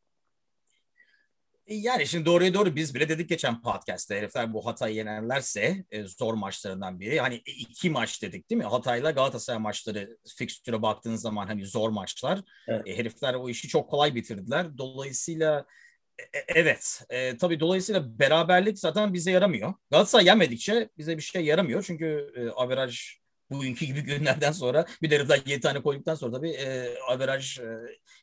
E, 1.69 1.75
yani 1.75 2.07
şimdi 2.07 2.25
doğruya 2.25 2.53
doğru 2.53 2.75
biz 2.75 2.95
bile 2.95 3.09
dedik 3.09 3.29
geçen 3.29 3.61
podcast'te 3.61 4.15
herifler 4.15 4.53
bu 4.53 4.65
Hatay 4.65 4.95
yenerlerse 4.95 5.85
e, 5.91 6.03
zor 6.03 6.33
maçlarından 6.33 6.99
biri. 6.99 7.19
Hani 7.19 7.35
iki 7.35 7.89
maç 7.89 8.21
dedik 8.21 8.49
değil 8.49 8.61
mi? 8.61 8.65
Hatay'la 8.65 9.11
Galatasaray 9.11 9.59
maçları 9.59 10.17
fikstüre 10.37 10.81
baktığınız 10.81 11.21
zaman 11.21 11.47
hani 11.47 11.65
zor 11.65 11.89
maçlar. 11.89 12.41
Evet. 12.67 12.87
E, 12.87 12.97
herifler 12.97 13.33
o 13.33 13.49
işi 13.49 13.67
çok 13.67 13.89
kolay 13.89 14.15
bitirdiler. 14.15 14.77
Dolayısıyla 14.77 15.65
e, 16.19 16.39
e 16.39 16.43
evet 16.47 17.01
e, 17.09 17.37
tabii 17.37 17.59
dolayısıyla 17.59 18.19
beraberlik 18.19 18.79
zaten 18.79 19.13
bize 19.13 19.31
yaramıyor. 19.31 19.73
Galatasaray 19.91 20.25
yenmedikçe 20.25 20.89
bize 20.97 21.17
bir 21.17 21.23
şey 21.23 21.45
yaramıyor. 21.45 21.83
Çünkü 21.83 22.33
e, 22.35 22.49
averaj 22.49 23.18
bugünkü 23.51 23.85
gibi 23.85 24.01
günlerden 24.01 24.51
sonra 24.51 24.85
bir 25.01 25.09
de 25.09 25.15
herifler 25.15 25.41
7 25.45 25.61
tane 25.61 25.81
koyduktan 25.81 26.15
sonra 26.15 26.31
tabii 26.31 26.49
e, 26.49 26.97
averaj 27.07 27.59
e, 27.59 27.77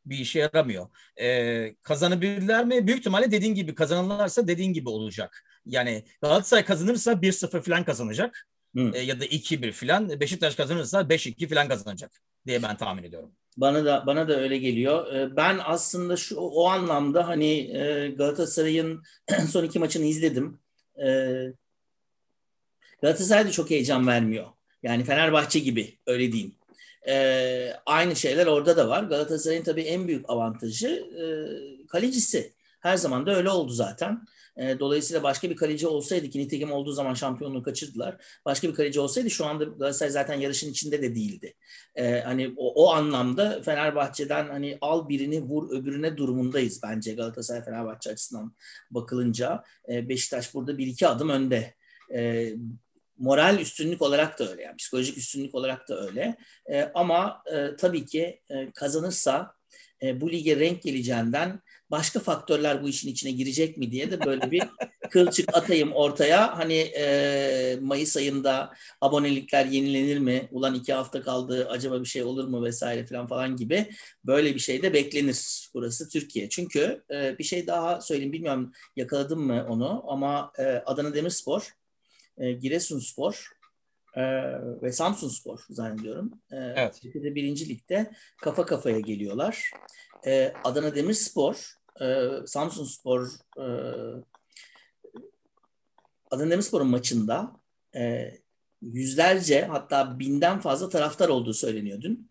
bir 0.07 0.19
işe 0.19 0.39
yaramıyor. 0.39 0.89
E, 1.21 1.75
kazanabilirler 1.83 2.65
mi? 2.65 2.87
Büyük 2.87 2.99
ihtimalle 2.99 3.31
dediğin 3.31 3.55
gibi 3.55 3.75
kazanırlarsa 3.75 4.49
dediğin 4.49 4.73
gibi 4.73 4.89
olacak. 4.89 5.45
Yani 5.67 6.05
Galatasaray 6.23 6.65
kazanırsa 6.65 7.13
1-0 7.13 7.63
falan 7.63 7.85
kazanacak. 7.85 8.49
E, 8.95 8.99
ya 9.01 9.21
da 9.21 9.25
2-1 9.25 9.73
falan. 9.73 10.21
Beşiktaş 10.21 10.55
kazanırsa 10.55 11.01
5-2 11.01 11.49
falan 11.49 11.69
kazanacak 11.69 12.11
diye 12.47 12.63
ben 12.63 12.77
tahmin 12.77 13.03
ediyorum. 13.03 13.33
Bana 13.57 13.85
da 13.85 14.05
bana 14.07 14.29
da 14.29 14.41
öyle 14.41 14.59
geliyor. 14.59 15.15
E, 15.15 15.37
ben 15.37 15.61
aslında 15.65 16.17
şu 16.17 16.37
o 16.37 16.67
anlamda 16.67 17.29
hani 17.29 17.77
e, 17.77 18.09
Galatasaray'ın 18.09 19.03
son 19.51 19.65
iki 19.65 19.79
maçını 19.79 20.05
izledim. 20.05 20.59
E, 21.07 21.09
Galatasaray 23.03 23.47
da 23.47 23.51
çok 23.51 23.71
heyecan 23.71 24.07
vermiyor. 24.07 24.47
Yani 24.83 25.05
Fenerbahçe 25.05 25.59
gibi 25.59 25.99
öyle 26.07 26.33
diyeyim. 26.33 26.55
Ee, 27.09 27.73
aynı 27.87 28.17
şeyler 28.17 28.47
orada 28.47 28.77
da 28.77 28.89
var. 28.89 29.03
Galatasaray'ın 29.03 29.63
tabii 29.63 29.83
en 29.83 30.09
büyük 30.09 30.31
avantajı 30.31 30.89
e, 30.89 31.25
kalecisi. 31.87 32.53
Her 32.81 32.97
zaman 32.97 33.27
da 33.27 33.37
öyle 33.37 33.51
oldu 33.51 33.73
zaten. 33.73 34.27
E, 34.57 34.79
dolayısıyla 34.79 35.23
başka 35.23 35.51
bir 35.51 35.57
kaleci 35.57 35.87
olsaydı 35.87 36.31
ki 36.31 36.39
nitekim 36.39 36.73
olduğu 36.73 36.93
zaman 36.93 37.15
şampiyonluğu 37.15 37.63
kaçırdılar. 37.63 38.17
Başka 38.45 38.69
bir 38.69 38.75
kaleci 38.75 39.01
olsaydı 39.01 39.31
şu 39.31 39.47
anda 39.47 39.65
Galatasaray 39.65 40.11
zaten 40.11 40.35
yarışın 40.41 40.71
içinde 40.71 41.03
de 41.03 41.15
değildi. 41.15 41.55
E, 41.95 42.21
hani 42.21 42.55
o, 42.57 42.85
o 42.85 42.93
anlamda 42.93 43.63
Fenerbahçe'den 43.63 44.49
hani 44.49 44.79
al 44.81 45.09
birini 45.09 45.43
vur 45.43 45.71
öbürüne 45.71 46.17
durumundayız 46.17 46.81
bence 46.83 47.15
Galatasaray 47.15 47.65
Fenerbahçe 47.65 48.11
açısından 48.11 48.55
bakılınca. 48.91 49.65
E, 49.89 50.09
Beşiktaş 50.09 50.55
burada 50.55 50.79
bir 50.79 50.87
iki 50.87 51.09
adım 51.09 51.29
önde. 51.29 51.75
E, 52.15 52.51
moral 53.19 53.59
üstünlük 53.59 54.03
olarak 54.03 54.39
da 54.39 54.51
öyle 54.51 54.63
yani 54.63 54.77
psikolojik 54.77 55.19
üstünlük 55.19 55.55
olarak 55.55 55.89
da 55.89 56.07
öyle. 56.07 56.37
E, 56.71 56.83
ama 56.95 57.43
e, 57.53 57.77
tabii 57.77 58.07
ki 58.07 58.41
e, 58.51 58.71
kazanırsa 58.75 59.55
e, 60.03 60.21
bu 60.21 60.33
lige 60.33 60.57
renk 60.57 60.83
geleceğinden 60.83 61.61
başka 61.91 62.21
faktörler 62.21 62.83
bu 62.83 62.89
işin 62.89 63.09
içine 63.09 63.31
girecek 63.31 63.77
mi 63.77 63.91
diye 63.91 64.11
de 64.11 64.25
böyle 64.25 64.51
bir 64.51 64.63
kılçık 65.11 65.57
atayım 65.57 65.93
ortaya. 65.93 66.59
Hani 66.59 66.75
e, 66.75 67.79
Mayıs 67.81 68.17
ayında 68.17 68.73
abonelikler 69.01 69.67
yenilenir 69.67 70.19
mi? 70.19 70.49
Ulan 70.53 70.75
iki 70.75 70.93
hafta 70.93 71.23
kaldı 71.23 71.69
acaba 71.71 72.01
bir 72.01 72.09
şey 72.09 72.23
olur 72.23 72.49
mu 72.49 72.65
vesaire 72.65 73.07
falan 73.07 73.27
falan 73.27 73.57
gibi 73.57 73.87
böyle 74.25 74.55
bir 74.55 74.61
şey 74.61 74.83
de 74.83 74.93
beklenir. 74.93 75.71
Burası 75.75 76.09
Türkiye. 76.09 76.49
Çünkü 76.49 77.05
e, 77.11 77.39
bir 77.39 77.45
şey 77.45 77.67
daha 77.67 78.01
söyleyeyim 78.01 78.33
bilmiyorum 78.33 78.73
yakaladım 78.97 79.41
mı 79.41 79.67
onu 79.69 80.05
ama 80.09 80.53
e, 80.59 80.63
Adana 80.65 81.15
Demirspor 81.15 81.77
e, 82.39 82.53
Giresunspor 82.53 83.49
e, 84.17 84.23
ve 84.83 84.93
Samsunspor 84.93 85.61
zannediyorum. 85.71 86.33
E, 86.51 86.57
evet. 86.57 86.99
Türkiye'de 87.03 87.35
birinci 87.35 87.69
ligde 87.69 88.11
kafa 88.43 88.67
kafaya 88.67 89.01
geliyorlar. 89.01 89.71
E, 90.27 90.53
Adana 90.65 90.95
Demirspor, 90.95 91.73
e, 92.01 92.29
Samsunspor, 92.47 93.29
e, 93.59 93.67
Adana 96.31 96.51
Demirspor'un 96.51 96.89
maçında 96.89 97.53
e, 97.97 98.33
yüzlerce 98.83 99.65
hatta 99.65 100.19
binden 100.19 100.61
fazla 100.61 100.89
taraftar 100.89 101.29
olduğu 101.29 101.55
söyleniyor 101.55 102.01
dün. 102.01 102.31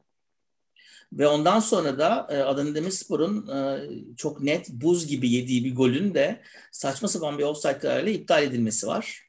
Ve 1.14 1.28
ondan 1.28 1.60
sonra 1.60 2.00
da 2.00 2.28
e, 2.30 2.38
Adana 2.38 2.76
Demirspor'un 2.76 3.48
e, 3.48 3.90
çok 4.18 4.42
net 4.42 4.70
buz 4.70 5.08
gibi 5.08 5.32
yediği 5.32 5.66
bir 5.66 5.76
golün 5.76 6.14
de 6.14 6.42
saçma 6.72 7.08
sapan 7.08 7.38
bir 7.38 7.44
offside 7.44 7.78
kararıyla 7.78 8.12
iptal 8.12 8.44
edilmesi 8.44 8.88
var. 8.88 9.25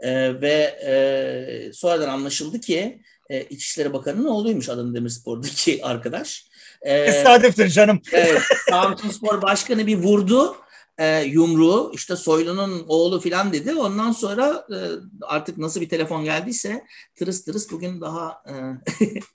E, 0.00 0.40
ve 0.40 0.78
e, 0.86 1.72
sonradan 1.72 2.08
anlaşıldı 2.08 2.60
ki 2.60 3.02
e, 3.30 3.44
İçişleri 3.44 3.92
Bakanı'nın 3.92 4.28
oğluymuş 4.28 4.68
Adana 4.68 4.94
Demirspor'daki 4.94 5.80
arkadaş. 5.84 6.46
E, 6.82 7.06
Tesadüftür 7.06 7.68
canım. 7.68 8.00
Evet, 8.12 8.42
Samsun 8.70 9.10
Spor 9.10 9.42
Başkanı 9.42 9.86
bir 9.86 9.96
vurdu 9.96 10.56
e, 10.98 11.22
yumruğu 11.22 11.90
işte 11.94 12.16
Soylu'nun 12.16 12.84
oğlu 12.88 13.20
filan 13.20 13.52
dedi. 13.52 13.74
Ondan 13.74 14.12
sonra 14.12 14.66
e, 14.70 14.78
artık 15.22 15.58
nasıl 15.58 15.80
bir 15.80 15.88
telefon 15.88 16.24
geldiyse 16.24 16.84
tırıs 17.14 17.44
tırıs 17.44 17.70
bugün 17.70 18.00
daha 18.00 18.42
e, 18.48 18.54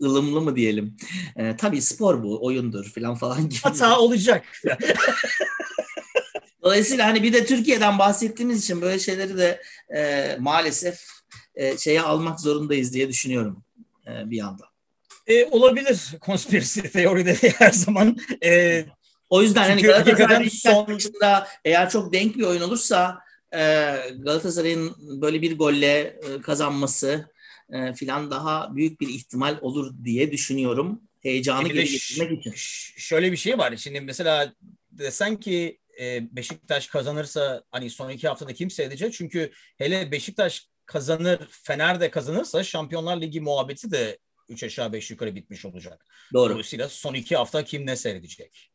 ılımlı 0.06 0.42
mı 0.42 0.56
diyelim. 0.56 0.98
E, 1.36 1.58
tabii 1.58 1.82
spor 1.82 2.24
bu 2.24 2.46
oyundur 2.46 2.86
filan 2.86 3.16
falan 3.16 3.50
gibi. 3.50 3.60
Hata 3.64 4.00
olacak. 4.00 4.44
Dolayısıyla 6.64 7.08
hani 7.08 7.24
bir 7.24 7.34
de 7.34 7.46
Türkiye'den 7.46 8.00
bahsettiğimiz 8.00 8.64
için 8.64 8.82
böyle 8.82 9.00
şeyleri 9.00 9.38
de 9.38 9.62
e, 9.96 10.36
maalesef 10.40 11.08
e, 11.56 11.78
şeye 11.78 12.02
almak 12.02 12.40
zorundayız 12.40 12.94
diye 12.94 13.10
düşünüyorum 13.10 13.64
e, 14.08 14.30
bir 14.30 14.38
yandan. 14.38 14.68
E, 15.28 15.46
olabilir 15.46 16.00
konspirasi 16.22 16.92
teorileri 16.92 17.54
her 17.58 17.72
zaman. 17.72 18.18
E, 18.44 18.86
o 19.30 19.42
yüzden 19.42 19.70
hani 19.70 19.82
Galatasaray'ın 19.82 20.50
son... 20.50 21.00
eğer 21.66 21.90
çok 21.90 22.14
denk 22.14 22.38
bir 22.38 22.44
oyun 22.44 22.62
olursa 22.62 23.20
e, 23.54 23.60
Galatasaray'ın 24.20 24.96
böyle 25.22 25.42
bir 25.42 25.58
golle 25.58 25.98
e, 26.00 26.42
kazanması 26.42 27.30
e, 27.74 27.94
filan 27.94 28.32
daha 28.32 28.76
büyük 28.76 29.02
bir 29.02 29.10
ihtimal 29.10 29.58
olur 29.62 29.94
diye 30.04 30.32
düşünüyorum. 30.32 31.02
Heyecanı 31.20 31.68
geri 31.68 31.90
getirmek 31.90 32.40
için. 32.40 32.54
Şöyle 32.98 33.32
bir 33.32 33.38
şey 33.38 33.58
var. 33.58 33.76
Şimdi 33.78 34.02
mesela 34.02 34.54
desen 34.92 35.40
ki 35.40 35.81
e, 36.02 36.36
Beşiktaş 36.36 36.88
kazanırsa 36.88 37.64
hani 37.72 37.90
son 37.90 38.10
iki 38.10 38.28
haftada 38.28 38.54
kim 38.54 38.70
seyredecek? 38.70 39.14
Çünkü 39.14 39.52
hele 39.78 40.12
Beşiktaş 40.12 40.68
kazanır, 40.86 41.40
Fener 41.50 42.00
de 42.00 42.12
kazanırsa 42.12 42.64
Şampiyonlar 42.64 43.22
Ligi 43.22 43.42
muhabbeti 43.42 43.92
de 43.92 44.18
3 44.50 44.64
aşağı 44.64 44.94
5 44.94 45.12
yukarı 45.12 45.36
bitmiş 45.36 45.66
olacak. 45.66 46.06
Doğru. 46.34 46.50
Dolayısıyla 46.52 46.90
son 46.90 47.14
iki 47.14 47.36
hafta 47.36 47.64
kim 47.64 47.86
ne 47.86 47.96
seyredecek? 47.96 48.71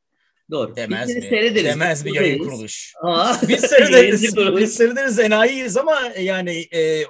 Doğru. 0.50 0.76
Demez 0.76 1.08
Biz 1.08 1.16
mi? 1.16 1.22
seyrederiz. 1.22 1.64
Demez 1.64 2.04
mi 2.04 2.16
yayın 2.16 2.38
kuruluş? 2.38 2.92
Biz 3.48 3.60
seyrederiz, 3.60 4.36
biz 4.56 4.74
seyrederiz 4.74 5.18
enayiyiz 5.18 5.76
ama 5.76 6.00
yani 6.20 6.64
e, 6.74 7.04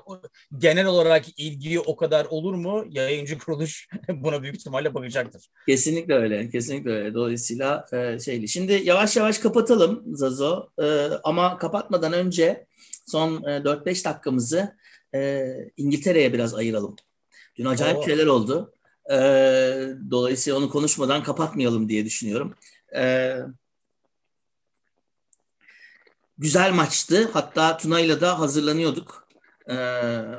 genel 0.59 0.87
olarak 0.87 1.25
ilgi 1.37 1.81
o 1.81 1.97
kadar 1.97 2.25
olur 2.25 2.55
mu? 2.55 2.85
Yayıncı 2.91 3.39
kuruluş 3.39 3.89
buna 4.09 4.43
büyük 4.43 4.57
ihtimalle 4.57 4.95
bakacaktır. 4.95 5.49
Kesinlikle 5.69 6.15
öyle. 6.15 6.51
Kesinlikle 6.51 6.91
öyle. 6.91 7.15
Dolayısıyla 7.15 7.87
e, 7.93 8.19
şeyli. 8.19 8.49
Şimdi 8.49 8.73
yavaş 8.85 9.17
yavaş 9.17 9.39
kapatalım 9.39 10.03
Zazo. 10.17 10.69
E, 10.83 10.85
ama 11.25 11.59
kapatmadan 11.59 12.13
önce 12.13 12.67
son 13.07 13.43
e, 13.43 13.47
4-5 13.47 14.05
dakikamızı 14.05 14.77
e, 15.15 15.53
İngiltere'ye 15.77 16.33
biraz 16.33 16.55
ayıralım. 16.55 16.97
Dün 17.57 17.65
acayip 17.65 17.97
Oo. 17.97 18.05
şeyler 18.05 18.27
oldu. 18.27 18.73
E, 19.11 19.17
dolayısıyla 20.11 20.59
onu 20.59 20.71
konuşmadan 20.71 21.23
kapatmayalım 21.23 21.89
diye 21.89 22.05
düşünüyorum. 22.05 22.55
E, 22.97 23.37
güzel 26.39 26.73
maçtı. 26.73 27.31
Hatta 27.33 27.77
Tuna'yla 27.77 28.21
da 28.21 28.39
hazırlanıyorduk. 28.39 29.27
E, 29.67 29.75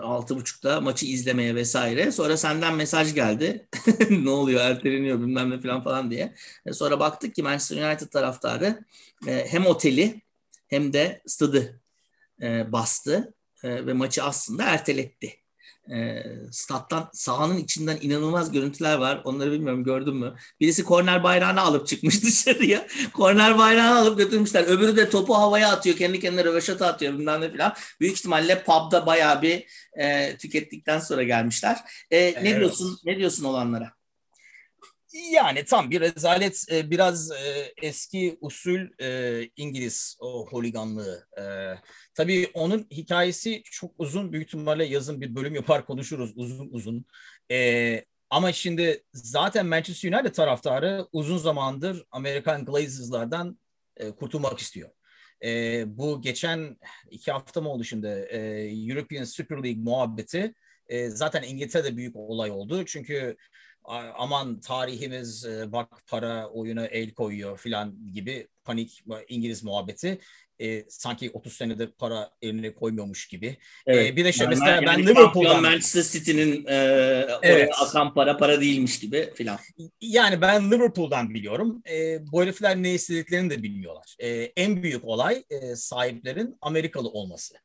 altı 0.01 0.35
buçukta 0.35 0.81
maçı 0.81 1.05
izlemeye 1.05 1.55
vesaire. 1.55 2.11
Sonra 2.11 2.37
senden 2.37 2.75
mesaj 2.75 3.13
geldi. 3.13 3.67
ne 4.09 4.29
oluyor 4.29 4.61
erteleniyor 4.61 5.19
bilmem 5.19 5.49
ne 5.49 5.59
falan 5.59 5.83
falan 5.83 6.11
diye. 6.11 6.35
E, 6.65 6.73
sonra 6.73 6.99
baktık 6.99 7.35
ki 7.35 7.43
Manchester 7.43 7.89
United 7.89 8.07
taraftarı 8.07 8.85
e, 9.27 9.47
hem 9.47 9.65
oteli 9.65 10.21
hem 10.67 10.93
de 10.93 11.21
stadı 11.25 11.81
e, 12.41 12.71
bastı 12.71 13.33
E, 13.63 13.85
ve 13.85 13.93
maçı 13.93 14.23
aslında 14.23 14.63
erteletti. 14.63 15.46
E, 15.95 16.23
stat'tan 16.51 17.09
sahanın 17.13 17.57
içinden 17.57 17.97
inanılmaz 18.01 18.51
görüntüler 18.51 18.97
var. 18.97 19.21
Onları 19.23 19.51
bilmiyorum 19.51 19.83
gördün 19.83 20.15
mü? 20.15 20.35
Birisi 20.59 20.83
korner 20.83 21.23
bayrağını 21.23 21.61
alıp 21.61 21.87
çıkmış 21.87 22.23
dışarıya. 22.23 22.87
korner 23.13 23.57
bayrağını 23.57 23.99
alıp 23.99 24.17
götürmüşler. 24.17 24.63
Öbürü 24.63 24.97
de 24.97 25.09
topu 25.09 25.35
havaya 25.35 25.71
atıyor. 25.71 25.97
Kendi 25.97 26.19
kendine 26.19 26.43
röveşata 26.43 26.87
atıyor 26.87 27.13
bilmem 27.13 27.41
ne 27.41 27.51
falan. 27.57 27.73
Büyük 27.99 28.17
ihtimalle 28.17 28.63
pub'da 28.63 29.05
bayağı 29.05 29.41
bir 29.41 29.65
e, 29.99 30.37
tükettikten 30.37 30.99
sonra 30.99 31.23
gelmişler. 31.23 31.77
E, 32.11 32.17
ne 32.43 32.49
Evet. 32.49 32.59
diyorsun? 32.59 32.99
Ne 33.05 33.17
diyorsun 33.17 33.43
olanlara? 33.43 33.96
Yani 35.13 35.65
tam 35.65 35.91
bir 35.91 36.01
rezalet 36.01 36.65
e, 36.71 36.91
biraz 36.91 37.31
e, 37.31 37.73
eski 37.81 38.37
usul 38.41 39.01
e, 39.01 39.43
İngiliz 39.55 40.17
o 40.19 40.47
holiganlığı. 40.51 41.27
Tabii 42.13 42.51
onun 42.53 42.87
hikayesi 42.91 43.63
çok 43.63 43.91
uzun 43.97 44.33
büyük 44.33 44.47
ihtimalle 44.47 44.85
yazın 44.85 45.21
bir 45.21 45.35
bölüm 45.35 45.55
yapar 45.55 45.85
konuşuruz 45.85 46.33
uzun 46.35 46.69
uzun. 46.71 47.05
Ama 48.29 48.51
şimdi 48.53 49.03
zaten 49.13 49.65
Manchester 49.65 50.13
United 50.13 50.33
taraftarı 50.33 51.07
uzun 51.11 51.37
zamandır 51.37 52.05
Amerikan 52.11 52.65
Glazers'lardan 52.65 53.59
e, 53.97 54.11
kurtulmak 54.11 54.59
istiyor. 54.59 54.89
Bu 55.85 56.21
geçen 56.21 56.77
iki 57.11 57.31
hafta 57.31 57.61
mı 57.61 57.69
oldu 57.69 57.83
şimdi 57.83 58.07
European 58.89 59.23
Super 59.23 59.63
League 59.63 59.83
muhabbeti 59.83 60.53
zaten 61.07 61.43
İngiltere'de 61.43 61.97
büyük 61.97 62.15
olay 62.15 62.51
oldu. 62.51 62.85
Çünkü 62.85 63.37
aman 64.17 64.59
tarihimiz 64.59 65.45
e, 65.45 65.71
bak 65.71 66.07
para 66.07 66.47
oyuna 66.49 66.85
el 66.85 67.13
koyuyor 67.13 67.57
filan 67.57 68.13
gibi 68.13 68.47
panik 68.63 69.03
İngiliz 69.27 69.63
muhabbeti. 69.63 70.19
E, 70.61 70.85
sanki 70.89 71.31
30 71.33 71.53
senedir 71.53 71.87
para 71.87 72.31
eline 72.41 72.73
koymuyormuş 72.73 73.27
gibi. 73.27 73.57
E, 73.87 74.15
bir 74.15 74.25
de 74.25 74.31
Yani 74.39 74.49
mesela 74.49 74.71
yani 74.71 74.85
ben 74.85 75.05
Liverpool'dan 75.07 75.61
Manchester 75.61 76.03
City'nin 76.19 76.65
e, 76.67 76.75
Evet. 77.41 77.69
akan 77.81 78.13
para 78.13 78.37
para 78.37 78.61
değilmiş 78.61 78.99
gibi 78.99 79.33
filan. 79.35 79.59
yani 80.01 80.41
ben 80.41 80.71
Liverpool'dan 80.71 81.33
biliyorum. 81.33 81.81
E, 81.89 82.19
bu 82.31 82.41
herifler 82.43 82.77
ne 82.83 82.93
istediklerini 82.93 83.49
de 83.49 83.63
bilmiyorlar. 83.63 84.15
E, 84.19 84.29
en 84.57 84.83
büyük 84.83 85.05
olay 85.05 85.43
e, 85.49 85.75
sahiplerin 85.75 86.57
Amerikalı 86.61 87.09
olması. 87.09 87.55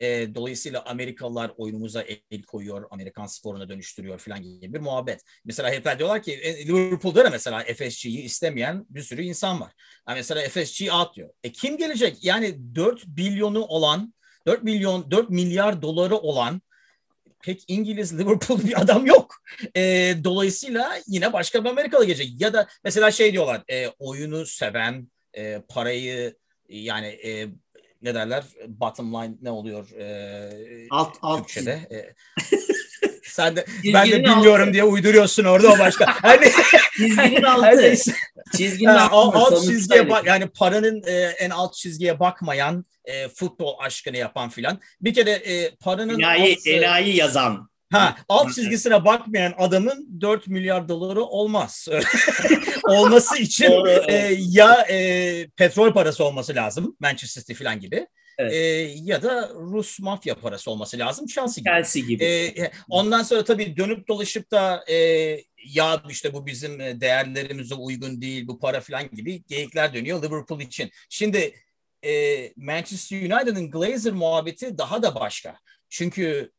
E, 0.00 0.34
dolayısıyla 0.34 0.84
Amerikalılar 0.84 1.52
oyunumuza 1.56 2.02
el 2.30 2.42
koyuyor, 2.42 2.84
Amerikan 2.90 3.26
sporuna 3.26 3.68
dönüştürüyor 3.68 4.18
falan 4.18 4.42
gibi 4.42 4.74
bir 4.74 4.80
muhabbet. 4.80 5.20
Mesela 5.44 5.70
herifler 5.70 5.98
diyorlar 5.98 6.22
ki 6.22 6.32
e, 6.32 6.66
Liverpool'da 6.66 7.24
da 7.24 7.30
mesela 7.30 7.64
FSG'yi 7.64 8.22
istemeyen 8.22 8.86
bir 8.90 9.02
sürü 9.02 9.22
insan 9.22 9.60
var. 9.60 9.72
Yani 10.08 10.16
mesela 10.16 10.48
FSG 10.48 10.92
out 10.92 11.16
diyor. 11.16 11.30
E 11.44 11.52
kim 11.52 11.76
gelecek? 11.76 12.24
Yani 12.24 12.74
4 12.74 13.06
milyonu 13.06 13.64
olan, 13.64 14.14
4 14.46 14.62
milyon, 14.62 15.10
4 15.10 15.30
milyar 15.30 15.82
doları 15.82 16.16
olan 16.16 16.62
pek 17.42 17.64
İngiliz 17.68 18.18
Liverpool 18.18 18.64
bir 18.64 18.80
adam 18.80 19.06
yok. 19.06 19.42
E, 19.76 20.14
dolayısıyla 20.24 20.98
yine 21.06 21.32
başka 21.32 21.64
bir 21.64 21.70
Amerikalı 21.70 22.04
gelecek. 22.04 22.40
Ya 22.40 22.52
da 22.52 22.68
mesela 22.84 23.10
şey 23.10 23.32
diyorlar, 23.32 23.62
e, 23.70 23.88
oyunu 23.88 24.46
seven, 24.46 25.08
e, 25.36 25.62
parayı 25.68 26.36
yani 26.68 27.06
e, 27.06 27.48
ne 28.02 28.14
derler 28.14 28.44
bottom 28.68 29.14
line 29.14 29.34
ne 29.42 29.50
oluyor 29.50 29.90
e, 29.90 30.86
Alt 30.90 31.16
alt 31.22 31.38
Türkçe'de? 31.38 31.72
E, 31.72 32.14
sen 33.24 33.56
de 33.56 33.64
Çizginin 33.66 33.94
ben 33.94 34.10
de 34.10 34.24
bilmiyorum 34.24 34.62
altı. 34.62 34.72
diye 34.72 34.84
uyduruyorsun 34.84 35.44
orada 35.44 35.72
o 35.72 35.78
başka. 35.78 36.06
Hani 36.22 36.50
Çizginin 36.96 37.42
altı. 37.42 37.94
Çizginin 38.56 38.90
Ha, 38.90 39.08
alt, 39.12 39.36
altı. 39.36 39.56
alt 39.56 39.64
çizgiye 39.64 40.10
bak 40.10 40.26
yani 40.26 40.48
paranın 40.48 41.02
e, 41.06 41.12
en 41.14 41.50
alt 41.50 41.74
çizgiye 41.74 42.20
bakmayan 42.20 42.84
e, 43.04 43.28
futbol 43.28 43.74
aşkını 43.78 44.16
yapan 44.16 44.48
filan. 44.48 44.80
Bir 45.00 45.14
kere 45.14 45.30
e, 45.30 45.74
paranın 45.76 46.18
Enayi, 46.18 46.56
alt, 46.56 46.66
enayi 46.66 47.16
yazan. 47.16 47.70
Ha, 47.92 48.16
alt 48.28 48.54
çizgisine 48.54 49.04
bakmayan 49.04 49.54
adamın 49.58 50.20
4 50.20 50.46
milyar 50.46 50.88
doları 50.88 51.22
olmaz. 51.22 51.88
Olması 52.84 53.38
için 53.38 53.70
Doğru, 53.70 53.90
e, 54.08 54.36
ya 54.38 54.86
e, 54.90 55.48
petrol 55.56 55.92
parası 55.92 56.24
olması 56.24 56.54
lazım 56.54 56.96
Manchester 57.00 57.42
City 57.42 57.52
filan 57.52 57.80
gibi. 57.80 58.06
Evet. 58.38 58.52
E, 58.52 58.56
ya 59.02 59.22
da 59.22 59.50
Rus 59.54 60.00
mafya 60.00 60.34
parası 60.34 60.70
olması 60.70 60.98
lazım 60.98 61.26
Chelsea 61.26 61.62
gibi. 61.62 61.70
Chelsea 61.70 62.02
gibi. 62.02 62.24
Ee, 62.24 62.70
ondan 62.88 63.22
sonra 63.22 63.44
tabii 63.44 63.76
dönüp 63.76 64.08
dolaşıp 64.08 64.50
da 64.50 64.84
e, 64.88 64.96
ya 65.66 66.02
işte 66.10 66.32
bu 66.34 66.46
bizim 66.46 66.80
e, 66.80 67.00
değerlerimize 67.00 67.74
uygun 67.74 68.20
değil 68.20 68.48
bu 68.48 68.58
para 68.58 68.80
falan 68.80 69.10
gibi 69.10 69.44
geyikler 69.44 69.94
dönüyor 69.94 70.22
Liverpool 70.22 70.60
için. 70.60 70.90
Şimdi 71.08 71.54
e, 72.04 72.52
Manchester 72.56 73.20
United'ın 73.22 73.70
Glazer 73.70 74.12
muhabbeti 74.12 74.78
daha 74.78 75.02
da 75.02 75.14
başka. 75.14 75.58
Çünkü 75.88 76.52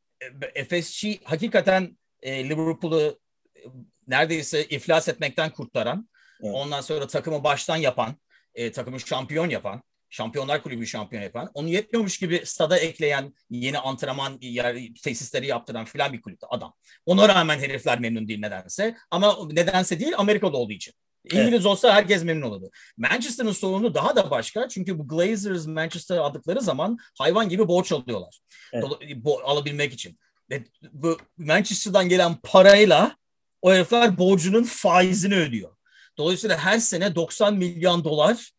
e, 0.55 0.65
FSG 0.65 1.07
hakikaten 1.23 1.97
e, 2.21 2.49
Liverpool'u 2.49 3.19
e, 3.55 3.59
neredeyse 4.07 4.65
iflas 4.65 5.07
etmekten 5.07 5.49
kurtaran, 5.49 6.09
Evet. 6.43 6.55
ondan 6.55 6.81
sonra 6.81 7.07
takımı 7.07 7.43
baştan 7.43 7.77
yapan, 7.77 8.15
e, 8.55 8.71
takımı 8.71 8.99
şampiyon 8.99 9.49
yapan, 9.49 9.83
Şampiyonlar 10.09 10.63
Kulübü 10.63 10.87
şampiyon 10.87 11.23
yapan, 11.23 11.51
onu 11.53 11.69
yetmiyormuş 11.69 12.17
gibi 12.17 12.41
stada 12.45 12.79
ekleyen, 12.79 13.33
yeni 13.49 13.79
antrenman 13.79 14.37
yer, 14.41 14.77
tesisleri 15.03 15.47
yaptıran 15.47 15.85
filan 15.85 16.13
bir 16.13 16.21
kulüpte 16.21 16.47
adam. 16.49 16.73
Ona 17.05 17.29
rağmen 17.29 17.59
herifler 17.59 17.99
memnun 17.99 18.27
değil 18.27 18.39
nedense. 18.39 18.97
Ama 19.11 19.37
nedense 19.51 19.99
değil 19.99 20.13
Amerikalı 20.17 20.57
olduğu 20.57 20.73
için. 20.73 20.93
İngiliz 21.23 21.65
olsa 21.65 21.93
herkes 21.93 22.23
memnun 22.23 22.47
olurdu. 22.47 22.69
Manchester'ın 22.97 23.51
sorunu 23.51 23.93
daha 23.93 24.15
da 24.15 24.31
başka. 24.31 24.67
Çünkü 24.69 24.99
bu 24.99 25.07
Glazers 25.07 25.65
Manchester 25.65 26.17
aldıkları 26.17 26.61
zaman 26.61 26.97
hayvan 27.17 27.49
gibi 27.49 27.67
borç 27.67 27.91
alıyorlar. 27.91 28.39
Evet. 28.73 28.85
Bo- 29.01 29.41
alabilmek 29.41 29.93
için. 29.93 30.19
Ve 30.49 30.63
bu 30.91 31.17
Manchester'dan 31.37 32.09
gelen 32.09 32.35
parayla 32.43 33.15
o 33.61 33.73
herifler 33.73 34.17
borcunun 34.17 34.63
faizini 34.63 35.35
ödüyor. 35.35 35.75
Dolayısıyla 36.17 36.57
her 36.57 36.79
sene 36.79 37.15
90 37.15 37.53
milyon 37.57 38.03
dolar 38.03 38.51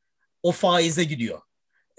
o 0.42 0.52
faize 0.52 1.04
gidiyor. 1.04 1.40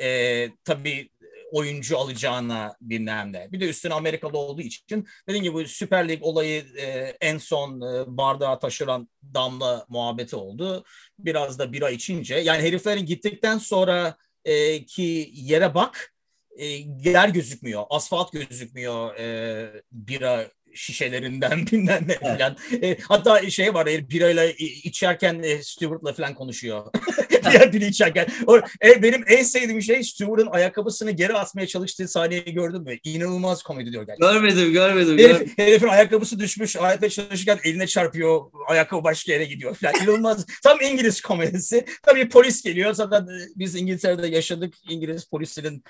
Ee, 0.02 0.50
tabii 0.64 1.10
oyuncu 1.52 1.98
alacağına 1.98 2.76
bilmem 2.82 3.34
ne. 3.34 3.52
Bir 3.52 3.60
de 3.60 3.70
üstüne 3.70 3.94
Amerikalı 3.94 4.38
olduğu 4.38 4.62
için 4.62 5.08
dediğim 5.28 5.44
gibi 5.44 5.68
Süper 5.68 6.10
Lig 6.10 6.24
olayı 6.24 6.66
e, 6.78 6.88
en 7.22 7.38
son 7.38 7.82
e, 7.82 8.18
bardağa 8.18 8.60
taşıran 8.60 9.10
damla 9.34 9.86
muhabbeti 9.90 10.36
oldu. 10.36 10.84
Biraz 11.20 11.60
da 11.60 11.74
bira 11.74 11.90
içince 11.90 12.36
yani 12.36 12.64
heriflerin 12.64 13.06
gittikten 13.06 13.58
sonra 13.58 14.18
e, 14.46 14.86
ki 14.86 15.32
yere 15.34 15.76
bak 15.76 16.14
e, 16.58 16.66
yer 17.10 17.30
gözükmüyor, 17.30 17.84
asfalt 17.90 18.32
gözükmüyor 18.32 19.16
e, 19.16 19.84
bira 19.92 20.52
şişelerinden 20.74 21.66
bilmem 21.72 22.04
ne 22.08 22.20
falan. 22.20 22.58
E, 22.84 22.98
hatta 23.08 23.50
şey 23.50 23.74
var 23.74 23.88
e, 23.88 24.10
birayla 24.10 24.46
i- 24.46 24.54
içerken 24.84 25.44
e, 25.44 25.64
Stewart'la 25.64 26.14
falan 26.14 26.36
konuşuyor. 26.36 26.86
Diğer 27.52 27.74
biri 27.74 27.86
içerken. 27.86 28.28
O, 28.48 28.58
e, 28.58 29.04
benim 29.04 29.24
en 29.28 29.44
sevdiğim 29.44 29.82
şey 29.82 30.04
Stewart'ın 30.04 30.48
ayakkabısını 30.52 31.12
geri 31.12 31.34
atmaya 31.34 31.68
çalıştığı 31.68 32.08
sahneyi 32.08 32.44
gördün 32.44 32.82
mü? 32.82 32.98
İnanılmaz 33.04 33.64
komedi 33.64 33.92
diyor 33.92 34.04
gerçekten. 34.08 34.34
Görmedim, 34.34 34.74
görmedim. 34.74 35.18
görmedim. 35.18 35.40
Herif, 35.40 35.58
herifin 35.58 35.88
ayakkabısı 35.88 36.40
düşmüş, 36.40 36.76
ayakta 36.76 37.10
çalışırken 37.10 37.60
eline 37.64 37.88
çarpıyor, 37.88 38.42
ayakkabı 38.68 39.04
başka 39.04 39.32
yere 39.32 39.46
gidiyor 39.46 39.76
falan. 39.76 39.94
İnanılmaz. 40.04 40.46
Tam 40.64 40.82
İngiliz 40.82 41.22
komedisi. 41.22 41.86
Tabii 42.04 42.30
polis 42.30 42.64
geliyor. 42.64 42.94
Zaten 42.94 43.22
e, 43.22 43.48
biz 43.56 43.76
İngiltere'de 43.76 44.28
yaşadık. 44.28 44.74
İngiliz 44.90 45.26
polislerin 45.26 45.84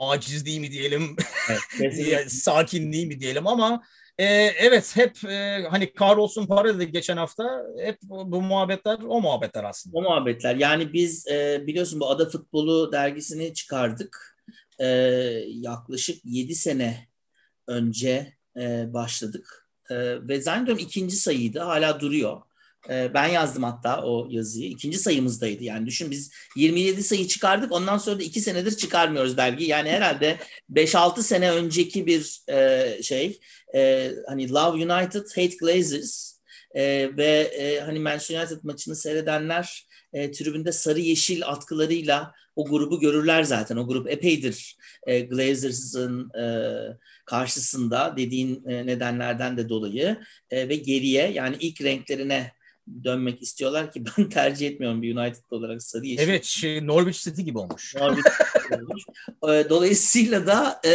acizliği 0.00 0.60
mi 0.60 0.72
diyelim, 0.72 1.16
Evet, 1.80 2.32
sakinliği 2.32 3.06
mi 3.06 3.20
diyelim 3.20 3.46
ama 3.46 3.82
e, 4.18 4.24
evet 4.58 4.96
hep 4.96 5.24
e, 5.24 5.66
hani 5.70 5.92
kahrolsun 5.92 6.46
para 6.46 6.74
dedi 6.78 6.92
geçen 6.92 7.16
hafta. 7.16 7.66
Hep 7.78 7.98
bu, 8.02 8.42
muhabbetler 8.42 8.98
o 9.08 9.20
muhabbetler 9.20 9.64
aslında. 9.64 9.98
O 9.98 10.02
muhabbetler. 10.02 10.56
Yani 10.56 10.92
biz 10.92 11.26
e, 11.28 11.66
biliyorsun 11.66 12.00
bu 12.00 12.10
Ada 12.10 12.28
Futbolu 12.28 12.92
dergisini 12.92 13.54
çıkardık. 13.54 14.36
E, 14.78 14.86
yaklaşık 15.48 16.20
7 16.24 16.54
sene 16.54 17.08
önce 17.68 18.32
e, 18.56 18.92
başladık. 18.94 19.68
E, 19.90 19.96
ve 20.28 20.40
zannediyorum 20.40 20.84
ikinci 20.84 21.16
sayıydı. 21.16 21.60
Hala 21.60 22.00
duruyor. 22.00 22.42
E, 22.90 23.14
ben 23.14 23.26
yazdım 23.26 23.62
hatta 23.62 24.02
o 24.02 24.28
yazıyı. 24.30 24.70
İkinci 24.70 24.98
sayımızdaydı. 24.98 25.64
Yani 25.64 25.86
düşün 25.86 26.10
biz 26.10 26.30
27 26.56 27.02
sayı 27.02 27.26
çıkardık. 27.26 27.72
Ondan 27.72 27.98
sonra 27.98 28.18
da 28.18 28.22
2 28.22 28.40
senedir 28.40 28.76
çıkarmıyoruz 28.76 29.36
dergi. 29.36 29.64
Yani 29.64 29.90
herhalde 29.90 30.38
5-6 30.70 31.22
sene 31.22 31.52
önceki 31.52 32.06
bir 32.06 32.40
e, 32.48 33.02
şey. 33.02 33.40
E, 33.74 34.12
hani 34.28 34.50
Love 34.50 34.94
United, 34.94 35.26
Hate 35.36 35.56
Glazers. 35.60 36.34
E, 36.74 37.10
ve 37.16 37.50
hani 37.86 37.98
Manchester 37.98 38.40
United 38.40 38.58
maçını 38.62 38.96
seyredenler 38.96 39.86
tribünde 40.14 40.72
sarı 40.72 41.00
yeşil 41.00 41.46
atkılarıyla 41.46 42.32
o 42.56 42.64
grubu 42.64 43.00
görürler 43.00 43.42
zaten. 43.42 43.76
O 43.76 43.86
grup 43.86 44.10
epeydir 44.10 44.76
e, 45.06 45.20
Glazers'ın 45.20 46.30
e, 46.30 46.44
karşısında 47.24 48.14
dediğin 48.16 48.64
e, 48.68 48.86
nedenlerden 48.86 49.56
de 49.56 49.68
dolayı 49.68 50.18
e, 50.50 50.68
ve 50.68 50.76
geriye 50.76 51.30
yani 51.30 51.56
ilk 51.60 51.80
renklerine 51.80 52.52
dönmek 53.04 53.42
istiyorlar 53.42 53.92
ki 53.92 54.04
ben 54.18 54.28
tercih 54.28 54.66
etmiyorum 54.66 55.02
bir 55.02 55.16
United 55.16 55.42
olarak 55.50 55.82
sarı 55.82 56.06
yeşil. 56.06 56.22
Evet 56.22 56.44
şey, 56.44 56.86
Norwich 56.86 57.24
City 57.24 57.42
gibi 57.42 57.58
olmuş. 57.58 57.94
Norwich 57.96 58.28
olmuş. 58.72 59.02
E, 59.48 59.68
Dolayısıyla 59.68 60.46
da 60.46 60.80
e, 60.86 60.90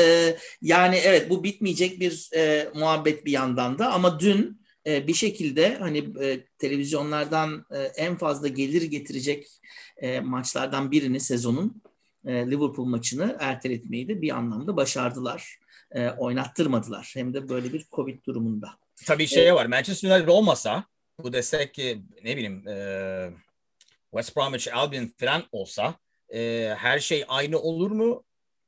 yani 0.61 0.95
evet 0.95 1.29
bu 1.29 1.43
bitmeyecek 1.43 1.99
bir 1.99 2.29
e, 2.35 2.69
muhabbet 2.75 3.25
bir 3.25 3.31
yandan 3.31 3.79
da 3.79 3.91
ama 3.91 4.19
dün 4.19 4.61
e, 4.87 5.07
bir 5.07 5.13
şekilde 5.13 5.77
hani 5.79 5.97
e, 6.21 6.45
televizyonlardan 6.57 7.65
e, 7.71 7.77
en 7.79 8.17
fazla 8.17 8.47
gelir 8.47 8.81
getirecek 8.81 9.47
e, 9.97 10.19
maçlardan 10.19 10.91
birini 10.91 11.19
sezonun 11.19 11.81
e, 12.25 12.33
Liverpool 12.33 12.85
maçını 12.85 13.37
erteletmeyi 13.39 14.07
de 14.07 14.21
bir 14.21 14.37
anlamda 14.37 14.77
başardılar. 14.77 15.59
E, 15.91 16.09
oynattırmadılar. 16.09 17.11
Hem 17.15 17.33
de 17.33 17.49
böyle 17.49 17.73
bir 17.73 17.85
Covid 17.91 18.25
durumunda. 18.25 18.69
Tabii 19.05 19.27
şey 19.27 19.55
var. 19.55 19.65
Manchester 19.65 20.11
United 20.11 20.27
olmasa 20.27 20.85
bu 21.23 21.33
destek 21.33 21.73
ki 21.73 22.01
ne 22.23 22.37
bileyim 22.37 22.67
e, 22.67 23.31
West 24.11 24.37
Bromwich 24.37 24.75
Albion 24.77 25.11
falan 25.17 25.43
olsa 25.51 25.95
e, 26.33 26.73
her 26.77 26.99
şey 26.99 27.25
aynı 27.27 27.59
olur 27.59 27.91
mu? 27.91 28.23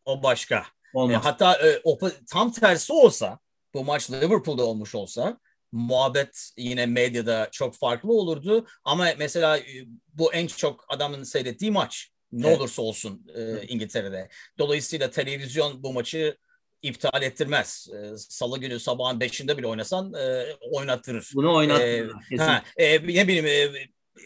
O 0.05 0.23
başka. 0.23 0.57
E, 0.57 0.63
Olmaz. 0.93 1.25
hatta 1.25 1.67
e, 1.67 1.81
o, 1.83 1.99
tam 2.31 2.51
tersi 2.51 2.93
olsa 2.93 3.39
bu 3.73 3.83
maç 3.83 4.11
Liverpool'da 4.11 4.65
olmuş 4.65 4.95
olsa 4.95 5.39
muhabbet 5.71 6.51
yine 6.57 6.85
medyada 6.85 7.47
çok 7.51 7.75
farklı 7.75 8.13
olurdu. 8.13 8.67
Ama 8.83 9.07
mesela 9.17 9.57
e, 9.57 9.85
bu 10.13 10.33
en 10.33 10.47
çok 10.47 10.85
adamın 10.89 11.23
seyrettiği 11.23 11.71
maç. 11.71 12.11
Ne 12.31 12.47
Evet. 12.47 12.59
olursa 12.59 12.81
olsun 12.81 13.27
e, 13.35 13.67
İngiltere'de. 13.67 14.29
Dolayısıyla 14.57 15.09
televizyon 15.09 15.83
bu 15.83 15.93
maçı 15.93 16.37
iptal 16.81 17.21
ettirmez. 17.23 17.87
E, 17.93 18.17
Salı 18.17 18.59
günü 18.59 18.79
sabahın 18.79 19.19
beşinde 19.19 19.57
bile 19.57 19.67
oynasan 19.67 20.13
e, 20.13 20.45
oynattırır. 20.71 21.31
Bunu 21.35 21.47
E, 21.47 21.53
oynattılar. 21.53 22.21
kesin. 22.29 22.43
ha, 22.43 22.63
e, 22.77 22.93
ne 23.07 23.27
bileyim 23.27 23.45
e, 23.45 23.67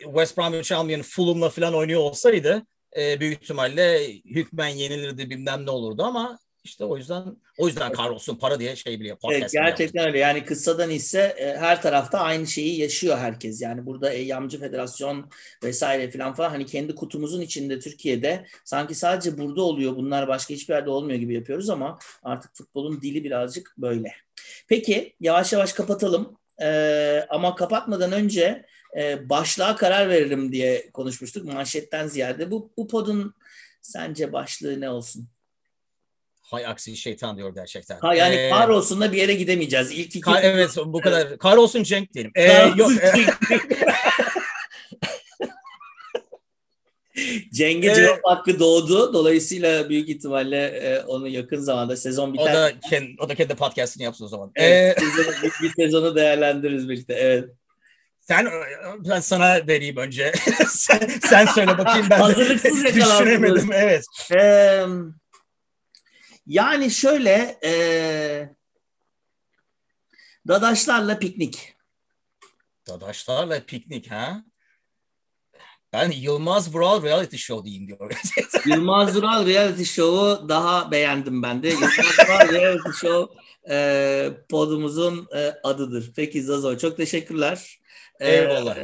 West 0.03 0.37
Bromwich 0.37 0.71
Albion 0.71 1.01
Fulham'la 1.01 1.49
falan 1.49 1.73
oynuyor 1.75 1.99
olsaydı 2.01 2.65
e, 2.97 3.19
büyük 3.19 3.43
ihtimalle 3.43 4.13
hükmen 4.25 4.67
yenilirdi 4.67 5.29
bilmem 5.29 5.65
ne 5.65 5.69
olurdu 5.71 6.03
ama 6.03 6.39
işte 6.65 6.85
o 6.85 6.97
yüzden 6.97 7.23
o 7.57 7.67
yüzden 7.67 7.91
kahrolsun 7.91 8.35
para 8.35 8.59
diye 8.59 8.75
şey 8.75 8.99
biliyor. 8.99 9.17
Evet, 9.31 9.51
gerçekten 9.53 10.07
öyle. 10.07 10.19
Yani 10.19 10.45
kıssadan 10.45 10.89
ise 10.89 11.35
e, 11.37 11.57
her 11.57 11.81
tarafta 11.81 12.19
aynı 12.19 12.47
şeyi 12.47 12.79
yaşıyor 12.79 13.17
herkes. 13.17 13.61
Yani 13.61 13.85
burada 13.85 14.09
Eyyamcı 14.13 14.59
Federasyon 14.59 15.29
vesaire 15.63 16.09
filan 16.09 16.33
falan 16.33 16.49
hani 16.49 16.65
kendi 16.65 16.95
kutumuzun 16.95 17.41
içinde 17.41 17.79
Türkiye'de 17.79 18.45
sanki 18.63 18.95
sadece 18.95 19.37
burada 19.37 19.61
oluyor. 19.61 19.95
Bunlar 19.95 20.27
başka 20.27 20.53
hiçbir 20.53 20.73
yerde 20.73 20.89
olmuyor 20.89 21.19
gibi 21.19 21.33
yapıyoruz 21.33 21.69
ama 21.69 21.99
artık 22.23 22.55
futbolun 22.55 23.01
dili 23.01 23.23
birazcık 23.23 23.73
böyle. 23.77 24.13
Peki 24.67 25.15
yavaş 25.19 25.53
yavaş 25.53 25.73
kapatalım. 25.73 26.37
Ee, 26.61 27.25
ama 27.29 27.55
kapatmadan 27.55 28.11
önce 28.11 28.65
e, 28.97 29.29
başlığa 29.29 29.75
karar 29.75 30.09
veririm 30.09 30.51
diye 30.51 30.89
konuşmuştuk 30.91 31.53
manşetten 31.53 32.07
ziyade. 32.07 32.51
Bu, 32.51 32.71
bu 32.77 32.87
podun 32.87 33.35
sence 33.81 34.33
başlığı 34.33 34.81
ne 34.81 34.89
olsun? 34.89 35.27
Hay 36.51 36.65
aksi 36.65 36.97
şeytan 36.97 37.37
diyor 37.37 37.53
gerçekten. 37.55 37.99
Ha, 37.99 38.15
yani 38.15 38.35
Ee, 38.35 38.49
kahrolsun 38.49 39.01
da 39.01 39.11
bir 39.11 39.17
yere 39.17 39.33
gidemeyeceğiz. 39.33 39.91
İlk 39.91 39.99
iki 40.07 40.21
Kar, 40.21 40.43
evet 40.43 40.69
bu 40.85 41.01
kadar. 41.01 41.37
Kahrolsun 41.37 41.83
Cenk 41.83 42.13
diyelim. 42.13 42.31
Ee, 42.35 42.47
Kahrolsun 42.47 42.93
yok, 42.93 43.03
e. 43.03 43.25
Ceng'e 47.53 47.91
Ee, 47.91 47.95
cevap 47.95 48.19
hakkı 48.23 48.59
doğdu. 48.59 49.13
Dolayısıyla 49.13 49.89
büyük 49.89 50.09
ihtimalle 50.09 50.57
e, 50.67 50.99
onu 51.03 51.27
yakın 51.27 51.59
zamanda 51.59 51.95
sezon 51.97 52.29
o 52.29 52.33
biter. 52.33 52.53
da 52.53 52.71
kendi, 52.89 53.15
o 53.19 53.29
da 53.29 53.35
kendi 53.35 53.55
podcastini 53.55 54.03
yapsın 54.03 54.25
o 54.25 54.27
zaman. 54.27 54.51
Evet, 54.55 54.97
Ee, 54.97 55.01
sezonu- 55.05 55.43
bir, 55.43 55.51
bir 55.67 55.73
sezonu 55.83 56.15
değerlendiririz 56.15 56.89
birlikte. 56.89 57.13
Evet. 57.13 57.49
sen 58.19 58.47
ben 59.09 59.19
sana 59.19 59.67
vereyim 59.67 59.97
önce. 59.97 60.31
sen, 60.69 60.99
sen 61.29 61.45
söyle 61.45 61.77
bakayım 61.77 62.07
ben 62.09 62.19
Hazırlıksız 62.19 62.83
yakalandınız. 62.83 63.19
düşünemedim. 63.19 63.69
Evet. 63.73 64.03
Ee, 64.35 64.83
yani 66.47 66.91
şöyle 66.91 67.59
e, 67.63 68.55
Dadaşlarla 70.47 71.19
piknik. 71.19 71.75
Dadaşlarla 72.87 73.65
piknik 73.65 74.11
ha. 74.11 74.43
Ben 75.93 76.11
Yılmaz 76.11 76.75
Vural 76.75 77.03
reality 77.03 77.37
show 77.37 77.65
diyeyim 77.65 77.87
diyor. 77.87 78.11
Yılmaz 78.65 79.15
Vural 79.15 79.45
reality 79.45 79.83
show'u 79.83 80.49
daha 80.49 80.91
beğendim 80.91 81.43
ben 81.43 81.63
de. 81.63 81.67
Yılmaz 81.69 82.19
Vural 82.19 82.49
reality 82.49 82.89
show 82.91 83.35
e, 83.69 84.37
podumuzun 84.49 85.27
e, 85.35 85.53
adıdır. 85.63 86.11
Peki 86.15 86.43
Zazo 86.43 86.77
çok 86.77 86.97
teşekkürler. 86.97 87.79
E, 88.19 88.35
Eyvallah. 88.35 88.77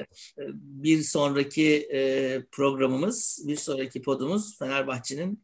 bir 0.54 1.04
sonraki 1.04 1.90
e, 1.94 2.42
programımız, 2.52 3.44
bir 3.48 3.56
sonraki 3.56 4.02
podumuz 4.02 4.60
Fenerbahçe'nin 4.60 5.44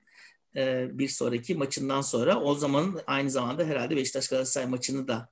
e, 0.57 0.87
bir 0.91 1.07
sonraki 1.07 1.55
maçından 1.55 2.01
sonra. 2.01 2.41
O 2.41 2.55
zaman 2.55 2.99
aynı 3.07 3.31
zamanda 3.31 3.63
herhalde 3.63 3.95
Beşiktaş 3.95 4.27
Galatasaray 4.27 4.67
maçını 4.67 5.07
da 5.07 5.29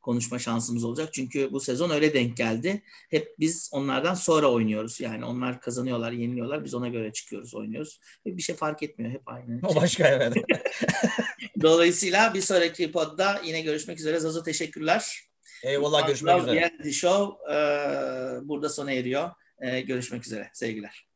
konuşma 0.00 0.38
şansımız 0.38 0.84
olacak. 0.84 1.08
Çünkü 1.12 1.52
bu 1.52 1.60
sezon 1.60 1.90
öyle 1.90 2.14
denk 2.14 2.36
geldi. 2.36 2.82
Hep 3.10 3.34
biz 3.38 3.70
onlardan 3.72 4.14
sonra 4.14 4.52
oynuyoruz. 4.52 5.00
Yani 5.00 5.24
onlar 5.24 5.60
kazanıyorlar, 5.60 6.12
yeniliyorlar. 6.12 6.64
Biz 6.64 6.74
ona 6.74 6.88
göre 6.88 7.12
çıkıyoruz, 7.12 7.54
oynuyoruz. 7.54 8.00
Bir 8.26 8.42
şey 8.42 8.56
fark 8.56 8.82
etmiyor. 8.82 9.12
Hep 9.12 9.22
aynı. 9.26 9.60
o 9.62 9.74
başka 9.74 10.08
evet. 10.08 10.34
Dolayısıyla 11.62 12.34
bir 12.34 12.40
sonraki 12.40 12.92
podda 12.92 13.40
yine 13.44 13.60
görüşmek 13.60 14.00
üzere. 14.00 14.20
Zazo 14.20 14.42
teşekkürler. 14.42 15.28
Eyvallah 15.64 16.06
görüşmek 16.06 16.42
üzere. 16.42 16.92
Show 16.92 17.54
e, 17.54 17.58
burada 18.48 18.68
sona 18.68 18.92
eriyor. 18.92 19.30
E, 19.60 19.80
görüşmek 19.80 20.26
üzere. 20.26 20.50
Sevgiler. 20.54 21.07